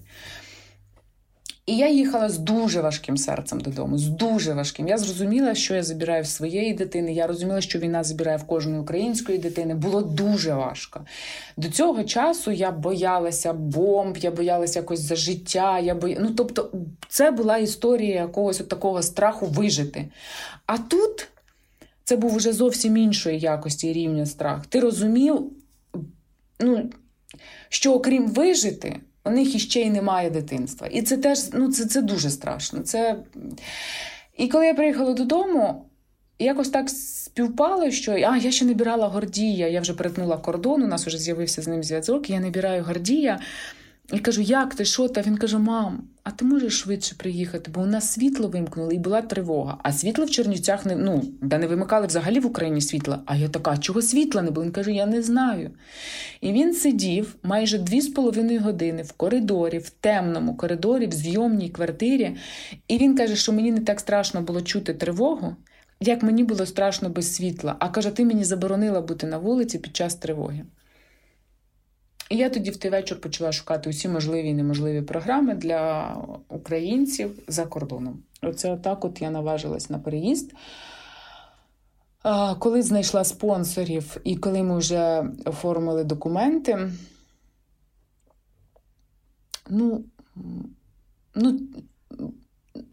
І 1.70 1.78
я 1.78 1.90
їхала 1.90 2.30
з 2.30 2.38
дуже 2.38 2.82
важким 2.82 3.18
серцем 3.18 3.60
додому, 3.60 3.98
з 3.98 4.08
дуже 4.08 4.54
важким. 4.54 4.88
Я 4.88 4.98
зрозуміла, 4.98 5.56
що 5.56 5.76
я 5.76 5.84
забираю 5.84 6.24
в 6.24 6.28
своєї 6.28 6.74
дитини. 6.74 7.14
Я 7.14 7.28
розуміла, 7.28 7.62
що 7.62 7.80
війна 7.80 8.04
забирає 8.04 8.38
в 8.38 8.44
кожної 8.44 8.80
української 8.80 9.38
дитини. 9.38 9.76
Було 9.76 10.02
дуже 10.02 10.54
важко. 10.54 11.02
До 11.58 11.70
цього 11.70 12.04
часу 12.04 12.52
я 12.52 12.72
боялася 12.72 13.54
бомб, 13.54 14.18
я 14.18 14.32
боялася 14.32 14.80
якось 14.80 15.00
за 15.00 15.16
життя. 15.16 15.80
Я 15.80 15.96
бо... 15.96 16.08
Ну, 16.08 16.30
тобто, 16.38 16.72
це 17.10 17.32
була 17.32 17.58
історія 17.58 18.16
якогось 18.16 18.62
от 18.62 18.70
такого 18.70 19.02
страху 19.02 19.46
вижити. 19.46 20.10
А 20.66 20.78
тут 20.78 21.28
це 22.04 22.16
був 22.16 22.36
уже 22.36 22.54
зовсім 22.54 22.98
іншої 22.98 23.40
якості 23.40 23.94
рівня 23.94 24.26
страх. 24.26 24.66
Ти 24.66 24.80
розумів, 24.80 25.52
ну, 26.60 26.90
що 27.70 27.94
окрім 27.94 28.28
вижити 28.28 29.00
у 29.26 29.30
них 29.30 29.56
іще 29.56 29.82
й 29.82 29.90
немає 29.90 30.30
дитинства. 30.30 30.88
І 30.88 31.02
це 31.02 31.18
теж 31.18 31.40
ну, 31.54 31.72
це, 31.72 31.86
це 31.86 32.02
дуже 32.02 32.30
страшно. 32.30 32.80
Це... 32.80 33.16
І 34.38 34.48
коли 34.48 34.66
я 34.66 34.74
приїхала 34.74 35.14
додому, 35.14 35.86
якось 36.40 36.70
так 36.70 36.90
співпало, 36.90 37.92
що 37.92 38.12
а, 38.12 38.38
я 38.38 38.52
ще 38.52 38.66
не 38.66 38.74
бірала 38.74 39.08
Гордія, 39.08 39.68
я 39.68 39.82
вже 39.82 39.94
перетнула 39.94 40.38
кордон, 40.38 40.84
у 40.84 40.88
нас 40.88 41.08
вже 41.08 41.18
з'явився 41.18 41.62
з 41.62 41.68
ним 41.68 41.84
зв'язок, 41.84 42.30
я 42.30 42.40
не 42.40 42.50
бираю 42.50 42.84
Гордія. 42.84 43.40
І 44.14 44.20
кажу, 44.20 44.42
як 44.42 44.76
ти, 44.76 44.86
що 44.86 45.08
ти? 45.08 45.22
Він 45.22 45.38
каже: 45.38 45.58
Мам, 45.58 46.04
а 46.24 46.32
ти 46.32 46.46
можеш 46.46 46.80
швидше 46.80 47.16
приїхати? 47.16 47.72
Бо 47.74 47.82
у 47.82 47.86
нас 47.86 48.12
світло 48.12 48.48
вимкнули 48.48 48.96
і 48.96 49.00
була 49.00 49.22
тривога. 49.22 49.78
А 49.84 49.92
світло 49.92 50.26
в 50.26 50.30
Чернівцях 50.30 50.86
не 50.86 50.96
ну, 50.96 51.24
де 51.42 51.58
не 51.58 51.68
вимикали 51.68 52.08
взагалі 52.08 52.40
в 52.40 52.46
Україні 52.46 52.82
світла. 52.82 53.22
А 53.26 53.36
я 53.36 53.50
така, 53.50 53.78
чого 53.78 54.02
світла 54.02 54.42
не 54.42 54.52
було? 54.52 54.66
Він 54.66 54.72
каже, 54.72 54.92
я 54.92 55.06
не 55.06 55.22
знаю. 55.22 55.72
І 56.42 56.52
він 56.52 56.74
сидів 56.74 57.36
майже 57.44 57.78
дві 57.78 58.02
з 58.02 58.08
половиною 58.08 58.62
години 58.62 59.04
в 59.04 59.12
коридорі, 59.12 59.78
в 59.78 59.90
темному 59.90 60.58
коридорі, 60.58 61.08
в 61.08 61.12
зйомній 61.12 61.70
квартирі. 61.70 62.36
І 62.88 62.98
він 62.98 63.16
каже, 63.16 63.36
що 63.36 63.54
мені 63.54 63.72
не 63.72 63.80
так 63.82 64.00
страшно 64.00 64.42
було 64.42 64.62
чути 64.62 64.94
тривогу, 64.94 65.56
як 66.00 66.24
мені 66.24 66.44
було 66.44 66.66
страшно 66.66 67.10
без 67.10 67.36
світла. 67.36 67.76
А 67.80 67.90
каже, 67.90 68.10
ти 68.10 68.26
мені 68.26 68.44
заборонила 68.44 69.02
бути 69.02 69.28
на 69.28 69.38
вулиці 69.38 69.78
під 69.78 69.96
час 69.96 70.16
тривоги. 70.16 70.66
І 72.30 72.38
я 72.38 72.50
тоді 72.50 72.72
в 72.72 72.78
той 72.78 72.92
вечір 72.92 73.22
почала 73.22 73.52
шукати 73.52 73.90
усі 73.90 74.10
можливі 74.10 74.48
і 74.48 74.54
неможливі 74.54 75.02
програми 75.02 75.56
для 75.56 76.16
українців 76.50 77.40
за 77.48 77.66
кордоном. 77.66 78.24
Оце 78.42 78.72
отак 78.72 79.06
от 79.06 79.22
я 79.22 79.32
наважилась 79.32 79.90
на 79.90 80.00
переїзд. 80.00 80.54
Коли 82.60 82.82
знайшла 82.82 83.24
спонсорів 83.24 84.18
і 84.24 84.38
коли 84.38 84.64
ми 84.64 84.78
вже 84.78 85.24
оформили 85.46 86.04
документи, 86.04 86.92
ну, 89.70 90.04
ну, 91.36 91.60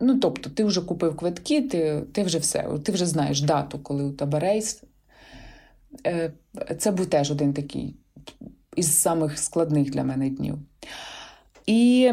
ну 0.00 0.18
тобто, 0.18 0.50
ти 0.50 0.64
вже 0.64 0.80
купив 0.80 1.16
квитки, 1.16 1.62
ти 1.62 2.02
ти 2.12 2.22
вже 2.22 2.38
все, 2.38 2.78
ти 2.84 2.92
вже 2.92 3.06
знаєш 3.06 3.40
дату, 3.40 3.78
коли 3.78 4.04
у 4.04 4.12
тебе 4.12 4.40
рейс. 4.40 4.82
Е, 6.06 6.32
це 6.78 6.90
був 6.90 7.06
теж 7.06 7.30
один 7.30 7.52
такий 7.52 7.96
із 8.76 9.00
самих 9.00 9.38
складних 9.38 9.90
для 9.90 10.04
мене 10.04 10.30
днів. 10.30 10.58
І 11.66 12.12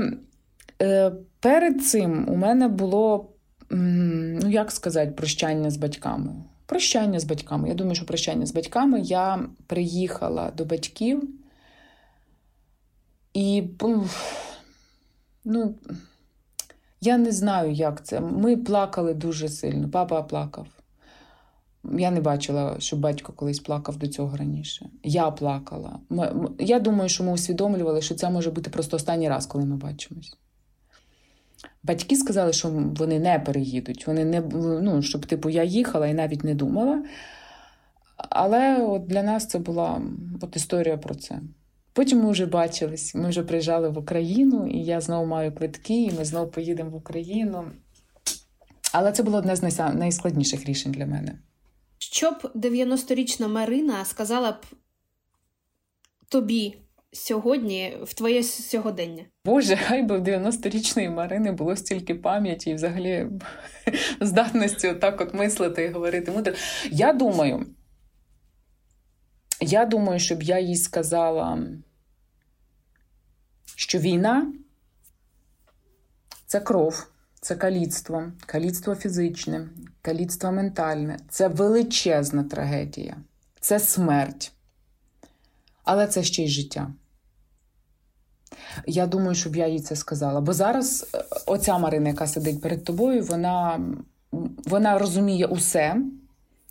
е, 0.81 1.11
перед 1.39 1.85
цим 1.85 2.29
у 2.29 2.35
мене 2.35 2.67
було, 2.67 3.29
ну 3.69 4.49
як 4.49 4.71
сказати, 4.71 5.11
прощання 5.11 5.69
з 5.69 5.77
батьками. 5.77 6.33
Прощання 6.65 7.19
з 7.19 7.23
батьками. 7.23 7.69
Я 7.69 7.75
думаю, 7.75 7.95
що 7.95 8.05
прощання 8.05 8.45
з 8.45 8.51
батьками 8.51 9.01
я 9.01 9.49
приїхала 9.67 10.51
до 10.51 10.65
батьків 10.65 11.29
і 13.33 13.63
ну, 15.45 15.75
я 17.01 17.17
не 17.17 17.31
знаю, 17.31 17.71
як 17.71 18.05
це. 18.05 18.19
Ми 18.19 18.57
плакали 18.57 19.13
дуже 19.13 19.49
сильно. 19.49 19.89
Папа 19.89 20.23
плакав. 20.23 20.67
Я 21.91 22.11
не 22.11 22.21
бачила, 22.21 22.75
що 22.79 22.95
батько 22.95 23.33
колись 23.33 23.59
плакав 23.59 23.97
до 23.97 24.07
цього 24.07 24.37
раніше. 24.37 24.89
Я 25.03 25.31
плакала. 25.31 25.99
Я 26.59 26.79
думаю, 26.79 27.09
що 27.09 27.23
ми 27.23 27.31
усвідомлювали, 27.31 28.01
що 28.01 28.15
це 28.15 28.29
може 28.29 28.51
бути 28.51 28.69
просто 28.69 28.97
останній 28.97 29.29
раз, 29.29 29.45
коли 29.45 29.65
ми 29.65 29.75
бачимось. 29.75 30.37
Батьки 31.83 32.15
сказали, 32.15 32.53
що 32.53 32.69
вони 32.69 33.19
не 33.19 33.39
переїдуть. 33.39 34.07
Вони 34.07 34.25
не, 34.25 34.41
ну, 34.81 35.01
Щоб, 35.01 35.25
типу, 35.25 35.49
я 35.49 35.63
їхала 35.63 36.07
і 36.07 36.13
навіть 36.13 36.43
не 36.43 36.55
думала. 36.55 37.03
Але 38.17 38.85
от 38.85 39.07
для 39.07 39.23
нас 39.23 39.47
це 39.47 39.59
була 39.59 40.01
от 40.41 40.55
історія 40.55 40.97
про 40.97 41.15
це. 41.15 41.39
Потім 41.93 42.23
ми 42.23 42.31
вже 42.31 42.45
бачились, 42.45 43.15
ми 43.15 43.29
вже 43.29 43.43
приїжджали 43.43 43.89
в 43.89 43.97
Україну, 43.97 44.67
і 44.67 44.77
я 44.77 45.01
знову 45.01 45.25
маю 45.25 45.51
квитки, 45.51 46.03
і 46.03 46.11
ми 46.11 46.25
знову 46.25 46.51
поїдемо 46.51 46.89
в 46.89 46.95
Україну. 46.95 47.63
Але 48.93 49.11
це 49.11 49.23
було 49.23 49.37
одне 49.37 49.55
з 49.55 49.81
найскладніших 49.93 50.65
рішень 50.65 50.91
для 50.91 51.05
мене. 51.05 51.39
Що 52.11 52.31
б 52.31 52.51
90-річна 52.55 53.47
Марина 53.47 54.05
сказала 54.05 54.51
б 54.51 54.65
тобі 56.29 56.77
сьогодні 57.11 57.97
в 58.03 58.13
твоє 58.13 58.43
сьогодення? 58.43 59.25
Боже, 59.45 59.75
хай 59.75 60.03
би 60.03 60.17
в 60.19 60.23
90-річної 60.23 61.09
Марини 61.09 61.51
було 61.51 61.75
стільки 61.75 62.15
пам'яті 62.15 62.69
і 62.69 62.73
взагалі 62.73 63.27
здатності 64.21 64.87
отак 64.87 65.21
от 65.21 65.33
мислити 65.33 65.83
і 65.83 65.91
говорити 65.91 66.31
мудро. 66.31 66.53
Я 66.91 67.13
думаю, 67.13 67.65
я 69.61 69.85
думаю, 69.85 70.19
щоб 70.19 70.43
я 70.43 70.59
їй 70.59 70.75
сказала, 70.75 71.59
що 73.75 73.99
війна 73.99 74.53
це 76.45 76.59
кров. 76.59 77.12
Це 77.43 77.55
каліцтво, 77.55 78.23
каліцтво 78.45 78.95
фізичне, 78.95 79.69
каліцтво 80.01 80.51
ментальне. 80.51 81.17
Це 81.29 81.47
величезна 81.47 82.43
трагедія, 82.43 83.17
це 83.59 83.79
смерть. 83.79 84.51
Але 85.83 86.07
це 86.07 86.23
ще 86.23 86.43
й 86.43 86.47
життя. 86.47 86.93
Я 88.87 89.07
думаю, 89.07 89.35
щоб 89.35 89.55
я 89.55 89.67
їй 89.67 89.79
це 89.79 89.95
сказала. 89.95 90.41
Бо 90.41 90.53
зараз 90.53 91.11
е, 91.15 91.23
оця 91.45 91.77
Марина, 91.77 92.09
яка 92.09 92.27
сидить 92.27 92.61
перед 92.61 92.83
тобою, 92.83 93.23
вона 93.23 93.81
вона 94.65 94.97
розуміє 94.97 95.45
усе, 95.45 95.97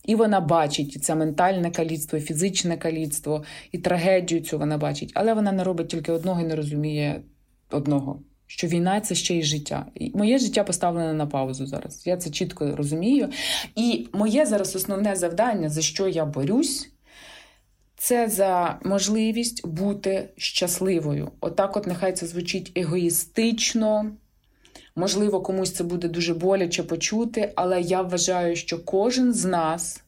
і 0.05 0.15
вона 0.15 0.41
бачить 0.41 1.05
це 1.05 1.15
ментальне 1.15 1.71
каліцтво, 1.71 2.19
і 2.19 2.23
фізичне 2.23 2.77
каліцтво, 2.77 3.45
і 3.73 3.79
трагедію 3.79 4.41
цю 4.41 4.59
вона 4.59 4.79
бачить. 4.79 5.13
Але 5.15 5.35
вона 5.35 5.53
не 5.53 5.65
робить 5.65 5.89
тільки 5.89 6.13
одного 6.13 6.41
і 6.41 6.45
не 6.45 6.57
розуміє 6.57 7.23
одного 7.71 8.23
що 8.57 8.67
війна 8.67 9.01
це 9.01 9.15
ще 9.15 9.35
й 9.35 9.43
життя. 9.43 9.87
І 9.95 10.11
Моє 10.15 10.39
життя 10.39 10.65
поставлене 10.65 11.13
на 11.13 11.27
паузу 11.27 11.67
зараз. 11.67 12.07
Я 12.07 12.17
це 12.17 12.31
чітко 12.31 12.77
розумію. 12.77 13.29
І 13.77 14.09
моє 14.13 14.47
зараз 14.47 14.77
основне 14.77 15.17
завдання, 15.17 15.69
за 15.69 15.83
що 15.83 16.09
я 16.09 16.25
борюсь, 16.25 16.91
це 17.97 18.29
за 18.29 18.79
можливість 18.85 19.67
бути 19.67 20.29
щасливою. 20.37 21.31
Отак, 21.41 21.77
от, 21.77 21.87
нехай 21.87 22.13
це 22.13 22.27
звучить 22.27 22.73
егоїстично. 22.77 24.13
Можливо, 24.97 25.41
комусь 25.41 25.73
це 25.73 25.85
буде 25.85 26.09
дуже 26.09 26.35
боляче 26.35 26.83
почути, 26.83 27.53
але 27.57 27.81
я 27.81 28.03
вважаю, 28.03 28.57
що 28.57 28.85
кожен 28.85 29.33
з 29.35 29.45
нас 29.45 30.02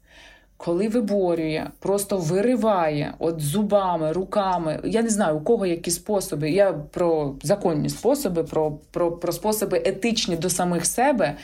коли 0.65 0.89
виборює, 0.89 1.67
просто 1.79 2.19
вириває 2.19 3.15
от 3.19 3.41
зубами, 3.41 4.13
руками. 4.13 4.81
Я 4.85 5.03
не 5.03 5.09
знаю, 5.09 5.37
у 5.37 5.41
кого 5.41 5.67
які 5.67 5.91
способи. 5.91 6.51
Я 6.51 6.73
про 6.73 7.35
законні 7.43 7.89
способи, 7.89 8.45
про, 8.45 8.79
про, 8.91 9.13
про 9.13 9.33
способи 9.33 9.83
етичні 9.85 10.37
до 10.37 10.51
самих 10.51 10.87
себе. 10.87 11.37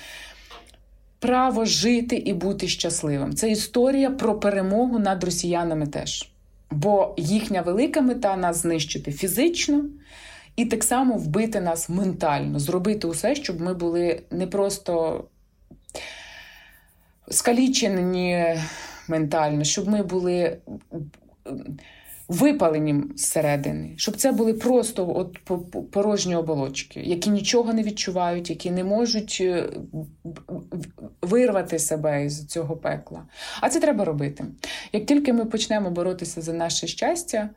Право 1.19 1.65
жити 1.65 2.17
і 2.17 2.35
бути 2.35 2.69
щасливим. 2.69 3.35
Це 3.35 3.51
історія 3.51 4.11
про 4.11 4.41
перемогу 4.41 4.99
над 4.99 5.25
росіянами 5.25 5.87
теж. 5.87 6.31
Бо 6.71 7.15
їхня 7.17 7.63
велика 7.63 8.01
мета 8.01 8.37
нас 8.37 8.57
знищити 8.57 9.13
фізично 9.13 9.85
і 10.57 10.65
так 10.65 10.85
само 10.85 11.15
вбити 11.15 11.61
нас 11.61 11.89
ментально, 11.89 12.59
зробити 12.59 13.07
усе, 13.07 13.35
щоб 13.35 13.61
ми 13.61 13.75
були 13.75 14.23
не 14.31 14.47
просто 14.47 15.25
скалічені 17.31 18.57
ментально, 19.11 19.65
щоб 19.65 19.89
ми 19.89 20.03
були 20.03 20.57
випалені 22.29 23.03
зсередини, 23.17 23.95
щоб 23.97 24.17
це 24.17 24.33
були 24.33 24.55
просто 24.55 25.13
от 25.17 25.39
порожні 25.91 26.37
оболочки, 26.37 27.01
які 27.01 27.31
нічого 27.31 27.73
не 27.73 27.83
відчувають, 27.83 28.51
які 28.51 28.71
не 28.71 28.85
можуть 28.85 29.39
е, 29.41 29.69
вирвати 31.23 31.79
себе 31.79 32.25
із 32.25 32.47
цього 32.47 32.77
пекла. 32.77 33.23
А 33.61 33.69
це 33.69 33.81
треба 33.81 34.05
робити. 34.05 34.45
Як 34.93 35.07
тільки 35.07 35.33
ми 35.33 35.45
почнемо 35.45 35.91
боротися 35.91 36.41
за 36.41 36.53
наше 36.53 36.87
щастя. 36.87 37.51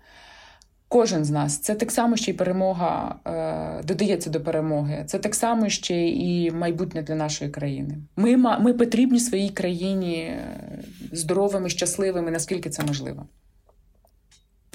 Кожен 0.93 1.25
з 1.25 1.29
нас 1.29 1.57
це 1.57 1.75
так 1.75 1.91
само 1.91 2.15
ще 2.17 2.31
й 2.31 2.33
перемога 2.33 3.15
е, 3.25 3.83
додається 3.83 4.29
до 4.29 4.41
перемоги. 4.41 5.03
Це 5.07 5.19
так 5.19 5.35
само 5.35 5.69
ще 5.69 6.07
і 6.07 6.51
майбутнє 6.51 7.01
для 7.01 7.15
нашої 7.15 7.51
країни. 7.51 7.97
Ми 8.15 8.37
ми 8.37 8.73
потрібні 8.73 9.19
своїй 9.19 9.49
країні 9.49 10.15
е, 10.15 10.83
здоровими, 11.11 11.69
щасливими, 11.69 12.31
наскільки 12.31 12.69
це 12.69 12.83
можливо. 12.83 13.25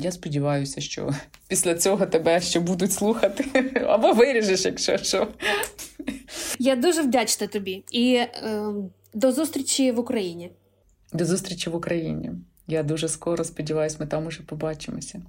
Я 0.01 0.13
сподіваюся, 0.13 0.81
що 0.81 1.15
після 1.49 1.75
цього 1.75 2.07
тебе 2.07 2.41
ще 2.41 2.61
будуть 2.61 2.93
слухати 2.93 3.73
або 3.89 4.13
виріжеш, 4.13 4.65
якщо 4.65 4.99
що. 4.99 5.29
Я 6.59 6.77
дуже 6.77 7.03
вдячна 7.03 7.47
тобі 7.47 7.85
і 7.91 8.15
е, 8.15 8.29
до 9.15 9.33
зустрічі 9.33 9.93
в 9.93 9.99
Україні. 9.99 10.51
До 11.13 11.25
зустрічі 11.25 11.71
в 11.71 11.77
Україні. 11.77 12.31
Я 12.67 12.83
дуже 12.83 13.09
скоро 13.09 13.45
сподіваюся, 13.45 13.97
ми 14.01 14.07
там 14.07 14.27
уже 14.27 14.43
побачимося. 14.43 15.23